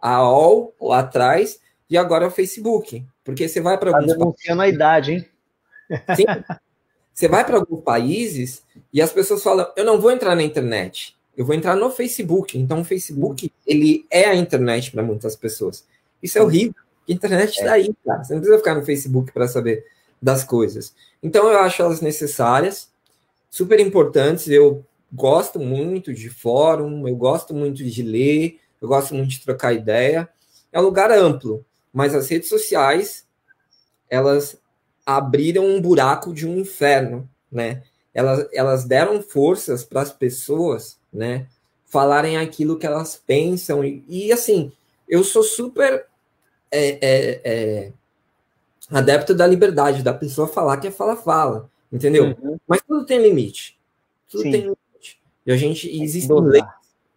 a 0.00 0.10
AOL 0.16 0.74
lá 0.80 1.00
atrás 1.00 1.60
e 1.90 1.96
agora 1.96 2.24
é 2.24 2.28
o 2.28 2.30
Facebook. 2.30 3.04
Porque 3.24 3.48
você 3.48 3.60
vai 3.60 3.76
para 3.76 3.90
tá 3.90 3.98
alguns 3.98 4.12
denunciando 4.12 4.60
países, 4.60 4.72
a 4.72 4.74
idade, 4.74 5.12
hein? 5.12 5.26
Sim, 6.14 6.24
você 7.12 7.28
vai 7.28 7.44
para 7.44 7.56
alguns 7.56 7.82
países 7.82 8.62
e 8.92 9.02
as 9.02 9.12
pessoas 9.12 9.42
falam: 9.42 9.66
eu 9.76 9.84
não 9.84 10.00
vou 10.00 10.12
entrar 10.12 10.36
na 10.36 10.42
internet, 10.42 11.16
eu 11.36 11.44
vou 11.44 11.54
entrar 11.54 11.74
no 11.74 11.90
Facebook. 11.90 12.56
Então, 12.56 12.82
o 12.82 12.84
Facebook 12.84 13.52
ele 13.66 14.06
é 14.10 14.26
a 14.26 14.34
internet 14.34 14.92
para 14.92 15.02
muitas 15.02 15.34
pessoas. 15.34 15.84
Isso 16.26 16.38
é 16.38 16.42
horrível. 16.42 16.74
A 17.08 17.12
internet 17.12 17.58
está 17.58 17.72
aí, 17.72 17.94
cara. 18.04 18.24
Você 18.24 18.34
não 18.34 18.40
precisa 18.40 18.58
ficar 18.58 18.74
no 18.74 18.84
Facebook 18.84 19.32
para 19.32 19.46
saber 19.46 19.84
das 20.20 20.44
coisas. 20.44 20.94
Então, 21.22 21.48
eu 21.48 21.58
acho 21.60 21.82
elas 21.82 22.00
necessárias, 22.00 22.90
super 23.48 23.78
importantes. 23.78 24.48
Eu 24.48 24.84
gosto 25.12 25.58
muito 25.58 26.12
de 26.12 26.28
fórum, 26.28 27.06
eu 27.06 27.14
gosto 27.14 27.54
muito 27.54 27.84
de 27.84 28.02
ler, 28.02 28.58
eu 28.80 28.88
gosto 28.88 29.14
muito 29.14 29.30
de 29.30 29.40
trocar 29.40 29.72
ideia. 29.72 30.28
É 30.72 30.80
um 30.80 30.84
lugar 30.84 31.10
amplo, 31.10 31.64
mas 31.92 32.14
as 32.14 32.28
redes 32.28 32.48
sociais, 32.48 33.24
elas 34.10 34.58
abriram 35.04 35.64
um 35.64 35.80
buraco 35.80 36.34
de 36.34 36.46
um 36.46 36.58
inferno, 36.58 37.28
né? 37.50 37.82
Elas, 38.12 38.48
elas 38.52 38.84
deram 38.84 39.22
forças 39.22 39.84
para 39.84 40.02
as 40.02 40.12
pessoas, 40.12 40.98
né? 41.12 41.46
Falarem 41.84 42.36
aquilo 42.36 42.78
que 42.78 42.86
elas 42.86 43.14
pensam. 43.14 43.84
E, 43.84 44.04
e 44.08 44.32
assim, 44.32 44.72
eu 45.08 45.22
sou 45.22 45.42
super 45.42 46.06
é, 46.76 46.98
é, 47.00 47.40
é, 47.44 47.92
adepto 48.90 49.34
da 49.34 49.46
liberdade, 49.46 50.02
da 50.02 50.14
pessoa 50.14 50.46
falar 50.46 50.76
que 50.78 50.88
é 50.88 50.90
fala, 50.90 51.16
fala, 51.16 51.70
entendeu? 51.92 52.36
Uhum. 52.40 52.58
Mas 52.66 52.82
tudo 52.82 53.06
tem 53.06 53.20
limite. 53.20 53.78
Tudo 54.28 54.42
Sim. 54.42 54.50
tem 54.50 54.60
limite. 54.62 55.20
E 55.44 55.52
a 55.52 55.56
gente, 55.56 55.88
existe 56.02 56.32
leis, 56.32 56.64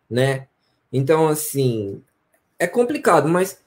né? 0.10 0.48
Então, 0.92 1.28
assim, 1.28 2.02
é 2.58 2.68
complicado, 2.68 3.28
mas 3.28 3.60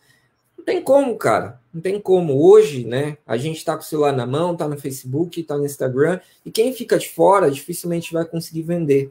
não 0.57 0.65
tem 0.65 0.83
como, 0.83 1.17
cara. 1.17 1.61
Não 1.73 1.81
tem 1.81 2.01
como. 2.01 2.41
Hoje, 2.41 2.85
né? 2.85 3.17
A 3.27 3.37
gente 3.37 3.65
tá 3.65 3.75
com 3.75 3.83
o 3.83 3.85
celular 3.85 4.13
na 4.13 4.27
mão, 4.27 4.57
tá 4.57 4.69
no 4.69 4.79
Facebook, 4.79 5.43
tá 5.43 5.57
no 5.57 5.65
Instagram, 5.65 6.21
e 6.45 6.51
quem 6.51 6.73
fica 6.73 6.99
de 6.99 7.09
fora 7.09 7.51
dificilmente 7.51 8.13
vai 8.13 8.25
conseguir 8.25 8.63
vender. 8.63 9.11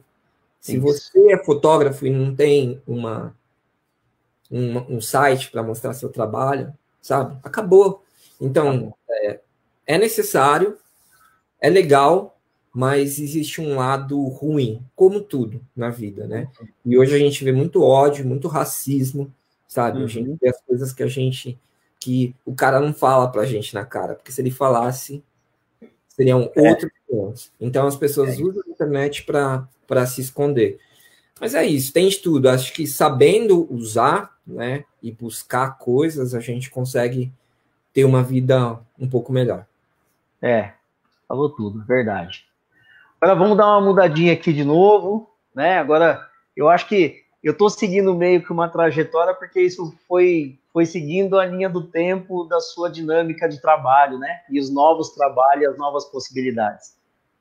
Se 0.59 0.77
você 0.77 1.31
é 1.31 1.43
fotógrafo 1.43 2.05
e 2.05 2.11
não 2.11 2.35
tem 2.35 2.79
uma, 2.85 3.35
um, 4.51 4.97
um 4.97 5.01
site 5.01 5.49
para 5.49 5.63
mostrar 5.63 5.93
seu 5.93 6.09
trabalho, 6.09 6.73
sabe? 7.01 7.37
Acabou. 7.43 8.03
Então, 8.39 8.93
é, 9.09 9.39
é 9.87 9.97
necessário, 9.97 10.77
é 11.59 11.69
legal, 11.69 12.37
mas 12.73 13.19
existe 13.19 13.61
um 13.61 13.75
lado 13.75 14.21
ruim, 14.27 14.83
como 14.95 15.21
tudo 15.21 15.61
na 15.75 15.89
vida, 15.89 16.27
né? 16.27 16.47
E 16.85 16.97
hoje 16.97 17.15
a 17.15 17.19
gente 17.19 17.43
vê 17.43 17.51
muito 17.51 17.83
ódio, 17.83 18.25
muito 18.25 18.47
racismo, 18.47 19.31
sabe? 19.67 19.99
Uhum. 19.99 20.05
A 20.05 20.07
gente 20.07 20.37
vê 20.41 20.49
as 20.49 20.61
coisas 20.61 20.93
que 20.93 21.03
a 21.03 21.07
gente 21.07 21.57
que 21.99 22.35
o 22.43 22.55
cara 22.55 22.79
não 22.79 22.91
fala 22.93 23.31
pra 23.31 23.45
gente 23.45 23.75
na 23.75 23.85
cara, 23.85 24.15
porque 24.15 24.31
se 24.31 24.41
ele 24.41 24.49
falasse 24.49 25.23
seriam 26.07 26.51
é. 26.55 26.69
outros 26.69 26.91
pontos. 27.07 27.51
Então 27.59 27.87
as 27.87 27.95
pessoas 27.95 28.39
é. 28.39 28.41
usam 28.41 28.63
a 28.65 28.69
internet 28.69 29.23
para 29.23 30.05
se 30.07 30.21
esconder. 30.21 30.79
Mas 31.41 31.55
é 31.55 31.65
isso, 31.65 31.91
tem 31.91 32.07
de 32.07 32.19
tudo. 32.19 32.47
Acho 32.47 32.71
que 32.71 32.85
sabendo 32.85 33.67
usar, 33.73 34.37
né, 34.45 34.85
e 35.01 35.11
buscar 35.11 35.75
coisas, 35.79 36.35
a 36.35 36.39
gente 36.39 36.69
consegue 36.69 37.31
ter 37.91 38.05
uma 38.05 38.21
vida 38.21 38.79
um 38.99 39.09
pouco 39.09 39.33
melhor. 39.33 39.65
É, 40.39 40.73
falou 41.27 41.49
tudo, 41.49 41.83
verdade. 41.83 42.45
Agora 43.19 43.35
vamos 43.35 43.57
dar 43.57 43.65
uma 43.65 43.81
mudadinha 43.81 44.33
aqui 44.33 44.53
de 44.53 44.63
novo, 44.63 45.31
né? 45.53 45.79
Agora 45.79 46.23
eu 46.55 46.69
acho 46.69 46.87
que 46.87 47.23
eu 47.43 47.53
estou 47.53 47.71
seguindo 47.71 48.13
meio 48.13 48.43
que 48.43 48.51
uma 48.51 48.69
trajetória 48.69 49.33
porque 49.33 49.59
isso 49.61 49.95
foi 50.07 50.59
foi 50.71 50.85
seguindo 50.85 51.39
a 51.39 51.45
linha 51.45 51.69
do 51.69 51.83
tempo 51.83 52.45
da 52.45 52.59
sua 52.59 52.89
dinâmica 52.89 53.49
de 53.49 53.59
trabalho, 53.59 54.17
né? 54.19 54.41
E 54.49 54.59
os 54.59 54.71
novos 54.71 55.09
trabalhos, 55.09 55.71
as 55.71 55.77
novas 55.77 56.05
possibilidades. 56.05 56.95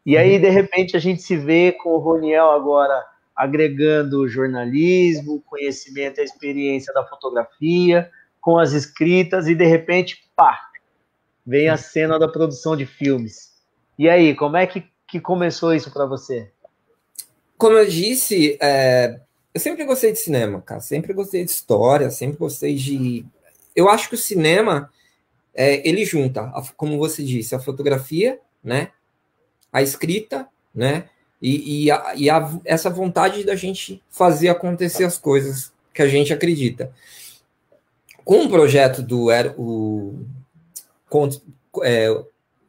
E 0.05 0.17
aí, 0.17 0.39
de 0.39 0.49
repente, 0.49 0.97
a 0.97 1.01
gente 1.01 1.23
se 1.23 1.37
vê 1.37 1.71
com 1.71 1.91
o 1.91 1.99
Roniel 1.99 2.51
agora 2.51 3.05
agregando 3.41 4.29
jornalismo, 4.29 5.43
conhecimento 5.47 6.21
e 6.21 6.25
experiência 6.25 6.93
da 6.93 7.07
fotografia, 7.07 8.11
com 8.39 8.59
as 8.59 8.73
escritas, 8.73 9.47
e 9.47 9.55
de 9.55 9.65
repente, 9.65 10.31
pá, 10.37 10.61
vem 11.47 11.71
a 11.71 11.79
cena 11.79 12.19
da 12.19 12.29
produção 12.29 12.77
de 12.77 12.85
filmes. 12.85 13.55
E 13.99 14.11
aí, 14.11 14.35
como 14.35 14.59
é 14.59 14.67
que, 14.67 14.85
que 15.09 15.19
começou 15.19 15.75
isso 15.75 15.91
para 15.91 16.05
você? 16.05 16.51
Como 17.57 17.77
eu 17.77 17.87
disse, 17.87 18.59
é, 18.61 19.21
eu 19.55 19.61
sempre 19.61 19.85
gostei 19.85 20.13
de 20.13 20.19
cinema, 20.19 20.61
cara. 20.61 20.81
Sempre 20.81 21.15
gostei 21.15 21.43
de 21.43 21.51
história, 21.51 22.11
sempre 22.11 22.37
gostei 22.37 22.75
de. 22.75 23.25
Eu 23.75 23.89
acho 23.89 24.09
que 24.11 24.15
o 24.17 24.19
cinema 24.19 24.91
é, 25.55 25.87
ele 25.89 26.05
junta, 26.05 26.43
a, 26.43 26.63
como 26.77 26.99
você 26.99 27.23
disse, 27.23 27.55
a 27.55 27.59
fotografia, 27.59 28.39
né? 28.63 28.91
A 29.73 29.81
escrita, 29.81 30.47
né? 30.75 31.09
E, 31.41 31.85
e, 31.85 31.91
a, 31.91 32.15
e 32.17 32.29
a, 32.29 32.61
essa 32.65 32.91
vontade 32.91 33.45
da 33.45 33.57
gente 33.57 34.03
fazer 34.11 34.49
acontecer 34.49 35.05
as 35.05 35.17
coisas 35.17 35.73
que 35.95 36.03
a 36.03 36.09
gente 36.09 36.33
acredita. 36.33 36.93
Com 38.25 38.45
o 38.45 38.49
projeto 38.49 39.03
do 39.03 39.29
o, 39.57 40.19
é, 41.83 42.25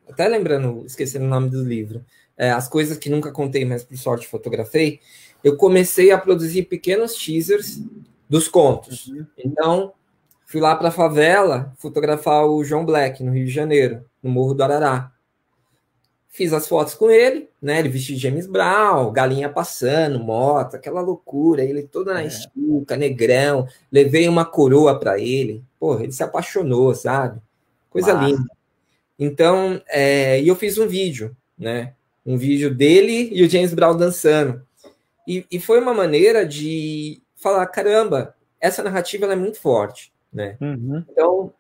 até 0.10 0.28
lembrando, 0.28 0.86
esquecendo 0.86 1.26
o 1.26 1.30
nome 1.30 1.50
do 1.50 1.64
livro, 1.64 2.04
é, 2.38 2.50
as 2.50 2.68
coisas 2.68 2.98
que 2.98 3.10
nunca 3.10 3.32
contei, 3.32 3.66
mas 3.66 3.84
por 3.84 3.98
sorte 3.98 4.28
fotografei, 4.28 5.00
eu 5.44 5.58
comecei 5.58 6.12
a 6.12 6.18
produzir 6.18 6.64
pequenos 6.64 7.14
teasers 7.16 7.82
dos 8.30 8.48
contos. 8.48 9.08
Uhum. 9.08 9.26
Então, 9.38 9.94
fui 10.46 10.62
lá 10.62 10.76
para 10.76 10.90
a 10.90 10.92
favela 10.92 11.74
fotografar 11.78 12.46
o 12.46 12.64
João 12.64 12.86
Black, 12.86 13.24
no 13.24 13.32
Rio 13.32 13.46
de 13.46 13.52
Janeiro, 13.52 14.06
no 14.22 14.30
Morro 14.30 14.54
do 14.54 14.64
Arará. 14.64 15.11
Fiz 16.32 16.54
as 16.54 16.66
fotos 16.66 16.94
com 16.94 17.12
ele, 17.12 17.50
né? 17.62 17.80
Ele 17.80 17.90
vestido 17.90 18.16
de 18.16 18.24
James 18.24 18.48
Brown, 18.48 19.12
galinha 19.12 19.50
passando, 19.50 20.18
moto, 20.18 20.76
aquela 20.76 21.02
loucura, 21.02 21.62
ele 21.62 21.84
todo 21.84 22.14
na 22.14 22.24
é. 22.24 22.28
estuca, 22.28 22.96
negrão. 22.96 23.68
Levei 23.92 24.30
uma 24.30 24.46
coroa 24.46 24.98
para 24.98 25.20
ele. 25.20 25.62
Porra, 25.78 26.04
ele 26.04 26.14
se 26.14 26.24
apaixonou, 26.24 26.96
sabe? 26.96 27.42
Coisa 27.90 28.14
Massa. 28.14 28.28
linda. 28.28 28.50
Então, 29.20 29.82
é, 29.88 30.42
e 30.42 30.48
eu 30.48 30.56
fiz 30.56 30.78
um 30.78 30.88
vídeo, 30.88 31.36
né? 31.60 31.94
Um 32.26 32.38
vídeo 32.38 32.74
dele 32.74 33.30
e 33.34 33.44
o 33.44 33.50
James 33.50 33.74
Brown 33.74 33.98
dançando. 33.98 34.66
E, 35.28 35.46
e 35.52 35.60
foi 35.60 35.80
uma 35.80 35.94
maneira 35.94 36.46
de 36.46 37.22
falar: 37.36 37.68
caramba, 37.68 38.34
essa 38.60 38.82
narrativa 38.82 39.26
é 39.26 39.36
muito 39.36 39.60
forte, 39.60 40.14
né? 40.32 40.56
Uhum. 40.62 41.04
Então, 41.10 41.54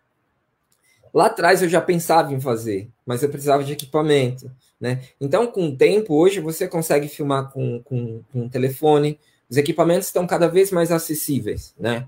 lá 1.13 1.27
atrás 1.27 1.61
eu 1.61 1.69
já 1.69 1.81
pensava 1.81 2.33
em 2.33 2.39
fazer, 2.39 2.89
mas 3.05 3.23
eu 3.23 3.29
precisava 3.29 3.63
de 3.63 3.73
equipamento, 3.73 4.51
né? 4.79 5.01
Então, 5.19 5.47
com 5.47 5.67
o 5.67 5.75
tempo, 5.75 6.15
hoje 6.15 6.39
você 6.39 6.67
consegue 6.67 7.07
filmar 7.07 7.51
com, 7.51 7.81
com, 7.83 8.21
com 8.31 8.41
um 8.41 8.49
telefone, 8.49 9.19
os 9.49 9.57
equipamentos 9.57 10.07
estão 10.07 10.25
cada 10.25 10.47
vez 10.47 10.71
mais 10.71 10.91
acessíveis, 10.91 11.73
né? 11.77 12.07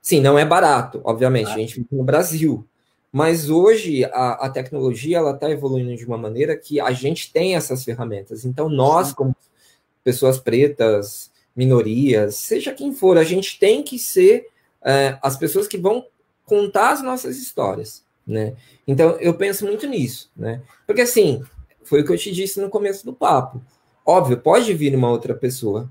Sim, 0.00 0.20
não 0.20 0.38
é 0.38 0.44
barato, 0.44 1.00
obviamente, 1.04 1.48
ah. 1.48 1.54
a 1.54 1.58
gente 1.58 1.76
vive 1.76 1.88
no 1.90 2.04
Brasil, 2.04 2.64
mas 3.10 3.50
hoje 3.50 4.04
a, 4.04 4.46
a 4.46 4.50
tecnologia 4.50 5.18
ela 5.18 5.32
está 5.32 5.50
evoluindo 5.50 5.96
de 5.96 6.04
uma 6.04 6.18
maneira 6.18 6.56
que 6.56 6.78
a 6.78 6.92
gente 6.92 7.32
tem 7.32 7.56
essas 7.56 7.82
ferramentas. 7.82 8.44
Então, 8.44 8.68
nós, 8.68 9.12
como 9.12 9.34
pessoas 10.04 10.38
pretas, 10.38 11.30
minorias, 11.56 12.36
seja 12.36 12.74
quem 12.74 12.92
for, 12.92 13.16
a 13.16 13.24
gente 13.24 13.58
tem 13.58 13.82
que 13.82 13.98
ser 13.98 14.46
é, 14.84 15.18
as 15.22 15.36
pessoas 15.36 15.66
que 15.66 15.78
vão 15.78 16.06
contar 16.44 16.90
as 16.90 17.02
nossas 17.02 17.38
histórias, 17.38 18.04
né? 18.26 18.54
Então 18.86 19.10
eu 19.20 19.34
penso 19.34 19.64
muito 19.64 19.86
nisso, 19.86 20.30
né? 20.36 20.62
Porque 20.86 21.02
assim, 21.02 21.42
foi 21.84 22.00
o 22.00 22.04
que 22.04 22.12
eu 22.12 22.18
te 22.18 22.32
disse 22.32 22.60
no 22.60 22.68
começo 22.68 23.04
do 23.04 23.12
papo. 23.12 23.62
Óbvio, 24.04 24.38
pode 24.38 24.72
vir 24.74 24.94
uma 24.94 25.10
outra 25.10 25.34
pessoa. 25.34 25.88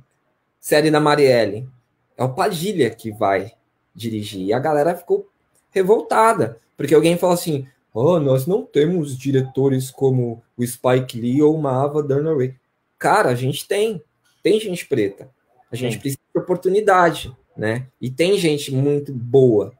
Série 0.60 0.92
da 0.92 1.00
Marielle. 1.00 1.68
É 2.18 2.24
o 2.24 2.34
Padilha 2.34 2.90
que 2.90 3.12
vai 3.12 3.52
dirigir. 3.94 4.48
E 4.48 4.54
a 4.54 4.60
galera 4.60 4.96
ficou 4.96 5.30
revoltada. 5.72 6.60
Porque 6.78 6.96
alguém 6.96 7.18
falou 7.18 7.34
assim: 7.34 7.68
oh, 7.94 8.20
nós 8.20 8.46
não 8.46 8.64
temos 8.64 9.18
diretores 9.18 9.90
como 9.90 10.42
o 10.58 10.66
Spike 10.66 11.20
Lee 11.20 11.42
ou 11.42 11.56
uma 11.56 11.84
Ava 11.84 12.02
Dunaway. 12.02 12.56
Cara, 12.98 13.30
a 13.30 13.36
gente 13.36 13.68
tem. 13.68 14.02
Tem 14.42 14.60
gente 14.60 14.86
preta. 14.88 15.30
A 15.72 15.76
gente 15.76 15.94
Sim. 15.94 16.00
precisa 16.00 16.22
de 16.34 16.40
oportunidade, 16.40 17.36
né? 17.58 17.88
E 18.00 18.10
tem 18.10 18.38
gente 18.38 18.72
muito 18.74 19.12
boa. 19.12 19.74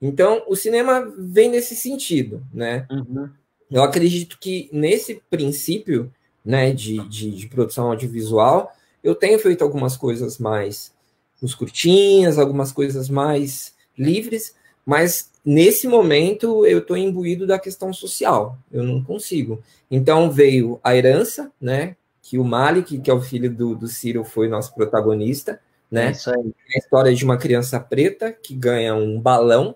Então, 0.00 0.42
o 0.48 0.56
cinema 0.56 1.12
vem 1.18 1.50
nesse 1.50 1.76
sentido, 1.76 2.42
né? 2.52 2.86
Uhum. 2.90 3.28
Eu 3.70 3.82
acredito 3.82 4.38
que 4.40 4.68
nesse 4.72 5.22
princípio, 5.28 6.12
né, 6.44 6.72
de, 6.72 7.06
de, 7.08 7.30
de, 7.30 7.46
produção 7.46 7.90
audiovisual, 7.90 8.72
eu 9.04 9.14
tenho 9.14 9.38
feito 9.38 9.62
algumas 9.62 9.96
coisas 9.96 10.38
mais 10.38 10.92
nos 11.40 11.54
curtinhas, 11.54 12.38
algumas 12.38 12.72
coisas 12.72 13.08
mais 13.08 13.74
livres, 13.96 14.54
mas 14.84 15.30
nesse 15.44 15.86
momento 15.86 16.66
eu 16.66 16.78
estou 16.78 16.96
imbuído 16.96 17.46
da 17.46 17.58
questão 17.58 17.92
social, 17.92 18.58
eu 18.72 18.82
não 18.82 19.02
consigo. 19.02 19.62
Então 19.90 20.30
veio 20.30 20.80
a 20.82 20.96
herança, 20.96 21.52
né, 21.60 21.96
que 22.22 22.38
o 22.38 22.44
Malik, 22.44 22.98
que 22.98 23.10
é 23.10 23.14
o 23.14 23.20
filho 23.20 23.52
do, 23.52 23.74
do 23.74 23.86
Ciro, 23.86 24.24
foi 24.24 24.48
nosso 24.48 24.74
protagonista, 24.74 25.60
né? 25.90 26.12
É. 26.12 26.30
É 26.30 26.76
a 26.76 26.78
história 26.78 27.14
de 27.14 27.24
uma 27.24 27.36
criança 27.36 27.80
preta 27.80 28.32
que 28.32 28.54
ganha 28.54 28.94
um 28.94 29.20
balão 29.20 29.74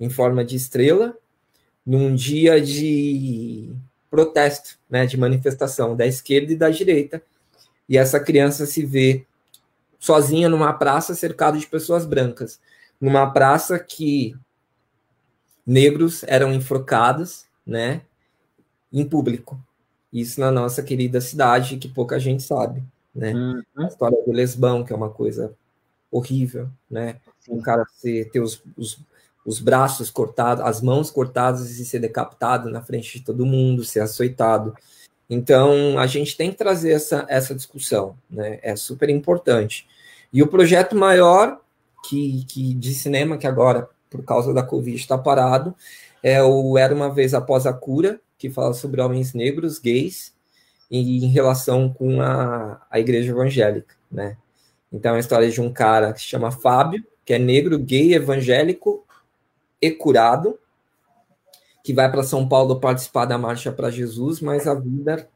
em 0.00 0.08
forma 0.08 0.44
de 0.44 0.56
estrela 0.56 1.14
num 1.84 2.14
dia 2.14 2.60
de 2.60 3.70
protesto, 4.10 4.78
né, 4.88 5.06
de 5.06 5.16
manifestação 5.16 5.94
da 5.94 6.06
esquerda 6.06 6.52
e 6.52 6.56
da 6.56 6.70
direita. 6.70 7.22
E 7.88 7.96
essa 7.96 8.18
criança 8.18 8.66
se 8.66 8.84
vê 8.84 9.26
sozinha 9.98 10.48
numa 10.48 10.72
praça 10.72 11.14
cercado 11.14 11.58
de 11.58 11.66
pessoas 11.66 12.06
brancas, 12.06 12.60
numa 13.00 13.30
praça 13.30 13.78
que 13.78 14.34
negros 15.66 16.24
eram 16.24 16.52
enforcados, 16.52 17.44
né, 17.66 18.02
em 18.92 19.04
público. 19.04 19.60
Isso 20.12 20.40
na 20.40 20.50
nossa 20.50 20.82
querida 20.82 21.20
cidade, 21.20 21.76
que 21.76 21.88
pouca 21.88 22.18
gente 22.18 22.42
sabe, 22.42 22.82
né? 23.14 23.32
Uhum. 23.32 23.62
A 23.76 23.86
história 23.86 24.18
do 24.26 24.32
lesbão, 24.32 24.84
que 24.84 24.92
é 24.92 24.96
uma 24.96 25.10
coisa 25.10 25.54
horrível, 26.10 26.68
né? 26.90 27.20
Um 27.48 27.60
cara 27.60 27.86
ser, 27.94 28.28
ter 28.30 28.40
os, 28.40 28.60
os, 28.76 28.98
os 29.44 29.60
braços 29.60 30.10
cortados, 30.10 30.64
as 30.64 30.80
mãos 30.80 31.10
cortadas 31.10 31.78
e 31.78 31.84
ser 31.84 32.00
decapitado 32.00 32.70
na 32.70 32.82
frente 32.82 33.18
de 33.18 33.24
todo 33.24 33.46
mundo, 33.46 33.84
ser 33.84 34.00
açoitado. 34.00 34.74
Então, 35.28 35.98
a 35.98 36.06
gente 36.06 36.36
tem 36.36 36.50
que 36.50 36.56
trazer 36.56 36.92
essa, 36.92 37.24
essa 37.28 37.54
discussão, 37.54 38.16
né? 38.28 38.58
É 38.62 38.74
super 38.76 39.08
importante. 39.08 39.86
E 40.32 40.42
o 40.42 40.46
projeto 40.46 40.96
maior 40.96 41.60
que, 42.08 42.44
que 42.48 42.74
de 42.74 42.94
cinema, 42.94 43.38
que 43.38 43.46
agora, 43.46 43.88
por 44.10 44.24
causa 44.24 44.52
da 44.52 44.62
Covid, 44.62 44.96
está 44.96 45.16
parado, 45.16 45.74
é 46.22 46.42
o 46.42 46.76
Era 46.76 46.94
Uma 46.94 47.12
Vez 47.12 47.32
Após 47.32 47.66
a 47.66 47.72
Cura, 47.72 48.20
que 48.36 48.50
fala 48.50 48.74
sobre 48.74 49.00
homens 49.00 49.32
negros, 49.32 49.78
gays, 49.78 50.34
e 50.90 51.24
em 51.24 51.28
relação 51.28 51.92
com 51.92 52.20
a, 52.20 52.84
a 52.90 52.98
igreja 52.98 53.30
evangélica, 53.30 53.94
né? 54.10 54.36
Então, 54.92 55.14
é 55.14 55.18
a 55.18 55.20
história 55.20 55.48
de 55.48 55.60
um 55.60 55.72
cara 55.72 56.12
que 56.12 56.20
se 56.20 56.26
chama 56.26 56.50
Fábio, 56.50 57.04
que 57.24 57.32
é 57.32 57.38
negro, 57.38 57.78
gay, 57.78 58.14
evangélico 58.14 59.06
e 59.80 59.90
curado, 59.90 60.58
que 61.82 61.94
vai 61.94 62.10
para 62.10 62.22
São 62.22 62.46
Paulo 62.48 62.78
participar 62.80 63.24
da 63.24 63.38
Marcha 63.38 63.72
para 63.72 63.90
Jesus, 63.90 64.40
mas 64.40 64.66
a 64.66 64.74
vida 64.74 65.28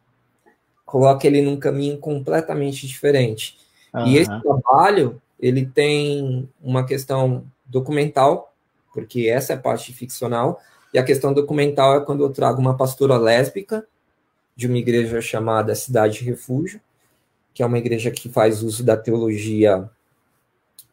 coloca 0.84 1.26
ele 1.26 1.42
num 1.42 1.56
caminho 1.56 1.98
completamente 1.98 2.86
diferente. 2.86 3.58
Uhum. 3.92 4.06
E 4.06 4.18
esse 4.18 4.40
trabalho, 4.40 5.20
ele 5.40 5.66
tem 5.66 6.48
uma 6.62 6.84
questão 6.84 7.44
documental, 7.64 8.52
porque 8.92 9.28
essa 9.28 9.54
é 9.54 9.56
a 9.56 9.60
parte 9.60 9.92
ficcional, 9.92 10.60
e 10.92 10.98
a 10.98 11.02
questão 11.02 11.32
documental 11.32 11.96
é 11.96 12.04
quando 12.04 12.22
eu 12.22 12.30
trago 12.30 12.60
uma 12.60 12.76
pastora 12.76 13.16
lésbica 13.16 13.84
de 14.54 14.66
uma 14.66 14.78
igreja 14.78 15.20
chamada 15.20 15.74
Cidade 15.74 16.22
Refúgio, 16.22 16.80
que 17.52 17.62
é 17.62 17.66
uma 17.66 17.78
igreja 17.78 18.10
que 18.10 18.28
faz 18.28 18.62
uso 18.62 18.84
da 18.84 18.96
teologia. 18.96 19.88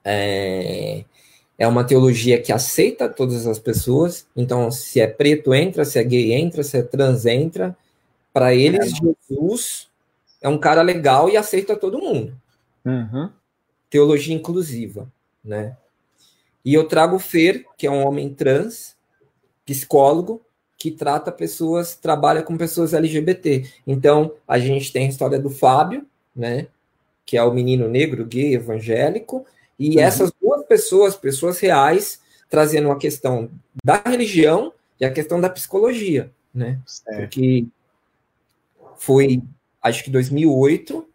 É, 0.03 1.03
é 1.61 1.67
uma 1.67 1.83
teologia 1.83 2.41
que 2.41 2.51
aceita 2.51 3.07
todas 3.07 3.45
as 3.45 3.59
pessoas. 3.59 4.25
Então, 4.35 4.71
se 4.71 4.99
é 4.99 5.05
preto, 5.05 5.53
entra, 5.53 5.85
se 5.85 5.99
é 5.99 6.03
gay, 6.03 6.33
entra, 6.33 6.63
se 6.63 6.75
é 6.75 6.81
trans, 6.81 7.27
entra. 7.27 7.77
Para 8.33 8.55
eles, 8.55 8.91
é. 8.91 9.13
Jesus 9.29 9.87
é 10.41 10.49
um 10.49 10.57
cara 10.57 10.81
legal 10.81 11.29
e 11.29 11.37
aceita 11.37 11.75
todo 11.75 11.99
mundo. 11.99 12.35
Uhum. 12.83 13.29
Teologia 13.91 14.33
inclusiva, 14.33 15.07
né? 15.45 15.77
E 16.65 16.73
eu 16.73 16.87
trago 16.87 17.17
o 17.17 17.19
Fer, 17.19 17.63
que 17.77 17.85
é 17.85 17.91
um 17.91 18.07
homem 18.07 18.33
trans, 18.33 18.95
psicólogo 19.63 20.41
que 20.79 20.89
trata 20.89 21.31
pessoas, 21.31 21.93
trabalha 21.93 22.41
com 22.41 22.57
pessoas 22.57 22.91
LGBT. 22.91 23.69
Então, 23.85 24.33
a 24.47 24.57
gente 24.57 24.91
tem 24.91 25.05
a 25.05 25.09
história 25.09 25.37
do 25.37 25.51
Fábio, 25.51 26.07
né, 26.35 26.65
que 27.23 27.37
é 27.37 27.43
o 27.43 27.53
menino 27.53 27.87
negro, 27.87 28.25
gay, 28.25 28.55
evangélico, 28.55 29.45
e 29.77 29.97
uhum. 29.97 30.01
essas 30.01 30.31
duas 30.41 30.60
pessoas, 30.71 31.17
pessoas 31.17 31.59
reais, 31.59 32.21
trazendo 32.49 32.89
a 32.91 32.97
questão 32.97 33.51
da 33.83 34.01
religião 34.05 34.71
e 34.97 35.03
a 35.03 35.11
questão 35.11 35.41
da 35.41 35.49
psicologia, 35.49 36.31
né? 36.55 36.79
Certo. 36.85 37.17
Porque 37.19 37.65
foi 38.95 39.43
acho 39.81 40.01
que 40.01 40.09
2008, 40.09 41.05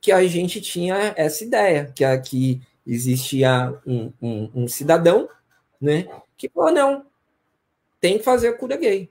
que 0.00 0.12
a 0.12 0.24
gente 0.24 0.60
tinha 0.60 1.12
essa 1.16 1.42
ideia, 1.42 1.90
que 1.92 2.04
aqui 2.04 2.62
existia 2.86 3.76
um, 3.84 4.12
um, 4.22 4.50
um 4.54 4.68
cidadão, 4.68 5.28
né, 5.80 6.06
que 6.36 6.48
falou, 6.48 6.70
não, 6.70 7.06
tem 8.00 8.18
que 8.18 8.24
fazer 8.24 8.48
a 8.48 8.56
cura 8.56 8.76
gay, 8.76 9.10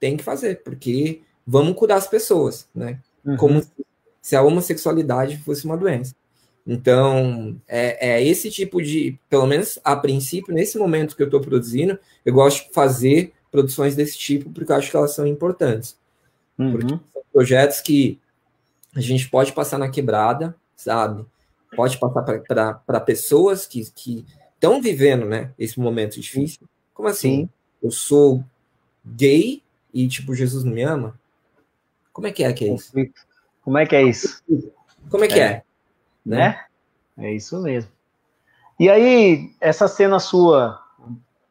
tem 0.00 0.16
que 0.16 0.24
fazer, 0.24 0.64
porque 0.64 1.22
vamos 1.46 1.76
curar 1.76 1.98
as 1.98 2.08
pessoas, 2.08 2.68
né, 2.74 2.98
uhum. 3.24 3.36
como 3.36 3.62
se 4.20 4.34
a 4.34 4.42
homossexualidade 4.42 5.36
fosse 5.38 5.64
uma 5.66 5.76
doença. 5.76 6.16
Então, 6.66 7.60
é, 7.68 8.14
é, 8.14 8.24
esse 8.24 8.50
tipo 8.50 8.82
de, 8.82 9.18
pelo 9.28 9.46
menos 9.46 9.78
a 9.84 9.94
princípio, 9.94 10.54
nesse 10.54 10.78
momento 10.78 11.14
que 11.14 11.22
eu 11.22 11.26
estou 11.26 11.40
produzindo, 11.40 11.98
eu 12.24 12.32
gosto 12.32 12.66
de 12.66 12.72
fazer 12.72 13.32
produções 13.50 13.94
desse 13.94 14.16
tipo, 14.16 14.50
porque 14.50 14.72
eu 14.72 14.76
acho 14.76 14.90
que 14.90 14.96
elas 14.96 15.14
são 15.14 15.26
importantes. 15.26 15.98
Uhum. 16.58 16.72
Porque 16.72 16.88
são 17.12 17.22
projetos 17.32 17.80
que 17.80 18.18
a 18.94 19.00
gente 19.00 19.28
pode 19.28 19.52
passar 19.52 19.78
na 19.78 19.90
quebrada, 19.90 20.56
sabe? 20.74 21.26
Pode 21.76 21.98
passar 21.98 22.22
para 22.86 23.00
pessoas 23.00 23.66
que 23.66 23.80
estão 23.80 24.80
vivendo 24.80 25.26
né, 25.26 25.52
esse 25.58 25.78
momento 25.78 26.18
difícil. 26.18 26.66
Como 26.94 27.08
assim? 27.08 27.42
Sim. 27.42 27.48
Eu 27.82 27.90
sou 27.90 28.42
gay 29.04 29.62
e, 29.92 30.08
tipo, 30.08 30.34
Jesus 30.34 30.64
não 30.64 30.72
me 30.72 30.82
ama? 30.82 31.18
Como 32.12 32.26
é 32.26 32.32
que 32.32 32.42
é 32.42 32.52
que 32.52 32.64
é 32.64 32.74
isso? 32.74 32.92
Como 33.62 33.76
é 33.76 33.84
que 33.84 33.96
é 33.96 34.02
isso? 34.02 34.42
Como 35.10 35.24
é 35.24 35.28
que 35.28 35.38
é? 35.38 35.44
é? 35.44 35.62
Né? 36.24 36.60
É 37.18 37.32
isso 37.32 37.60
mesmo. 37.62 37.90
E 38.78 38.88
aí, 38.88 39.54
essa 39.60 39.86
cena 39.86 40.18
sua, 40.18 40.80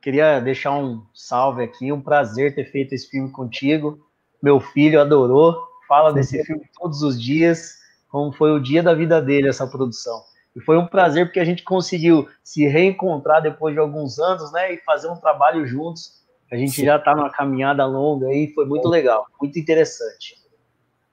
queria 0.02 0.40
deixar 0.40 0.72
um 0.78 1.02
salve 1.14 1.64
aqui, 1.64 1.92
um 1.92 2.02
prazer 2.02 2.54
ter 2.54 2.66
feito 2.66 2.94
esse 2.94 3.10
filme 3.10 3.32
contigo. 3.32 4.06
Meu 4.42 4.60
filho 4.60 5.00
adorou, 5.00 5.58
fala 5.88 6.12
desse 6.12 6.44
filme 6.44 6.64
todos 6.78 7.02
os 7.02 7.22
dias, 7.22 7.78
como 8.10 8.34
foi 8.34 8.52
o 8.52 8.60
dia 8.60 8.84
da 8.84 8.94
vida 8.94 9.22
dele 9.22 9.48
essa 9.48 9.66
produção. 9.66 10.22
E 10.56 10.60
foi 10.60 10.78
um 10.78 10.86
prazer 10.86 11.26
porque 11.26 11.40
a 11.40 11.46
gente 11.46 11.64
conseguiu 11.64 12.28
se 12.44 12.68
reencontrar 12.68 13.42
depois 13.42 13.74
de 13.74 13.80
alguns 13.80 14.20
anos, 14.20 14.52
né, 14.52 14.74
e 14.74 14.78
fazer 14.80 15.08
um 15.08 15.16
trabalho 15.16 15.66
juntos. 15.66 16.22
A 16.52 16.56
gente 16.56 16.74
Sim. 16.74 16.86
já 16.86 16.98
está 16.98 17.16
numa 17.16 17.32
caminhada 17.32 17.86
longa 17.86 18.28
aí, 18.28 18.52
foi 18.54 18.66
muito 18.66 18.88
legal, 18.88 19.26
muito 19.42 19.58
interessante. 19.58 20.36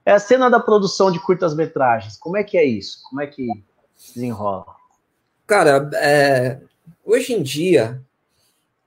É 0.05 0.11
a 0.11 0.19
cena 0.19 0.49
da 0.49 0.59
produção 0.59 1.11
de 1.11 1.19
curtas-metragens. 1.19 2.17
Como 2.17 2.37
é 2.37 2.43
que 2.43 2.57
é 2.57 2.63
isso? 2.63 2.99
Como 3.09 3.21
é 3.21 3.27
que 3.27 3.47
desenrola? 4.13 4.65
Cara, 5.45 5.89
é, 5.95 6.59
hoje 7.05 7.33
em 7.33 7.43
dia, 7.43 8.01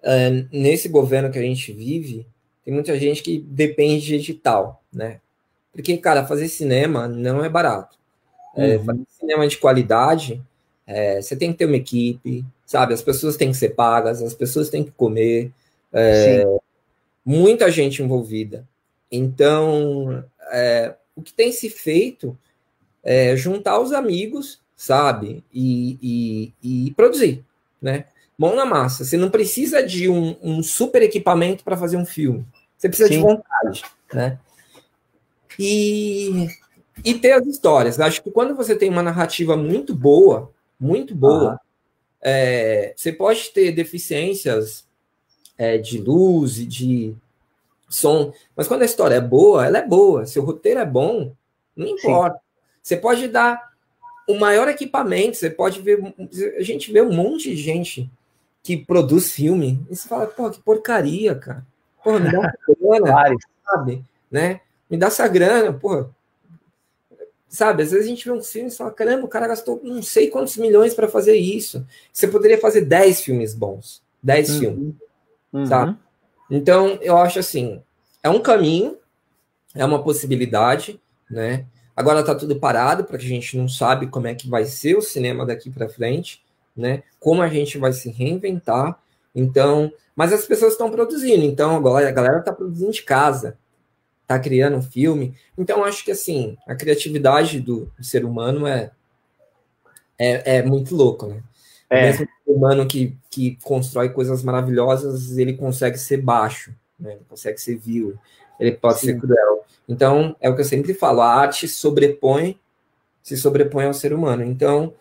é, 0.03 0.45
nesse 0.51 0.89
governo 0.89 1.31
que 1.31 1.39
a 1.39 1.43
gente 1.43 1.73
vive, 1.73 2.27
tem 2.65 2.73
muita 2.73 2.99
gente 2.99 3.23
que 3.23 3.39
depende 3.39 4.07
de 4.07 4.19
digital, 4.19 4.83
né? 4.93 5.21
Porque, 5.73 5.97
cara, 5.99 6.27
fazer 6.27 6.49
cinema 6.49 7.07
não 7.07 7.45
é 7.45 7.49
barato. 7.49 7.99
É, 8.57 8.77
uhum. 8.77 8.85
fazer 8.85 9.03
cinema 9.09 9.49
de 9.49 9.59
qualidade, 9.59 10.43
é, 10.87 11.21
você 11.21 11.37
tem 11.37 11.53
que 11.53 11.59
ter 11.59 11.67
uma 11.67 11.77
equipe, 11.77 12.45
sabe? 12.65 12.95
As 12.95 13.03
pessoas 13.03 13.37
têm 13.37 13.51
que 13.51 13.57
ser 13.57 13.71
pagas, 13.71 14.23
as 14.23 14.35
pessoas 14.35 14.71
têm 14.71 14.85
que 14.85 14.93
comer. 14.93 15.53
É, 15.93 16.45
muita 17.25 17.71
gente 17.71 18.03
envolvida. 18.03 18.67
Então, 19.11 20.25
é, 20.51 20.95
o 21.17 21.23
que 21.23 21.33
tem 21.33 21.53
se 21.53 21.71
feito 21.71 22.37
é 23.03 23.37
juntar 23.37 23.79
os 23.81 23.93
amigos, 23.93 24.61
sabe? 24.77 25.45
E, 25.53 26.53
e, 26.63 26.87
e 26.87 26.91
produzir, 26.93 27.45
né? 27.81 28.07
Mão 28.37 28.57
na 28.57 28.65
massa. 28.65 29.05
Você 29.05 29.17
não 29.17 29.31
precisa 29.31 29.83
de 29.83 30.09
um, 30.09 30.37
um 30.43 30.63
super 30.63 31.03
equipamento 31.03 31.63
para 31.63 31.77
fazer 31.77 31.97
um 31.97 32.07
filme. 32.07 32.45
Você 32.77 32.89
precisa 32.89 33.09
Sim. 33.09 33.17
de 33.17 33.23
vontade, 33.23 33.85
né? 34.13 34.39
E, 35.59 36.49
e 37.05 37.15
ter 37.15 37.33
as 37.33 37.47
histórias. 37.47 38.01
Acho 38.01 38.23
que 38.23 38.31
quando 38.31 38.57
você 38.57 38.75
tem 38.75 38.91
uma 38.91 39.03
narrativa 39.03 39.57
muito 39.57 39.95
boa, 39.95 40.51
muito 40.81 41.15
boa, 41.15 41.61
é, 42.21 42.93
você 42.97 43.13
pode 43.13 43.51
ter 43.51 43.71
deficiências 43.71 44.85
é, 45.57 45.79
de 45.79 45.99
luz 45.99 46.59
e 46.59 46.67
de 46.67 47.17
som. 47.95 48.33
Mas 48.57 48.69
quando 48.69 48.83
a 48.83 48.87
história 48.87 49.17
é 49.17 49.21
boa, 49.21 49.67
ela 49.67 49.79
é 49.79 49.87
boa. 49.87 50.27
Se 50.27 50.39
o 50.39 50.45
roteiro 50.45 50.81
é 50.81 50.87
bom, 50.87 51.33
não 51.77 51.87
importa. 51.87 52.37
Sim. 52.37 52.43
Você 52.83 52.97
pode 52.97 53.29
dar 53.29 53.73
o 54.29 54.39
maior 54.39 54.69
equipamento, 54.69 55.37
você 55.37 55.51
pode 55.51 55.81
ver. 55.81 56.15
A 56.59 56.63
gente 56.63 56.93
vê 56.93 57.01
um 57.01 57.13
monte 57.13 57.51
de 57.51 57.57
gente 57.57 58.11
que 58.63 58.77
produz 58.77 59.33
filme, 59.33 59.85
e 59.91 59.95
você 59.95 60.09
fala, 60.09 60.27
pô, 60.27 60.51
que 60.51 60.61
porcaria, 60.61 61.35
cara. 61.35 61.65
Porra, 62.03 62.19
me 62.19 62.33
dá 62.33 62.41
uma 62.41 62.55
grana, 63.05 63.37
sabe? 63.63 64.05
Né? 64.31 64.61
Me 64.89 64.97
dá 64.97 65.09
essa 65.09 65.29
grana, 65.29 65.73
porra. 65.73 66.11
Sabe, 67.47 67.83
às 67.83 67.93
vezes 67.93 68.07
a 68.07 68.09
gente 68.09 68.25
vê 68.25 68.33
um 68.33 68.43
filme 68.43 68.69
e 68.69 68.73
fala, 68.73 68.91
caramba, 68.91 69.27
o 69.27 69.29
cara 69.29 69.47
gastou 69.47 69.81
não 69.85 70.03
sei 70.03 70.29
quantos 70.29 70.57
milhões 70.57 70.95
para 70.95 71.07
fazer 71.07 71.37
isso. 71.37 71.87
Você 72.13 72.27
poderia 72.27 72.59
fazer 72.59 72.81
10 72.81 73.21
filmes 73.21 73.55
bons. 73.55 74.03
10 74.23 74.51
uhum. 74.51 74.59
filmes. 74.59 74.95
Uhum. 75.53 75.67
Sabe? 75.67 75.97
Então, 76.51 76.99
eu 77.01 77.17
acho 77.19 77.39
assim, 77.39 77.83
é 78.25 78.31
um 78.31 78.41
caminho, 78.41 78.97
é 79.75 79.85
uma 79.85 80.03
possibilidade, 80.03 80.99
né? 81.31 81.67
Agora 81.95 82.21
está 82.21 82.35
tudo 82.35 82.59
parado, 82.59 83.05
porque 83.05 83.27
a 83.27 83.29
gente 83.29 83.57
não 83.57 83.69
sabe 83.69 84.07
como 84.07 84.27
é 84.27 84.35
que 84.35 84.49
vai 84.49 84.65
ser 84.65 84.97
o 84.97 85.03
cinema 85.03 85.45
daqui 85.45 85.71
para 85.71 85.91
frente, 85.91 86.43
né? 86.75 87.03
Como 87.21 87.43
a 87.43 87.49
gente 87.49 87.77
vai 87.77 87.93
se 87.93 88.11
reinventar. 88.11 88.99
Então, 89.35 89.93
mas 90.17 90.33
as 90.33 90.47
pessoas 90.47 90.73
estão 90.73 90.91
produzindo, 90.91 91.45
então 91.45 91.77
agora 91.77 92.09
a 92.09 92.13
galera 92.13 92.39
está 92.39 92.53
produzindo 92.53 92.93
de 92.93 93.03
casa, 93.03 93.59
está 94.23 94.39
criando 94.39 94.79
um 94.79 94.83
filme. 94.83 95.37
Então, 95.59 95.85
acho 95.85 96.03
que 96.03 96.11
assim, 96.11 96.57
a 96.67 96.75
criatividade 96.75 97.61
do, 97.61 97.93
do 97.99 98.05
ser 98.05 98.25
humano 98.25 98.67
é, 98.67 98.91
é, 100.19 100.57
é 100.57 100.63
muito 100.63 100.97
louco, 100.97 101.27
né? 101.27 101.43
É. 101.91 102.07
Mesmo 102.07 102.27
o 102.47 102.55
humano 102.55 102.87
que, 102.87 103.17
que 103.31 103.59
constrói 103.63 104.09
coisas 104.09 104.43
maravilhosas, 104.43 105.37
ele 105.37 105.53
consegue 105.53 105.99
ser 105.99 106.23
baixo, 106.23 106.75
né? 106.99 107.13
ele 107.13 107.25
consegue 107.29 107.59
ser 107.61 107.77
vil, 107.77 108.19
ele 108.59 108.73
pode 108.73 109.01
Sim. 109.01 109.07
ser 109.07 109.21
cruel. 109.21 109.65
Então, 109.89 110.35
é 110.41 110.49
o 110.49 110.55
que 110.55 110.61
eu 110.61 110.67
sempre 110.67 110.95
falo, 110.95 111.21
a 111.21 111.35
arte 111.35 111.69
sobrepõe, 111.69 112.59
se 113.23 113.37
sobrepõe 113.37 113.87
ao 113.87 113.95
ser 113.95 114.13
humano. 114.13 114.43
Então, 114.45 114.95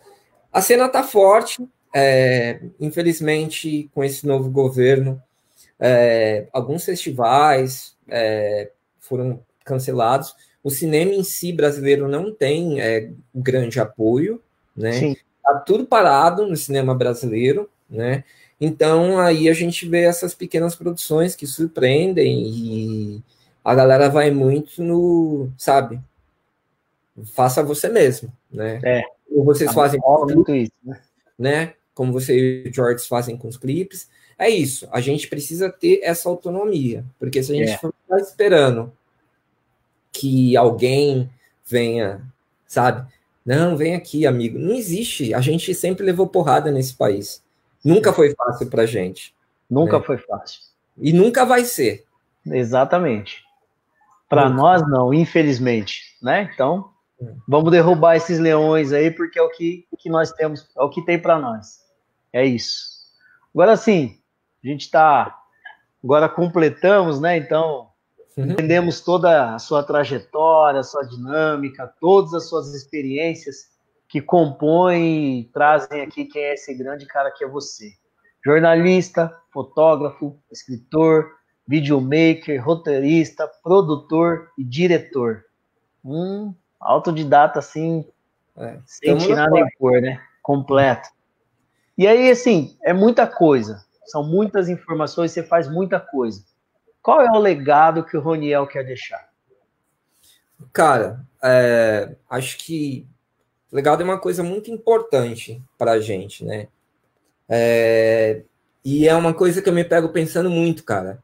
a 0.52 0.60
cena 0.60 0.86
está 0.86 1.02
forte, 1.02 1.66
é, 1.94 2.60
infelizmente, 2.80 3.90
com 3.94 4.02
esse 4.02 4.26
novo 4.26 4.50
governo, 4.50 5.22
é, 5.78 6.46
alguns 6.52 6.84
festivais 6.84 7.96
é, 8.08 8.70
foram 8.98 9.40
cancelados. 9.64 10.34
O 10.62 10.70
cinema 10.70 11.12
em 11.12 11.24
si 11.24 11.52
brasileiro 11.52 12.08
não 12.08 12.32
tem 12.32 12.80
é, 12.80 13.10
grande 13.34 13.80
apoio, 13.80 14.40
né? 14.76 14.92
Sim. 14.92 15.16
Tá 15.42 15.58
tudo 15.58 15.86
parado 15.86 16.46
no 16.46 16.56
cinema 16.56 16.94
brasileiro, 16.94 17.68
né? 17.88 18.24
Então 18.60 19.18
aí 19.18 19.48
a 19.48 19.52
gente 19.52 19.88
vê 19.88 20.02
essas 20.02 20.34
pequenas 20.34 20.74
produções 20.74 21.34
que 21.34 21.46
surpreendem 21.46 22.46
e 22.46 23.22
a 23.64 23.74
galera 23.74 24.08
vai 24.08 24.30
muito 24.30 24.82
no, 24.82 25.50
sabe? 25.56 26.00
Faça 27.34 27.62
você 27.62 27.88
mesmo, 27.88 28.32
né? 28.50 28.80
É. 28.82 29.02
Ou 29.30 29.44
vocês 29.44 29.68
tá 29.68 29.74
fazem 29.74 30.00
muito 30.02 30.54
isso, 30.54 30.72
né? 30.82 31.00
né? 31.38 31.74
Como 31.94 32.12
você 32.12 32.64
e 32.64 32.68
o 32.68 32.74
George 32.74 33.06
fazem 33.06 33.36
com 33.36 33.48
os 33.48 33.56
clipes. 33.56 34.08
É 34.38 34.48
isso. 34.48 34.88
A 34.90 35.00
gente 35.00 35.28
precisa 35.28 35.70
ter 35.70 36.00
essa 36.02 36.28
autonomia, 36.28 37.04
porque 37.18 37.42
se 37.42 37.52
a 37.52 37.54
gente 37.54 37.72
é. 37.72 37.78
for 37.78 37.94
esperando 38.18 38.92
que 40.12 40.56
alguém 40.56 41.30
venha, 41.64 42.22
sabe? 42.66 43.06
Não, 43.44 43.76
vem 43.76 43.94
aqui, 43.94 44.26
amigo. 44.26 44.58
Não 44.58 44.74
existe. 44.74 45.34
A 45.34 45.40
gente 45.40 45.74
sempre 45.74 46.04
levou 46.04 46.26
porrada 46.26 46.70
nesse 46.70 46.94
país. 46.94 47.43
Nunca 47.84 48.12
foi 48.12 48.34
fácil 48.34 48.68
pra 48.68 48.86
gente. 48.86 49.34
Nunca 49.68 49.98
né? 49.98 50.04
foi 50.04 50.18
fácil. 50.18 50.60
E 50.96 51.12
nunca 51.12 51.44
vai 51.44 51.64
ser. 51.64 52.04
Exatamente. 52.46 53.42
Para 54.28 54.48
nós 54.48 54.86
não, 54.88 55.12
infelizmente, 55.12 56.16
né? 56.22 56.50
Então, 56.52 56.90
é. 57.20 57.26
vamos 57.46 57.70
derrubar 57.70 58.16
esses 58.16 58.38
leões 58.38 58.92
aí 58.92 59.10
porque 59.10 59.38
é 59.38 59.42
o 59.42 59.50
que, 59.50 59.86
que 59.98 60.08
nós 60.08 60.32
temos, 60.32 60.68
é 60.76 60.82
o 60.82 60.90
que 60.90 61.04
tem 61.04 61.18
para 61.18 61.38
nós. 61.38 61.80
É 62.32 62.44
isso. 62.44 63.04
Agora 63.54 63.76
sim, 63.76 64.18
a 64.62 64.66
gente 64.66 64.82
está 64.82 65.38
agora 66.02 66.28
completamos, 66.28 67.20
né? 67.20 67.36
Então, 67.36 67.88
Uhum. 68.36 68.50
Entendemos 68.50 69.00
toda 69.00 69.54
a 69.54 69.58
sua 69.58 69.82
trajetória, 69.82 70.80
a 70.80 70.84
sua 70.84 71.04
dinâmica, 71.04 71.92
todas 72.00 72.34
as 72.34 72.48
suas 72.48 72.74
experiências 72.74 73.68
que 74.14 74.20
compõem 74.20 75.40
e 75.40 75.44
trazem 75.46 76.00
aqui 76.00 76.24
quem 76.24 76.40
é 76.40 76.54
esse 76.54 76.72
grande 76.72 77.04
cara 77.04 77.32
que 77.32 77.42
é 77.42 77.48
você. 77.48 77.90
Jornalista, 78.46 79.36
fotógrafo, 79.52 80.38
escritor, 80.52 81.32
videomaker, 81.66 82.64
roteirista, 82.64 83.50
produtor 83.60 84.52
e 84.56 84.62
diretor. 84.62 85.44
Um 86.04 86.54
autodidata 86.78 87.58
assim, 87.58 88.08
é, 88.56 88.78
sem 88.86 89.18
tirar 89.18 89.50
nem 89.50 89.66
pôr, 89.80 90.00
né? 90.00 90.22
Completo. 90.40 91.08
E 91.98 92.06
aí, 92.06 92.30
assim, 92.30 92.78
é 92.84 92.92
muita 92.92 93.26
coisa. 93.26 93.84
São 94.04 94.22
muitas 94.22 94.68
informações, 94.68 95.32
você 95.32 95.42
faz 95.42 95.68
muita 95.68 95.98
coisa. 95.98 96.40
Qual 97.02 97.20
é 97.20 97.32
o 97.32 97.40
legado 97.40 98.04
que 98.04 98.16
o 98.16 98.20
Roniel 98.20 98.64
quer 98.68 98.84
deixar? 98.84 99.28
Cara, 100.72 101.26
é, 101.42 102.14
acho 102.30 102.56
que 102.58 103.08
legado 103.74 104.02
é 104.02 104.04
uma 104.04 104.20
coisa 104.20 104.42
muito 104.42 104.70
importante 104.70 105.60
para 105.76 105.92
a 105.92 106.00
gente, 106.00 106.44
né? 106.44 106.68
É, 107.48 108.42
e 108.84 109.08
é 109.08 109.14
uma 109.16 109.34
coisa 109.34 109.60
que 109.60 109.68
eu 109.68 109.72
me 109.72 109.84
pego 109.84 110.10
pensando 110.10 110.48
muito, 110.48 110.84
cara. 110.84 111.22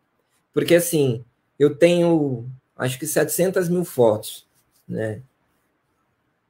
Porque, 0.52 0.74
assim, 0.74 1.24
eu 1.58 1.76
tenho, 1.76 2.44
acho 2.76 2.98
que 2.98 3.06
700 3.06 3.68
mil 3.68 3.84
fotos, 3.84 4.46
né? 4.88 5.22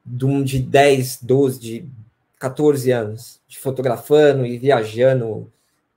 De 0.07 0.59
10, 0.59 1.23
12, 1.23 1.61
de 1.61 1.89
14 2.39 2.91
anos, 2.91 3.41
de 3.47 3.59
fotografando 3.59 4.47
e 4.47 4.57
viajando 4.57 5.53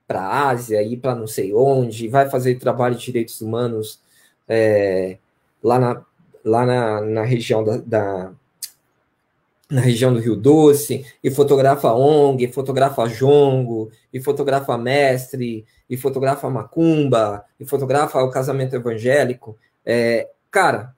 para 0.05 0.21
a 0.21 0.49
Ásia, 0.49 0.83
ir 0.83 0.97
para 0.97 1.15
não 1.15 1.27
sei 1.27 1.53
onde, 1.53 2.09
vai 2.09 2.29
fazer 2.29 2.59
trabalho 2.59 2.95
de 2.95 3.05
direitos 3.05 3.39
humanos 3.39 4.01
é, 4.49 5.17
lá, 5.63 5.79
na, 5.79 6.05
lá 6.43 6.65
na, 6.65 7.01
na 7.01 7.23
região 7.23 7.63
da, 7.63 7.77
da, 7.77 8.33
na 9.70 9.82
região 9.82 10.14
do 10.14 10.20
Rio 10.20 10.36
Doce, 10.36 11.05
e 11.24 11.32
fotografa 11.32 11.93
ONG, 11.93 12.43
e 12.43 12.51
fotografa 12.51 13.07
Jongo, 13.07 13.91
e 14.14 14.22
fotografa 14.22 14.78
Mestre, 14.78 15.66
e 15.89 15.97
fotografa 15.97 16.49
Macumba, 16.49 17.43
e 17.59 17.66
fotografa 17.66 18.22
o 18.22 18.30
casamento 18.30 18.76
evangélico. 18.76 19.57
É, 19.86 20.30
cara, 20.51 20.93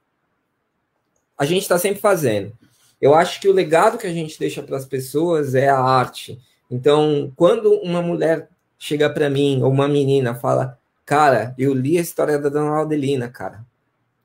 a 1.37 1.45
gente 1.45 1.61
está 1.61 1.77
sempre 1.77 2.01
fazendo. 2.01 2.53
Eu 2.99 3.13
acho 3.13 3.39
que 3.39 3.47
o 3.47 3.53
legado 3.53 3.97
que 3.97 4.07
a 4.07 4.13
gente 4.13 4.39
deixa 4.39 4.63
para 4.63 4.77
as 4.77 4.85
pessoas 4.85 5.53
é 5.53 5.69
a 5.69 5.79
arte. 5.79 6.39
Então, 6.69 7.31
quando 7.35 7.73
uma 7.81 8.01
mulher 8.01 8.49
chega 8.77 9.09
para 9.09 9.29
mim, 9.29 9.61
ou 9.61 9.71
uma 9.71 9.87
menina 9.87 10.35
fala, 10.35 10.77
cara, 11.05 11.53
eu 11.57 11.73
li 11.73 11.97
a 11.97 12.01
história 12.01 12.39
da 12.39 12.49
Dona 12.49 12.71
Laudelina, 12.71 13.29
cara. 13.29 13.65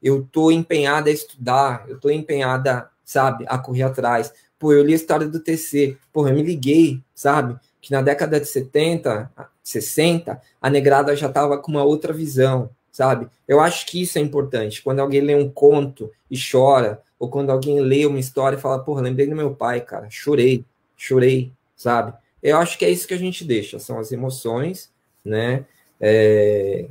Eu 0.02 0.26
tô 0.30 0.50
empenhada 0.50 1.10
a 1.10 1.12
estudar, 1.12 1.84
eu 1.88 2.00
tô 2.00 2.10
empenhada, 2.10 2.88
sabe, 3.10 3.44
a 3.48 3.58
correr 3.58 3.82
atrás. 3.82 4.32
Pô, 4.56 4.72
eu 4.72 4.84
li 4.84 4.92
a 4.92 4.96
história 4.96 5.26
do 5.26 5.40
TC, 5.40 5.96
pô, 6.12 6.28
eu 6.28 6.34
me 6.34 6.42
liguei, 6.42 7.02
sabe, 7.12 7.58
que 7.80 7.90
na 7.90 8.02
década 8.02 8.38
de 8.38 8.46
70, 8.46 9.28
60, 9.64 10.40
a 10.62 10.70
negrada 10.70 11.16
já 11.16 11.28
tava 11.28 11.58
com 11.58 11.72
uma 11.72 11.82
outra 11.82 12.12
visão, 12.12 12.70
sabe? 12.92 13.28
Eu 13.48 13.58
acho 13.58 13.84
que 13.86 14.00
isso 14.00 14.16
é 14.16 14.20
importante. 14.20 14.80
Quando 14.80 15.00
alguém 15.00 15.22
lê 15.22 15.34
um 15.34 15.50
conto 15.50 16.08
e 16.30 16.38
chora, 16.38 17.02
ou 17.18 17.28
quando 17.28 17.50
alguém 17.50 17.80
lê 17.80 18.06
uma 18.06 18.20
história 18.20 18.56
e 18.56 18.60
fala, 18.60 18.78
porra, 18.78 19.02
lembrei 19.02 19.26
do 19.26 19.34
meu 19.34 19.56
pai, 19.56 19.80
cara, 19.80 20.06
chorei, 20.08 20.64
chorei, 20.96 21.52
sabe? 21.74 22.12
Eu 22.40 22.58
acho 22.58 22.78
que 22.78 22.84
é 22.84 22.90
isso 22.90 23.08
que 23.08 23.14
a 23.14 23.18
gente 23.18 23.44
deixa, 23.44 23.80
são 23.80 23.98
as 23.98 24.12
emoções, 24.12 24.88
né? 25.24 25.64
É... 26.00 26.86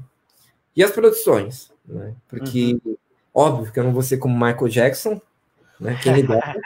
E 0.76 0.84
as 0.84 0.92
produções, 0.92 1.72
né? 1.88 2.14
Porque, 2.28 2.78
uhum. 2.84 2.98
óbvio 3.34 3.72
que 3.72 3.80
eu 3.80 3.86
não 3.86 3.94
vou 3.94 4.04
ser 4.04 4.18
como 4.18 4.34
Michael 4.34 4.68
Jackson, 4.68 5.22
né? 5.80 6.00
Quem 6.02 6.14
me 6.14 6.24
dera, 6.24 6.60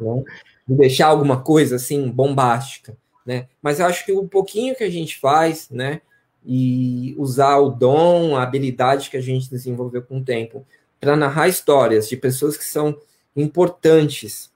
né? 0.00 0.24
De 0.66 0.74
deixar 0.76 1.08
alguma 1.08 1.40
coisa 1.42 1.76
assim 1.76 2.08
bombástica, 2.10 2.96
né? 3.24 3.48
Mas 3.62 3.80
eu 3.80 3.86
acho 3.86 4.04
que 4.04 4.12
o 4.12 4.28
pouquinho 4.28 4.74
que 4.74 4.84
a 4.84 4.90
gente 4.90 5.18
faz, 5.18 5.68
né? 5.70 6.00
E 6.44 7.14
usar 7.18 7.58
o 7.58 7.70
dom, 7.70 8.36
a 8.36 8.42
habilidade 8.42 9.10
que 9.10 9.16
a 9.16 9.20
gente 9.20 9.50
desenvolveu 9.50 10.02
com 10.02 10.18
o 10.18 10.24
tempo 10.24 10.66
para 10.98 11.16
narrar 11.16 11.48
histórias 11.48 12.08
de 12.08 12.16
pessoas 12.16 12.56
que 12.56 12.64
são 12.64 12.96
importantes 13.36 14.50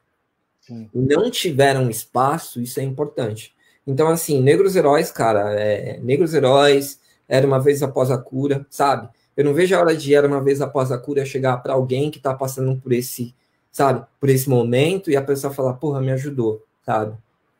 Sim. 0.60 0.88
e 0.94 0.98
não 0.98 1.30
tiveram 1.30 1.90
espaço, 1.90 2.60
isso 2.60 2.80
é 2.80 2.82
importante. 2.82 3.54
Então, 3.86 4.08
assim, 4.08 4.40
Negros 4.42 4.76
Heróis, 4.76 5.10
cara, 5.10 5.52
é, 5.52 5.98
Negros 6.00 6.32
Heróis, 6.32 7.00
Era 7.28 7.46
Uma 7.46 7.60
Vez 7.60 7.82
Após 7.82 8.10
a 8.10 8.18
Cura, 8.18 8.66
sabe? 8.70 9.08
Eu 9.36 9.44
não 9.44 9.52
vejo 9.52 9.74
a 9.74 9.80
hora 9.80 9.96
de 9.96 10.14
Era 10.14 10.26
Uma 10.26 10.42
Vez 10.42 10.60
Após 10.60 10.90
a 10.90 10.98
Cura 10.98 11.24
chegar 11.24 11.58
para 11.58 11.74
alguém 11.74 12.10
que 12.10 12.18
está 12.18 12.32
passando 12.32 12.76
por 12.80 12.92
esse, 12.92 13.34
sabe, 13.74 14.06
por 14.18 14.30
esse 14.30 14.48
momento 14.48 15.10
e 15.10 15.16
a 15.16 15.22
pessoa 15.22 15.52
falar, 15.52 15.74
porra, 15.74 16.00
me 16.00 16.12
ajudou, 16.12 16.64
sabe? 16.86 17.14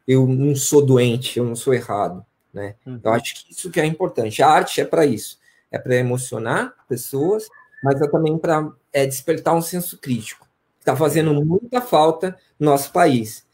Eu 0.09 0.27
não 0.27 0.57
sou 0.57 0.85
doente, 0.85 1.39
eu 1.39 1.45
não 1.45 1.55
sou 1.55 1.75
errado, 1.75 2.25
né? 2.53 2.77
Uhum. 2.87 2.99
Eu 3.05 3.13
acho 3.13 3.35
que 3.35 3.53
isso 3.53 3.71
que 3.71 3.79
é 3.79 3.85
importante. 3.85 4.43
A 4.43 4.49
arte 4.49 4.81
é 4.81 4.85
para 4.87 5.05
isso, 5.05 5.39
é 5.71 5.79
para 5.79 5.97
emocionar 5.97 6.75
pessoas 6.89 7.47
mas 7.85 8.01
é 8.01 8.09
também 8.09 8.39
para 8.39 8.73
é, 8.91 9.05
despertar 9.05 9.55
um 9.55 9.61
senso 9.61 9.99
crítico. 9.99 10.49
Está 10.81 10.97
fazendo 10.97 11.35
muita 11.45 11.83
falta 11.83 12.35
no 12.59 12.71
nosso 12.71 12.91
país. 12.91 13.45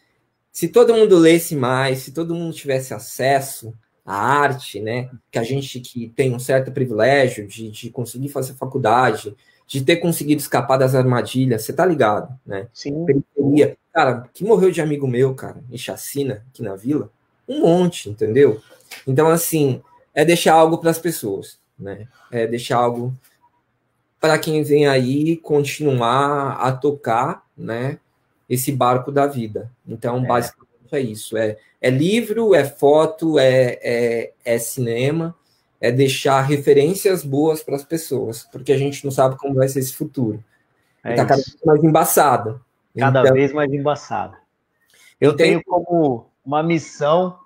Se 0.52 0.68
todo 0.68 0.94
mundo 0.94 1.18
lesse 1.18 1.56
mais, 1.56 1.98
se 1.98 2.12
todo 2.12 2.34
mundo 2.34 2.54
tivesse 2.54 2.94
acesso 2.94 3.74
à 4.06 4.14
arte, 4.14 4.78
né, 4.80 5.10
que 5.32 5.38
a 5.38 5.42
gente 5.42 5.80
que 5.80 6.10
tem 6.10 6.32
um 6.32 6.38
certo 6.38 6.70
privilégio 6.70 7.44
de, 7.48 7.72
de 7.72 7.90
conseguir 7.90 8.28
fazer 8.28 8.54
faculdade, 8.54 9.36
de 9.70 9.84
ter 9.84 9.98
conseguido 9.98 10.40
escapar 10.40 10.76
das 10.76 10.96
armadilhas, 10.96 11.62
você 11.62 11.72
tá 11.72 11.86
ligado, 11.86 12.36
né? 12.44 12.66
Sim. 12.74 13.04
Periferia. 13.04 13.78
Cara, 13.94 14.28
que 14.34 14.42
morreu 14.42 14.72
de 14.72 14.80
amigo 14.80 15.06
meu, 15.06 15.32
cara, 15.32 15.62
em 15.70 15.78
chacina 15.78 16.44
aqui 16.50 16.60
na 16.60 16.74
vila, 16.74 17.08
um 17.48 17.60
monte, 17.60 18.10
entendeu? 18.10 18.60
Então, 19.06 19.28
assim, 19.28 19.80
é 20.12 20.24
deixar 20.24 20.54
algo 20.54 20.78
para 20.78 20.90
as 20.90 20.98
pessoas, 20.98 21.60
né? 21.78 22.08
É 22.32 22.48
deixar 22.48 22.78
algo 22.78 23.14
para 24.18 24.36
quem 24.40 24.60
vem 24.64 24.88
aí 24.88 25.36
continuar 25.36 26.54
a 26.54 26.72
tocar, 26.72 27.46
né, 27.56 28.00
esse 28.48 28.72
barco 28.72 29.12
da 29.12 29.28
vida. 29.28 29.70
Então, 29.86 30.24
é. 30.24 30.26
basicamente 30.26 30.68
é 30.90 31.00
isso. 31.00 31.36
É, 31.36 31.56
é 31.80 31.90
livro, 31.90 32.56
é 32.56 32.64
foto, 32.64 33.38
é, 33.38 33.78
é, 33.80 34.32
é 34.44 34.58
cinema, 34.58 35.32
é 35.80 35.90
deixar 35.90 36.42
referências 36.42 37.24
boas 37.24 37.62
para 37.62 37.76
as 37.76 37.84
pessoas, 37.84 38.42
porque 38.52 38.72
a 38.72 38.76
gente 38.76 39.04
não 39.04 39.10
sabe 39.10 39.36
como 39.36 39.54
vai 39.54 39.68
ser 39.68 39.78
esse 39.78 39.94
futuro. 39.94 40.42
É 41.02 41.12
está 41.12 41.24
cada 41.24 41.42
vez 41.42 41.56
mais 41.64 41.84
embaçado. 41.84 42.60
Cada 42.98 43.20
então, 43.20 43.32
vez 43.32 43.52
mais 43.52 43.72
embaçado. 43.72 44.36
Eu 45.20 45.34
tenho 45.34 45.62
como 45.64 46.26
uma 46.44 46.62
missão 46.62 47.38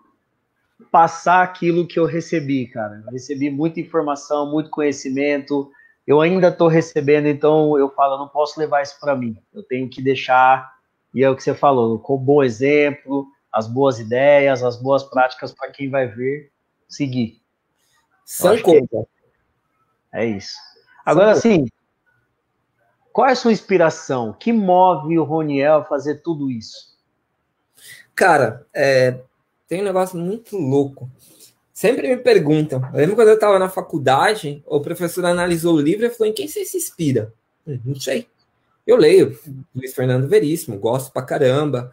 passar 0.91 1.43
aquilo 1.43 1.87
que 1.87 1.99
eu 1.99 2.07
recebi, 2.07 2.67
cara. 2.67 3.03
Eu 3.07 3.13
recebi 3.13 3.51
muita 3.51 3.81
informação, 3.81 4.51
muito 4.51 4.71
conhecimento, 4.71 5.71
eu 6.07 6.21
ainda 6.21 6.49
estou 6.49 6.69
recebendo, 6.69 7.27
então 7.27 7.79
eu 7.79 7.89
falo, 7.91 8.15
eu 8.15 8.19
não 8.19 8.29
posso 8.29 8.59
levar 8.59 8.83
isso 8.83 8.99
para 9.01 9.17
mim. 9.17 9.37
Eu 9.53 9.63
tenho 9.63 9.89
que 9.89 10.03
deixar, 10.03 10.73
e 11.13 11.23
é 11.23 11.31
o 11.31 11.37
que 11.37 11.43
você 11.43 11.55
falou, 11.55 11.99
com 11.99 12.17
bom 12.17 12.43
exemplo, 12.43 13.27
as 13.53 13.67
boas 13.67 13.99
ideias, 13.99 14.63
as 14.63 14.81
boas 14.81 15.03
práticas 15.05 15.53
para 15.53 15.71
quem 15.71 15.89
vai 15.89 16.07
ver 16.07 16.51
seguir. 16.89 17.44
São 18.25 18.61
conta. 18.61 19.07
É 20.13 20.25
isso. 20.25 20.57
Agora, 21.05 21.33
assim, 21.33 21.67
qual 23.13 23.29
é 23.29 23.33
a 23.33 23.37
sua 23.37 23.53
inspiração? 23.53 24.31
O 24.31 24.35
que 24.35 24.53
move 24.53 25.19
o 25.19 25.25
Roniel 25.25 25.79
a 25.79 25.85
fazer 25.85 26.23
tudo 26.23 26.51
isso? 26.51 26.97
Cara, 28.15 28.67
é, 28.73 29.21
tem 29.69 29.81
um 29.81 29.85
negócio 29.85 30.17
muito 30.17 30.57
louco 30.57 31.11
sempre 31.75 32.07
me 32.07 32.17
perguntam. 32.17 32.81
Eu 32.93 33.01
lembro 33.01 33.17
quando 33.17 33.29
eu 33.29 33.35
estava 33.35 33.59
na 33.59 33.69
faculdade, 33.69 34.63
o 34.65 34.81
professor 34.81 35.27
analisou 35.27 35.75
o 35.75 35.81
livro 35.81 36.07
e 36.07 36.11
falou: 36.11 36.31
em 36.31 36.35
quem 36.35 36.47
você 36.47 36.65
se 36.65 36.77
inspira? 36.77 37.35
Hum, 37.67 37.81
não 37.85 38.01
sei. 38.01 38.29
Eu 38.87 38.97
leio 38.97 39.39
Luiz 39.75 39.93
Fernando 39.93 40.29
Veríssimo, 40.29 40.79
gosto 40.79 41.13
pra 41.13 41.23
caramba. 41.23 41.93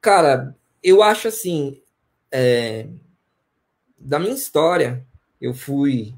Cara, 0.00 0.54
eu 0.82 1.02
acho 1.02 1.28
assim, 1.28 1.80
é, 2.30 2.86
da 3.98 4.18
minha 4.18 4.34
história, 4.34 5.04
eu 5.44 5.54
fui 5.54 6.14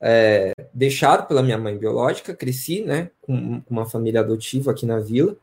é, 0.00 0.52
deixado 0.72 1.26
pela 1.26 1.42
minha 1.42 1.58
mãe 1.58 1.76
biológica, 1.76 2.34
cresci, 2.34 2.82
né, 2.82 3.10
com, 3.20 3.62
uma 3.68 3.86
família 3.86 4.20
adotiva 4.20 4.70
aqui 4.70 4.86
na 4.86 4.98
vila, 4.98 5.36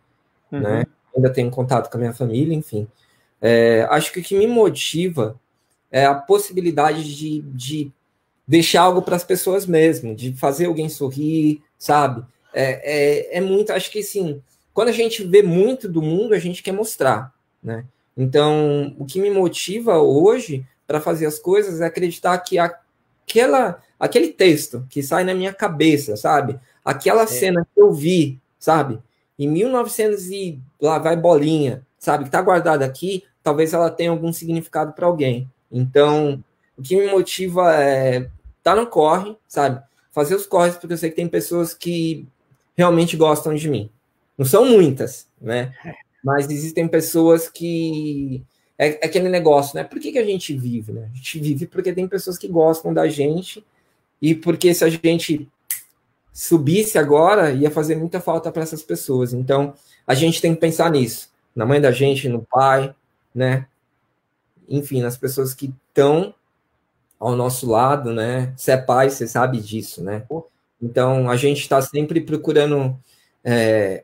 uhum. 0.52 0.60
né, 0.60 0.86
ainda 1.16 1.32
tenho 1.32 1.50
contato 1.50 1.90
com 1.90 1.98
a 1.98 2.00
minha 2.00 2.14
família, 2.14 2.54
enfim. 2.54 2.88
É, 3.42 3.88
acho 3.90 4.12
que 4.12 4.20
o 4.20 4.24
que 4.24 4.38
me 4.38 4.48
motiva 4.48 5.40
é 5.92 6.06
a 6.06 6.14
possibilidade 6.14 7.16
de, 7.16 7.42
de 7.42 7.92
deixar 8.48 8.84
algo 8.84 9.02
para 9.02 9.16
as 9.16 9.24
pessoas 9.24 9.66
mesmo, 9.66 10.16
de 10.16 10.34
fazer 10.34 10.66
alguém 10.66 10.90
sorrir, 10.90 11.62
sabe? 11.78 12.26
É, 12.54 13.34
é, 13.34 13.38
é 13.38 13.42
muito, 13.42 13.72
acho 13.72 13.92
que 13.92 14.02
sim. 14.04 14.42
Quando 14.74 14.90
a 14.90 14.94
gente 14.94 15.24
vê 15.24 15.42
muito 15.42 15.88
do 15.88 16.02
mundo, 16.02 16.34
a 16.34 16.40
gente 16.40 16.62
quer 16.62 16.72
mostrar, 16.72 17.34
né? 17.62 17.86
Então, 18.16 18.96
o 18.98 19.06
que 19.06 19.20
me 19.20 19.30
motiva 19.30 20.00
hoje 20.00 20.66
para 20.88 21.02
fazer 21.02 21.26
as 21.26 21.38
coisas 21.38 21.82
é 21.82 21.86
acreditar 21.86 22.38
que 22.40 22.58
aquela, 22.58 23.82
aquele 24.00 24.30
texto 24.30 24.88
que 24.90 25.04
sai 25.04 25.24
na 25.24 25.36
minha 25.36 25.54
cabeça, 25.54 26.16
sabe? 26.16 26.60
Aquela 26.84 27.24
é. 27.24 27.28
cena 27.28 27.68
que 27.74 27.80
eu 27.80 27.92
vi, 27.92 28.40
sabe? 28.58 29.00
Em 29.38 29.48
1900 29.48 30.30
e 30.30 30.60
lá 30.82 30.98
vai 30.98 31.16
bolinha, 31.16 31.86
sabe? 32.00 32.24
Que 32.24 32.32
tá 32.32 32.42
guardada 32.42 32.86
aqui, 32.86 33.24
talvez 33.44 33.74
ela 33.74 33.92
tenha 33.92 34.10
algum 34.10 34.32
significado 34.32 34.94
para 34.94 35.06
alguém. 35.06 35.52
Então, 35.72 36.44
o 36.78 36.82
que 36.82 36.96
me 36.96 37.12
motiva 37.12 37.74
é 37.76 38.30
tá 38.64 38.76
no 38.76 38.88
corre, 38.88 39.36
sabe? 39.48 39.82
Fazer 40.12 40.36
os 40.36 40.46
corres, 40.46 40.76
porque 40.76 40.94
eu 40.94 40.98
sei 40.98 41.10
que 41.10 41.16
tem 41.16 41.28
pessoas 41.28 41.74
que 41.74 42.28
realmente 42.76 43.16
gostam 43.16 43.54
de 43.54 43.70
mim. 43.70 43.90
Não 44.38 44.46
são 44.46 44.66
muitas, 44.66 45.28
né? 45.42 45.74
Mas 46.24 46.50
existem 46.50 46.88
pessoas 46.88 47.48
que. 47.48 48.44
É, 48.78 49.04
é 49.04 49.08
aquele 49.08 49.30
negócio, 49.30 49.76
né? 49.76 49.84
Por 49.84 50.00
que, 50.00 50.12
que 50.12 50.20
a 50.20 50.26
gente 50.26 50.56
vive, 50.56 50.92
né? 50.92 51.10
A 51.12 51.16
gente 51.16 51.40
vive 51.40 51.66
porque 51.66 51.92
tem 51.92 52.08
pessoas 52.08 52.38
que 52.38 52.48
gostam 52.48 52.94
da 52.94 53.08
gente 53.08 53.66
e 54.22 54.36
porque 54.36 54.74
se 54.74 54.84
a 54.84 54.90
gente 54.90 55.50
subisse 56.32 57.00
agora, 57.00 57.52
ia 57.52 57.72
fazer 57.72 57.96
muita 57.96 58.22
falta 58.22 58.52
para 58.52 58.62
essas 58.62 58.84
pessoas. 58.84 59.34
Então, 59.34 59.74
a 60.06 60.14
gente 60.14 60.40
tem 60.40 60.54
que 60.54 60.62
pensar 60.62 60.92
nisso, 60.92 61.32
na 61.56 61.66
mãe 61.66 61.82
da 61.82 61.92
gente, 61.92 62.30
no 62.30 62.44
pai, 62.44 62.94
né? 63.34 63.68
Enfim, 64.70 65.02
nas 65.02 65.18
pessoas 65.18 65.54
que 65.56 65.74
estão 65.90 66.34
ao 67.20 67.36
nosso 67.36 67.68
lado, 67.68 68.14
né? 68.14 68.54
Você 68.56 68.72
é 68.72 68.78
pai, 68.78 69.10
você 69.10 69.28
sabe 69.28 69.60
disso, 69.60 70.04
né? 70.04 70.28
Então, 70.80 71.28
a 71.28 71.36
gente 71.36 71.62
está 71.62 71.82
sempre 71.82 72.22
procurando 72.22 72.96
é, 73.44 74.04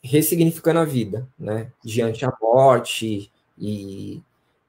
ressignificando 0.00 0.78
a 0.78 0.84
vida, 0.84 1.26
né? 1.36 1.72
Diante 1.84 2.20
da 2.20 2.32
morte 2.40 3.32
e 3.60 4.22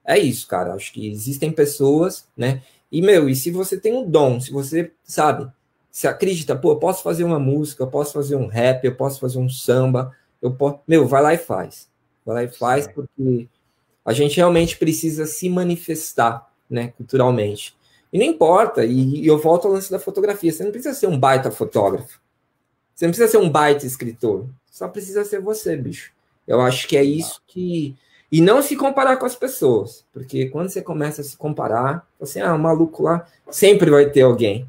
é 0.04 0.18
isso, 0.18 0.46
cara. 0.46 0.74
Acho 0.74 0.92
que 0.92 1.08
existem 1.08 1.52
pessoas, 1.52 2.26
né? 2.36 2.62
E 2.90 3.00
meu, 3.00 3.28
e 3.28 3.36
se 3.36 3.50
você 3.50 3.78
tem 3.78 3.94
um 3.94 4.08
dom, 4.08 4.40
se 4.40 4.50
você 4.50 4.92
sabe, 5.04 5.50
se 5.90 6.06
acredita, 6.08 6.56
pô, 6.56 6.72
eu 6.72 6.78
posso 6.78 7.02
fazer 7.02 7.24
uma 7.24 7.38
música, 7.38 7.82
eu 7.82 7.88
posso 7.88 8.12
fazer 8.12 8.36
um 8.36 8.46
rap, 8.46 8.84
eu 8.84 8.94
posso 8.94 9.20
fazer 9.20 9.38
um 9.38 9.48
samba, 9.48 10.16
eu 10.40 10.52
posso, 10.52 10.80
meu, 10.86 11.06
vai 11.06 11.22
lá 11.22 11.34
e 11.34 11.38
faz, 11.38 11.88
vai 12.24 12.34
lá 12.34 12.44
e 12.44 12.48
faz, 12.48 12.84
Sim. 12.86 12.92
porque 12.94 13.48
a 14.04 14.12
gente 14.12 14.36
realmente 14.36 14.76
precisa 14.76 15.26
se 15.26 15.48
manifestar, 15.48 16.50
né, 16.68 16.88
culturalmente. 16.96 17.76
E 18.12 18.18
não 18.18 18.26
importa, 18.26 18.84
e, 18.84 19.20
e 19.22 19.26
eu 19.26 19.38
volto 19.38 19.66
ao 19.66 19.74
lance 19.74 19.90
da 19.90 19.98
fotografia, 19.98 20.52
você 20.52 20.64
não 20.64 20.72
precisa 20.72 20.94
ser 20.94 21.06
um 21.06 21.18
baita 21.18 21.50
fotógrafo, 21.50 22.20
você 22.94 23.06
não 23.06 23.12
precisa 23.12 23.30
ser 23.30 23.38
um 23.38 23.48
baita 23.48 23.86
escritor, 23.86 24.48
só 24.70 24.88
precisa 24.88 25.24
ser 25.24 25.40
você, 25.40 25.76
bicho. 25.76 26.12
Eu 26.46 26.60
acho 26.60 26.88
que 26.88 26.96
é 26.96 27.04
isso 27.04 27.40
que. 27.46 27.96
E 28.30 28.40
não 28.40 28.62
se 28.62 28.76
comparar 28.76 29.16
com 29.16 29.26
as 29.26 29.34
pessoas, 29.34 30.06
porque 30.12 30.48
quando 30.48 30.68
você 30.68 30.80
começa 30.80 31.20
a 31.20 31.24
se 31.24 31.36
comparar, 31.36 32.06
assim, 32.20 32.40
ah, 32.40 32.54
o 32.54 32.58
maluco 32.58 33.02
lá, 33.02 33.26
sempre 33.50 33.90
vai 33.90 34.08
ter 34.08 34.22
alguém. 34.22 34.68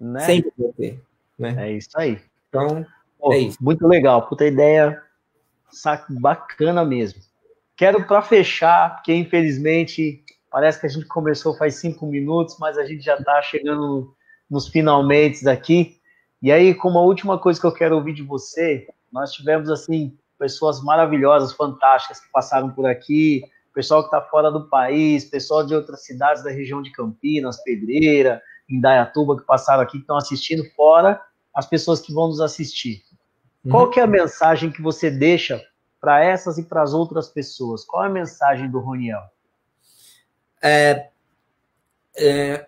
Né? 0.00 0.20
Sempre 0.20 0.52
vai 0.56 0.72
ter. 0.72 1.00
Né? 1.38 1.54
É 1.58 1.72
isso 1.72 1.90
aí. 1.96 2.18
Então, 2.48 2.86
Pô, 3.18 3.32
é 3.32 3.38
isso. 3.38 3.58
Muito 3.60 3.86
legal, 3.86 4.26
puta 4.26 4.46
ideia 4.46 5.02
bacana 6.08 6.84
mesmo. 6.84 7.20
Quero 7.76 8.06
para 8.06 8.22
fechar, 8.22 8.96
porque 8.96 9.12
infelizmente 9.14 10.22
parece 10.50 10.78
que 10.78 10.86
a 10.86 10.88
gente 10.88 11.06
começou 11.06 11.56
faz 11.56 11.74
cinco 11.74 12.06
minutos, 12.06 12.56
mas 12.60 12.78
a 12.78 12.84
gente 12.84 13.04
já 13.04 13.16
está 13.16 13.42
chegando 13.42 14.14
nos 14.48 14.68
finalmente 14.68 15.46
aqui. 15.48 15.98
E 16.40 16.52
aí, 16.52 16.74
como 16.74 16.98
a 16.98 17.02
última 17.02 17.38
coisa 17.38 17.60
que 17.60 17.66
eu 17.66 17.72
quero 17.72 17.96
ouvir 17.96 18.12
de 18.12 18.22
você, 18.22 18.86
nós 19.10 19.32
tivemos 19.32 19.68
assim 19.68 20.16
pessoas 20.38 20.82
maravilhosas, 20.82 21.52
fantásticas 21.52 22.20
que 22.20 22.30
passaram 22.30 22.70
por 22.70 22.86
aqui, 22.86 23.42
pessoal 23.74 24.02
que 24.02 24.06
está 24.06 24.20
fora 24.20 24.50
do 24.50 24.68
país, 24.68 25.24
pessoal 25.24 25.66
de 25.66 25.74
outras 25.74 26.04
cidades 26.04 26.42
da 26.44 26.50
região 26.50 26.80
de 26.80 26.92
Campinas, 26.92 27.62
Pedreira, 27.62 28.40
Indaiatuba, 28.68 29.36
que 29.36 29.46
passaram 29.46 29.82
aqui, 29.82 29.98
que 29.98 30.04
estão 30.04 30.16
assistindo, 30.16 30.64
fora 30.76 31.20
as 31.54 31.66
pessoas 31.66 32.00
que 32.00 32.12
vão 32.12 32.28
nos 32.28 32.40
assistir. 32.40 33.02
Uhum. 33.64 33.70
Qual 33.70 33.90
que 33.90 34.00
é 34.00 34.02
a 34.02 34.08
mensagem 34.08 34.70
que 34.70 34.82
você 34.82 35.10
deixa 35.10 35.62
para 36.00 36.22
essas 36.22 36.58
e 36.58 36.64
para 36.64 36.82
as 36.82 36.92
outras 36.92 37.28
pessoas? 37.28 37.84
Qual 37.84 38.04
é 38.04 38.06
a 38.06 38.10
mensagem 38.10 38.70
do 38.70 38.80
Roniel? 38.80 39.22
É, 40.62 41.10
é, 42.16 42.66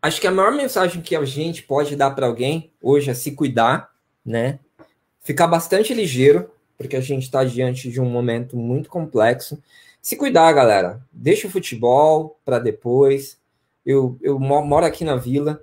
acho 0.00 0.20
que 0.20 0.26
a 0.26 0.30
maior 0.30 0.52
mensagem 0.52 1.02
que 1.02 1.16
a 1.16 1.24
gente 1.24 1.62
pode 1.62 1.96
dar 1.96 2.12
para 2.12 2.26
alguém 2.26 2.72
hoje 2.80 3.10
é 3.10 3.14
se 3.14 3.32
cuidar, 3.32 3.90
né? 4.24 4.60
Ficar 5.22 5.46
bastante 5.46 5.92
ligeiro, 5.92 6.50
porque 6.76 6.96
a 6.96 7.00
gente 7.00 7.24
está 7.24 7.44
diante 7.44 7.90
de 7.90 8.00
um 8.00 8.08
momento 8.08 8.56
muito 8.56 8.88
complexo. 8.88 9.62
Se 10.00 10.16
cuidar, 10.16 10.52
galera. 10.52 11.00
Deixa 11.12 11.46
o 11.46 11.50
futebol 11.50 12.38
para 12.44 12.58
depois. 12.58 13.38
Eu, 13.84 14.16
eu 14.22 14.38
moro 14.38 14.86
aqui 14.86 15.04
na 15.04 15.16
vila, 15.16 15.62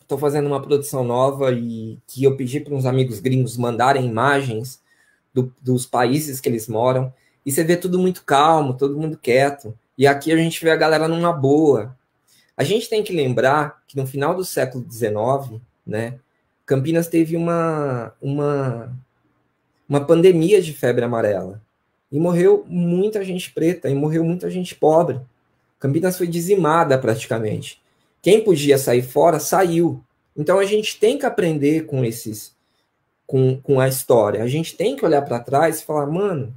estou 0.00 0.18
fazendo 0.18 0.46
uma 0.46 0.60
produção 0.60 1.04
nova 1.04 1.52
e 1.52 1.98
que 2.06 2.24
eu 2.24 2.36
pedi 2.36 2.60
para 2.60 2.74
uns 2.74 2.84
amigos 2.86 3.20
gringos 3.20 3.56
mandarem 3.56 4.06
imagens 4.06 4.80
do, 5.32 5.54
dos 5.60 5.86
países 5.86 6.40
que 6.40 6.48
eles 6.48 6.68
moram. 6.68 7.12
E 7.44 7.52
você 7.52 7.62
vê 7.64 7.76
tudo 7.76 7.98
muito 7.98 8.24
calmo, 8.24 8.76
todo 8.76 8.98
mundo 8.98 9.16
quieto. 9.16 9.76
E 9.96 10.06
aqui 10.06 10.32
a 10.32 10.36
gente 10.36 10.62
vê 10.62 10.70
a 10.70 10.76
galera 10.76 11.06
numa 11.06 11.32
boa. 11.32 11.96
A 12.56 12.64
gente 12.64 12.88
tem 12.88 13.02
que 13.02 13.12
lembrar 13.12 13.82
que 13.86 13.96
no 13.96 14.06
final 14.06 14.34
do 14.34 14.44
século 14.44 14.86
XIX, 14.90 15.60
né, 15.86 16.18
Campinas 16.70 17.08
teve 17.08 17.36
uma, 17.36 18.12
uma, 18.22 18.96
uma 19.88 20.06
pandemia 20.06 20.62
de 20.62 20.72
febre 20.72 21.04
amarela. 21.04 21.60
E 22.12 22.20
morreu 22.20 22.64
muita 22.68 23.24
gente 23.24 23.50
preta, 23.50 23.90
e 23.90 23.94
morreu 23.94 24.22
muita 24.22 24.48
gente 24.48 24.76
pobre. 24.76 25.20
Campinas 25.80 26.16
foi 26.16 26.28
dizimada 26.28 26.96
praticamente. 26.96 27.82
Quem 28.22 28.44
podia 28.44 28.78
sair 28.78 29.02
fora, 29.02 29.40
saiu. 29.40 30.00
Então 30.36 30.60
a 30.60 30.64
gente 30.64 30.96
tem 31.00 31.18
que 31.18 31.26
aprender 31.26 31.86
com 31.86 32.04
esses, 32.04 32.54
com, 33.26 33.60
com 33.60 33.80
a 33.80 33.88
história. 33.88 34.40
A 34.40 34.46
gente 34.46 34.76
tem 34.76 34.94
que 34.94 35.04
olhar 35.04 35.22
para 35.22 35.40
trás 35.40 35.80
e 35.80 35.84
falar, 35.84 36.06
mano, 36.06 36.54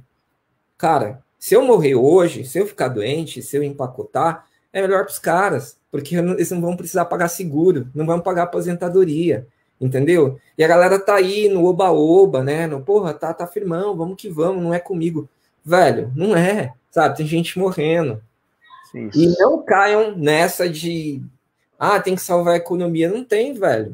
cara, 0.78 1.24
se 1.40 1.56
eu 1.56 1.64
morrer 1.64 1.96
hoje, 1.96 2.44
se 2.44 2.56
eu 2.56 2.68
ficar 2.68 2.86
doente, 2.86 3.42
se 3.42 3.56
eu 3.56 3.64
empacotar, 3.64 4.46
é 4.72 4.80
melhor 4.80 5.02
para 5.02 5.12
os 5.12 5.18
caras, 5.18 5.76
porque 5.90 6.14
eles 6.14 6.52
não 6.52 6.60
vão 6.60 6.76
precisar 6.76 7.06
pagar 7.06 7.26
seguro, 7.26 7.88
não 7.92 8.06
vão 8.06 8.20
pagar 8.20 8.44
aposentadoria 8.44 9.48
entendeu? 9.80 10.38
E 10.56 10.64
a 10.64 10.68
galera 10.68 10.98
tá 10.98 11.16
aí 11.16 11.48
no 11.48 11.64
oba-oba, 11.64 12.42
né? 12.42 12.66
No, 12.66 12.80
porra, 12.80 13.12
tá, 13.12 13.32
tá 13.34 13.46
firmão, 13.46 13.96
vamos 13.96 14.16
que 14.16 14.28
vamos, 14.28 14.62
não 14.62 14.72
é 14.72 14.78
comigo. 14.78 15.28
Velho, 15.64 16.12
não 16.14 16.36
é, 16.36 16.74
sabe? 16.90 17.16
Tem 17.16 17.26
gente 17.26 17.58
morrendo. 17.58 18.22
Isso. 18.94 19.18
E 19.18 19.38
não 19.38 19.62
caiam 19.62 20.16
nessa 20.16 20.68
de, 20.68 21.20
ah, 21.78 22.00
tem 22.00 22.14
que 22.14 22.22
salvar 22.22 22.54
a 22.54 22.58
economia. 22.58 23.08
Não 23.08 23.24
tem, 23.24 23.52
velho. 23.54 23.90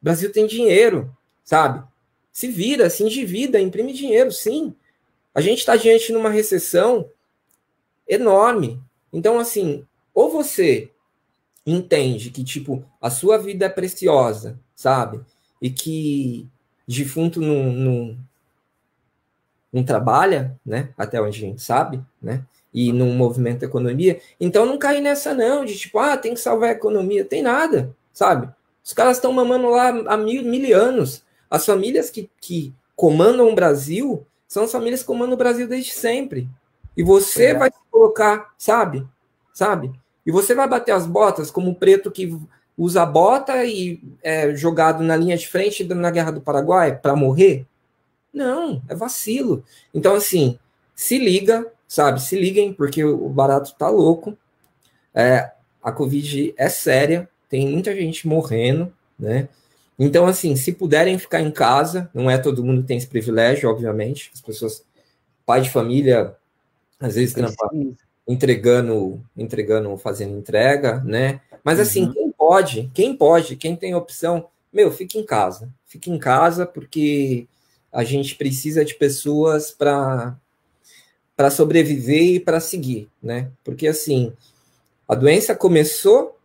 O 0.00 0.04
Brasil 0.04 0.30
tem 0.30 0.46
dinheiro, 0.46 1.10
sabe? 1.44 1.82
Se 2.30 2.48
vira, 2.48 2.88
se 2.88 3.02
endivida, 3.02 3.60
imprime 3.60 3.92
dinheiro, 3.92 4.30
sim. 4.30 4.74
A 5.34 5.40
gente 5.40 5.58
está 5.58 5.74
diante 5.76 6.06
de 6.08 6.16
uma 6.16 6.30
recessão 6.30 7.08
enorme. 8.06 8.80
Então, 9.12 9.38
assim, 9.38 9.84
ou 10.14 10.30
você 10.30 10.90
entende 11.66 12.30
que, 12.30 12.44
tipo, 12.44 12.84
a 13.00 13.10
sua 13.10 13.36
vida 13.36 13.66
é 13.66 13.68
preciosa 13.68 14.58
sabe? 14.76 15.20
E 15.60 15.70
que 15.70 16.46
defunto 16.86 17.40
não, 17.40 17.72
não, 17.72 18.18
não 19.72 19.82
trabalha, 19.82 20.56
né? 20.64 20.90
Até 20.96 21.20
onde 21.20 21.38
a 21.38 21.40
gente 21.40 21.62
sabe, 21.62 22.00
né? 22.22 22.44
E 22.72 22.92
não 22.92 23.08
movimenta 23.08 23.64
a 23.64 23.68
economia. 23.68 24.20
Então 24.38 24.66
não 24.66 24.78
cai 24.78 25.00
nessa, 25.00 25.34
não, 25.34 25.64
de 25.64 25.76
tipo, 25.76 25.98
ah, 25.98 26.16
tem 26.16 26.34
que 26.34 26.40
salvar 26.40 26.68
a 26.68 26.72
economia. 26.72 27.24
Tem 27.24 27.42
nada, 27.42 27.96
sabe? 28.12 28.48
Os 28.84 28.92
caras 28.92 29.16
estão 29.16 29.32
mamando 29.32 29.70
lá 29.70 29.88
há 29.88 30.16
mil, 30.16 30.44
mil 30.44 30.78
anos. 30.78 31.24
As 31.50 31.64
famílias 31.64 32.10
que, 32.10 32.30
que 32.40 32.74
comandam 32.94 33.48
o 33.48 33.54
Brasil 33.54 34.24
são 34.46 34.64
as 34.64 34.72
famílias 34.72 35.00
que 35.00 35.06
comandam 35.06 35.34
o 35.34 35.38
Brasil 35.38 35.66
desde 35.66 35.92
sempre. 35.92 36.48
E 36.96 37.02
você 37.02 37.46
é. 37.46 37.54
vai 37.54 37.70
se 37.70 37.78
colocar, 37.90 38.54
sabe? 38.58 39.06
Sabe? 39.52 39.90
E 40.24 40.30
você 40.30 40.54
vai 40.54 40.68
bater 40.68 40.92
as 40.92 41.06
botas 41.06 41.50
como 41.50 41.70
o 41.70 41.74
preto 41.74 42.10
que 42.10 42.38
usa 42.76 43.06
bota 43.06 43.64
e 43.64 44.00
é 44.22 44.54
jogado 44.54 45.02
na 45.02 45.16
linha 45.16 45.36
de 45.36 45.48
frente 45.48 45.84
na 45.84 46.10
Guerra 46.10 46.32
do 46.32 46.40
Paraguai 46.40 46.96
para 46.96 47.16
morrer? 47.16 47.66
Não, 48.32 48.82
é 48.88 48.94
vacilo. 48.94 49.64
Então, 49.94 50.14
assim, 50.14 50.58
se 50.94 51.18
liga, 51.18 51.66
sabe? 51.88 52.20
Se 52.20 52.38
liguem, 52.38 52.72
porque 52.72 53.02
o 53.02 53.28
barato 53.28 53.74
tá 53.78 53.88
louco. 53.88 54.36
É, 55.14 55.52
a 55.82 55.90
Covid 55.90 56.52
é 56.56 56.68
séria, 56.68 57.28
tem 57.48 57.66
muita 57.68 57.94
gente 57.94 58.28
morrendo, 58.28 58.92
né? 59.18 59.48
Então, 59.98 60.26
assim, 60.26 60.54
se 60.56 60.72
puderem 60.72 61.18
ficar 61.18 61.40
em 61.40 61.50
casa, 61.50 62.10
não 62.12 62.30
é 62.30 62.36
todo 62.36 62.62
mundo 62.62 62.82
tem 62.82 62.98
esse 62.98 63.06
privilégio, 63.06 63.70
obviamente. 63.70 64.30
As 64.34 64.42
pessoas, 64.42 64.84
pai 65.46 65.62
de 65.62 65.70
família, 65.70 66.36
às 67.00 67.14
vezes 67.14 67.32
trampa, 67.32 67.70
entregando, 68.28 69.24
entregando, 69.34 69.96
fazendo 69.96 70.36
entrega, 70.36 71.00
né? 71.00 71.40
Mas 71.64 71.80
assim, 71.80 72.06
uhum. 72.06 72.25
Quem 72.46 72.50
pode, 72.50 72.90
quem 72.94 73.16
pode, 73.16 73.56
quem 73.56 73.76
tem 73.76 73.94
opção, 73.94 74.48
meu, 74.72 74.92
fique 74.92 75.18
em 75.18 75.24
casa. 75.24 75.72
Fique 75.86 76.10
em 76.10 76.18
casa 76.18 76.64
porque 76.64 77.48
a 77.90 78.04
gente 78.04 78.34
precisa 78.36 78.84
de 78.84 78.94
pessoas 78.94 79.70
para 79.70 80.36
para 81.36 81.50
sobreviver 81.50 82.36
e 82.36 82.40
para 82.40 82.60
seguir, 82.60 83.10
né? 83.22 83.50
Porque 83.62 83.86
assim, 83.86 84.32
a 85.06 85.14
doença 85.14 85.54
começou 85.54 86.38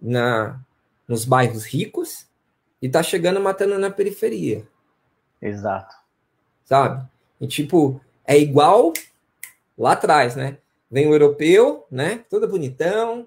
na 0.00 0.60
nos 1.08 1.24
bairros 1.24 1.64
ricos 1.64 2.26
e 2.80 2.88
tá 2.88 3.02
chegando 3.02 3.40
matando 3.40 3.78
na 3.78 3.90
periferia. 3.90 4.66
Exato. 5.42 5.96
Sabe? 6.64 7.04
E 7.40 7.46
tipo, 7.48 8.00
é 8.24 8.38
igual 8.38 8.92
lá 9.76 9.92
atrás, 9.92 10.36
né? 10.36 10.58
Vem 10.90 11.08
o 11.08 11.14
europeu, 11.14 11.86
né? 11.90 12.24
Todo 12.28 12.46
bonitão, 12.46 13.26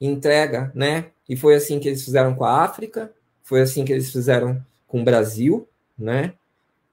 entrega, 0.00 0.72
né? 0.74 1.06
E 1.28 1.36
foi 1.36 1.54
assim 1.54 1.78
que 1.78 1.88
eles 1.88 2.04
fizeram 2.04 2.34
com 2.34 2.44
a 2.44 2.62
África, 2.62 3.12
foi 3.42 3.60
assim 3.60 3.84
que 3.84 3.92
eles 3.92 4.10
fizeram 4.10 4.64
com 4.88 5.00
o 5.00 5.04
Brasil, 5.04 5.68
né? 5.98 6.32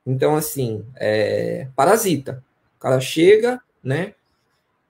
Então, 0.06 0.36
assim, 0.36 0.86
é 0.96 1.68
parasita. 1.76 2.44
O 2.78 2.80
cara 2.80 3.00
chega, 3.00 3.62
né? 3.84 4.14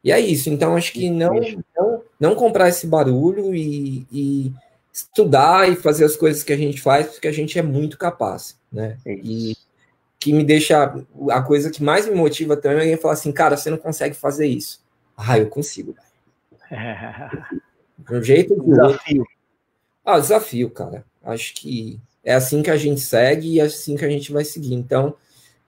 E 0.03 0.11
é 0.11 0.19
isso. 0.19 0.49
Então, 0.49 0.75
acho 0.75 0.93
que 0.93 1.09
não, 1.09 1.33
não, 1.75 2.03
não 2.19 2.35
comprar 2.35 2.69
esse 2.69 2.85
barulho 2.85 3.53
e, 3.55 4.05
e 4.11 4.53
estudar 4.93 5.69
e 5.69 5.75
fazer 5.75 6.05
as 6.05 6.15
coisas 6.15 6.43
que 6.43 6.53
a 6.53 6.57
gente 6.57 6.81
faz, 6.81 7.07
porque 7.07 7.27
a 7.27 7.31
gente 7.31 7.57
é 7.57 7.61
muito 7.61 7.97
capaz, 7.97 8.57
né? 8.71 8.97
É 9.05 9.13
e 9.13 9.55
que 10.19 10.33
me 10.33 10.43
deixa 10.43 10.95
a 11.29 11.41
coisa 11.41 11.69
que 11.69 11.83
mais 11.83 12.07
me 12.07 12.15
motiva 12.15 12.57
também 12.57 12.77
é 12.77 12.81
alguém 12.81 12.97
falar 12.97 13.13
assim, 13.13 13.31
cara, 13.31 13.55
você 13.55 13.69
não 13.69 13.77
consegue 13.77 14.15
fazer 14.15 14.47
isso. 14.47 14.81
Ah, 15.15 15.37
eu 15.37 15.47
consigo. 15.47 15.95
De 18.07 18.15
um 18.15 18.23
jeito 18.23 18.53
ou 18.53 18.63
desafio. 18.63 19.25
Ah, 20.05 20.19
desafio, 20.19 20.69
cara. 20.69 21.05
Acho 21.23 21.53
que 21.55 21.99
é 22.23 22.33
assim 22.33 22.61
que 22.61 22.71
a 22.71 22.77
gente 22.77 23.01
segue 23.01 23.53
e 23.53 23.59
é 23.59 23.63
assim 23.63 23.95
que 23.95 24.05
a 24.05 24.09
gente 24.09 24.31
vai 24.31 24.45
seguir. 24.45 24.73
Então, 24.73 25.15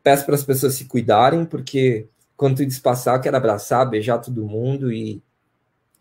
peço 0.04 0.26
para 0.26 0.36
as 0.36 0.44
pessoas 0.44 0.76
se 0.76 0.86
cuidarem, 0.86 1.46
porque 1.46 2.08
quando 2.36 2.58
tudo 2.58 2.70
isso 2.70 2.82
passar, 2.82 3.18
eu 3.18 3.22
quero 3.22 3.36
abraçar, 3.38 3.90
beijar 3.90 4.20
todo 4.20 4.46
mundo 4.46 4.92
e 4.92 5.22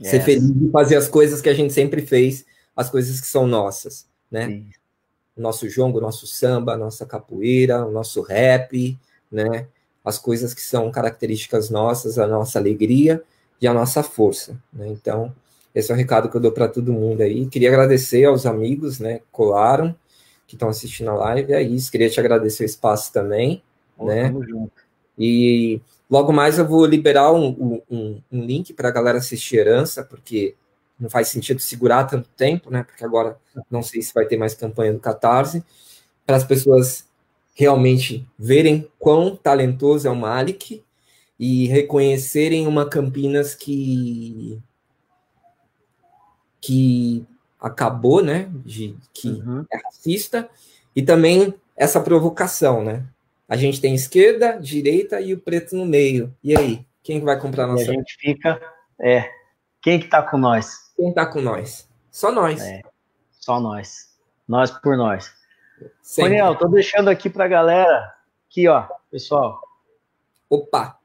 yes. 0.01 0.11
ser 0.11 0.20
feliz 0.20 0.53
de 0.53 0.70
fazer 0.70 0.97
as 0.97 1.09
coisas 1.09 1.41
que 1.41 1.49
a 1.49 1.55
gente 1.55 1.72
sempre 1.72 2.03
fez, 2.03 2.45
as 2.76 2.89
coisas 2.89 3.20
que 3.20 3.26
são 3.26 3.47
nossas, 3.47 4.07
né? 4.30 4.47
Sim. 4.47 4.70
O 5.36 5.41
nosso 5.41 5.68
jongo, 5.68 5.99
o 5.99 6.01
nosso 6.01 6.26
samba, 6.26 6.74
a 6.74 6.76
nossa 6.76 7.05
capoeira, 7.05 7.84
o 7.84 7.91
nosso 7.91 8.22
rap, 8.22 8.97
né? 9.30 9.66
As 10.05 10.18
coisas 10.18 10.55
que 10.55 10.62
são 10.62 10.91
características 10.91 11.70
nossas, 11.70 12.18
a 12.18 12.26
nossa 12.26 12.59
alegria 12.59 13.22
e 13.61 13.66
a 13.66 13.74
nossa 13.74 14.03
força, 14.03 14.57
né? 14.72 14.89
Então, 14.89 15.34
esse 15.79 15.93
é 15.93 15.95
o 15.95 15.97
recado 15.97 16.29
que 16.29 16.37
eu 16.37 16.41
dou 16.41 16.51
para 16.51 16.66
todo 16.66 16.93
mundo 16.93 17.20
aí. 17.20 17.47
Queria 17.47 17.68
agradecer 17.68 18.24
aos 18.24 18.47
amigos, 18.47 18.99
né, 18.99 19.20
que 19.20 19.26
colaram, 19.31 19.95
que 20.45 20.57
estão 20.57 20.68
assistindo 20.68 21.11
a 21.11 21.14
live. 21.14 21.53
É 21.53 21.62
isso. 21.62 21.91
Queria 21.91 22.11
te 22.11 22.18
agradecer 22.18 22.64
o 22.64 22.66
espaço 22.66 23.12
também, 23.12 23.62
oh, 23.97 24.07
né? 24.07 24.35
E 25.16 25.81
logo 26.11 26.33
mais 26.33 26.59
eu 26.59 26.66
vou 26.66 26.85
liberar 26.85 27.33
um, 27.33 27.83
um, 27.89 28.20
um 28.31 28.45
link 28.45 28.72
para 28.72 28.89
a 28.89 28.93
galera 28.93 29.18
assistir 29.18 29.59
Herança, 29.59 30.03
porque 30.03 30.57
não 30.99 31.09
faz 31.09 31.29
sentido 31.29 31.61
segurar 31.61 32.05
tanto 32.05 32.29
tempo, 32.37 32.72
né? 32.72 32.83
Porque 32.83 33.05
agora 33.05 33.37
não 33.70 33.83
sei 33.83 34.03
se 34.03 34.12
vai 34.12 34.26
ter 34.26 34.37
mais 34.37 34.55
campanha 34.55 34.93
do 34.93 34.99
Catarse, 34.99 35.62
para 36.26 36.37
as 36.37 36.45
pessoas 36.45 37.07
realmente 37.55 38.26
verem 38.37 38.89
quão 38.99 39.37
talentoso 39.37 40.09
é 40.09 40.11
o 40.11 40.16
Malik 40.16 40.83
e 41.39 41.68
reconhecerem 41.68 42.66
uma 42.66 42.89
Campinas 42.89 43.55
que 43.55 44.61
que 46.61 47.26
acabou, 47.61 48.22
né, 48.22 48.48
de 48.64 48.96
que 49.12 49.28
uhum. 49.28 49.64
é 49.70 49.76
racista 49.84 50.48
e 50.94 51.02
também 51.02 51.54
essa 51.76 52.00
provocação, 52.00 52.84
né? 52.84 53.04
A 53.48 53.56
gente 53.56 53.80
tem 53.80 53.94
esquerda, 53.94 54.59
direita 54.61 55.20
e 55.20 55.32
o 55.32 55.38
preto 55.38 55.74
no 55.74 55.86
meio. 55.86 56.34
E 56.42 56.56
aí, 56.56 56.84
quem 57.02 57.20
vai 57.20 57.38
comprar 57.40 57.66
nossa? 57.66 57.84
E 57.84 57.90
a 57.90 57.92
gente 57.92 58.16
fica, 58.18 58.61
é, 59.00 59.30
quem 59.80 59.98
que 59.98 60.09
tá 60.09 60.22
com 60.22 60.36
nós? 60.36 60.92
Quem 60.96 61.12
tá 61.12 61.24
com 61.24 61.40
nós? 61.40 61.88
Só 62.11 62.30
nós. 62.30 62.61
É, 62.61 62.82
só 63.32 63.59
nós. 63.59 64.09
Nós 64.46 64.70
por 64.70 64.96
nós. 64.96 65.32
Daniel, 66.16 66.56
tô 66.56 66.68
deixando 66.68 67.09
aqui 67.09 67.30
pra 67.30 67.48
galera, 67.48 68.12
aqui 68.48 68.68
ó, 68.68 68.86
pessoal. 69.11 69.61
Opa. 70.50 70.98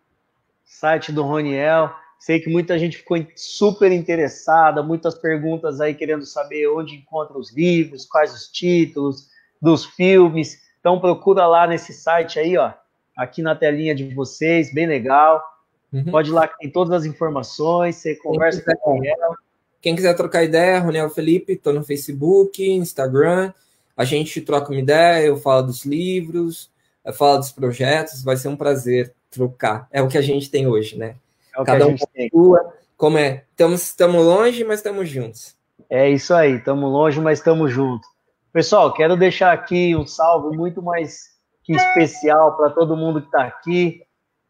Site 0.65 1.11
do 1.11 1.23
Roniel. 1.23 1.93
Sei 2.23 2.39
que 2.39 2.49
muita 2.49 2.79
gente 2.79 2.99
ficou 2.99 3.17
super 3.35 3.91
interessada, 3.91 4.81
muitas 4.81 5.13
perguntas 5.13 5.81
aí 5.81 5.93
querendo 5.93 6.25
saber 6.25 6.69
onde 6.69 6.95
encontra 6.95 7.37
os 7.37 7.51
livros, 7.51 8.05
quais 8.05 8.33
os 8.33 8.47
títulos 8.47 9.27
dos 9.61 9.83
filmes. 9.83 10.57
Então 10.79 11.01
procura 11.01 11.45
lá 11.45 11.67
nesse 11.67 11.91
site 11.91 12.39
aí, 12.39 12.55
ó, 12.55 12.71
aqui 13.17 13.41
na 13.41 13.53
telinha 13.53 13.93
de 13.93 14.15
vocês, 14.15 14.73
bem 14.73 14.87
legal. 14.87 15.43
Uhum. 15.91 16.05
Pode 16.05 16.29
ir 16.29 16.31
lá 16.31 16.47
que 16.47 16.57
tem 16.59 16.69
todas 16.69 16.93
as 16.93 17.05
informações, 17.05 17.97
você 17.97 18.15
conversa 18.15 18.61
quiser, 18.61 18.77
com 18.77 19.03
ela. 19.03 19.35
Quem 19.81 19.93
quiser 19.93 20.15
trocar 20.15 20.45
ideia, 20.45 20.79
Ronel 20.79 21.09
Felipe, 21.09 21.51
estou 21.51 21.73
no 21.73 21.83
Facebook, 21.83 22.65
Instagram. 22.65 23.51
A 23.97 24.05
gente 24.05 24.39
troca 24.39 24.71
uma 24.71 24.79
ideia, 24.79 25.25
eu 25.25 25.35
falo 25.35 25.63
dos 25.63 25.83
livros, 25.83 26.71
eu 27.03 27.11
falo 27.11 27.39
dos 27.39 27.51
projetos, 27.51 28.23
vai 28.23 28.37
ser 28.37 28.47
um 28.47 28.55
prazer 28.55 29.13
trocar. 29.29 29.89
É 29.91 30.01
o 30.01 30.07
que 30.07 30.17
a 30.17 30.21
gente 30.21 30.49
tem 30.49 30.65
hoje, 30.65 30.97
né? 30.97 31.15
É 31.55 31.63
Cada 31.63 31.87
um 31.87 31.95
tem. 32.13 32.29
Sua, 32.29 32.73
como 32.97 33.17
é? 33.17 33.43
Estamos 33.57 34.25
longe, 34.25 34.63
mas 34.63 34.79
estamos 34.79 35.09
juntos. 35.09 35.55
É 35.89 36.09
isso 36.09 36.33
aí, 36.33 36.55
estamos 36.55 36.91
longe, 36.91 37.19
mas 37.19 37.39
estamos 37.39 37.71
juntos. 37.71 38.07
Pessoal, 38.51 38.93
quero 38.93 39.17
deixar 39.17 39.51
aqui 39.51 39.95
um 39.95 40.05
salve 40.05 40.55
muito 40.55 40.81
mais 40.81 41.33
que 41.63 41.73
especial 41.73 42.55
para 42.55 42.69
todo 42.69 42.95
mundo 42.95 43.21
que 43.21 43.27
está 43.27 43.43
aqui. 43.43 44.01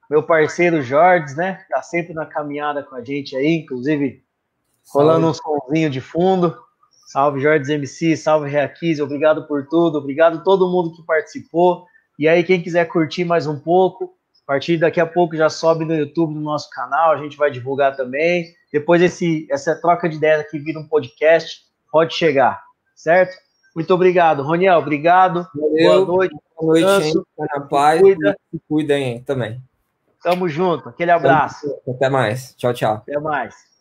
Meu 0.09 0.23
parceiro 0.23 0.81
Jorge, 0.81 1.35
né? 1.35 1.59
Está 1.61 1.81
sempre 1.81 2.13
na 2.13 2.25
caminhada 2.25 2.83
com 2.83 2.95
a 2.95 3.03
gente 3.03 3.35
aí, 3.35 3.59
inclusive 3.59 4.23
rolando 4.93 5.27
um 5.27 5.33
somzinho 5.33 5.89
de 5.89 6.01
fundo. 6.01 6.55
Salve 7.07 7.39
Jorge 7.39 7.71
MC, 7.71 8.17
salve 8.17 8.49
Reaquiz, 8.49 8.99
obrigado 8.99 9.47
por 9.47 9.67
tudo, 9.67 9.97
obrigado 9.97 10.37
a 10.39 10.41
todo 10.41 10.69
mundo 10.69 10.93
que 10.93 11.03
participou. 11.03 11.85
E 12.17 12.27
aí, 12.27 12.43
quem 12.43 12.61
quiser 12.61 12.85
curtir 12.85 13.23
mais 13.23 13.47
um 13.47 13.59
pouco, 13.59 14.13
a 14.45 14.51
partir 14.53 14.77
daqui 14.77 14.99
a 14.99 15.05
pouco 15.05 15.35
já 15.35 15.49
sobe 15.49 15.85
no 15.85 15.95
YouTube 15.95 16.33
no 16.33 16.41
nosso 16.41 16.69
canal, 16.69 17.11
a 17.11 17.17
gente 17.17 17.37
vai 17.37 17.49
divulgar 17.49 17.95
também. 17.95 18.53
Depois 18.71 19.01
esse, 19.01 19.47
essa 19.49 19.75
troca 19.75 20.09
de 20.09 20.17
ideias 20.17 20.41
aqui 20.41 20.59
vira 20.59 20.79
um 20.79 20.87
podcast, 20.87 21.61
pode 21.91 22.13
chegar, 22.13 22.61
certo? 22.95 23.33
Muito 23.75 23.93
obrigado, 23.93 24.43
Roniel, 24.43 24.77
obrigado. 24.77 25.47
Valeu. 25.55 26.05
Boa 26.05 26.17
noite. 26.17 26.35
Boa 26.59 26.79
noite, 26.79 27.03
gente. 27.05 27.25
Na 27.37 27.61
paz. 27.61 28.01
Cuida. 28.01 28.37
Se 28.51 28.61
cuidem 28.67 29.23
também. 29.23 29.61
Tamo 30.21 30.47
junto. 30.47 30.89
Aquele 30.89 31.11
abraço. 31.11 31.67
Até 31.87 32.09
mais. 32.09 32.53
Tchau, 32.55 32.73
tchau. 32.73 32.93
Até 32.95 33.19
mais. 33.19 33.72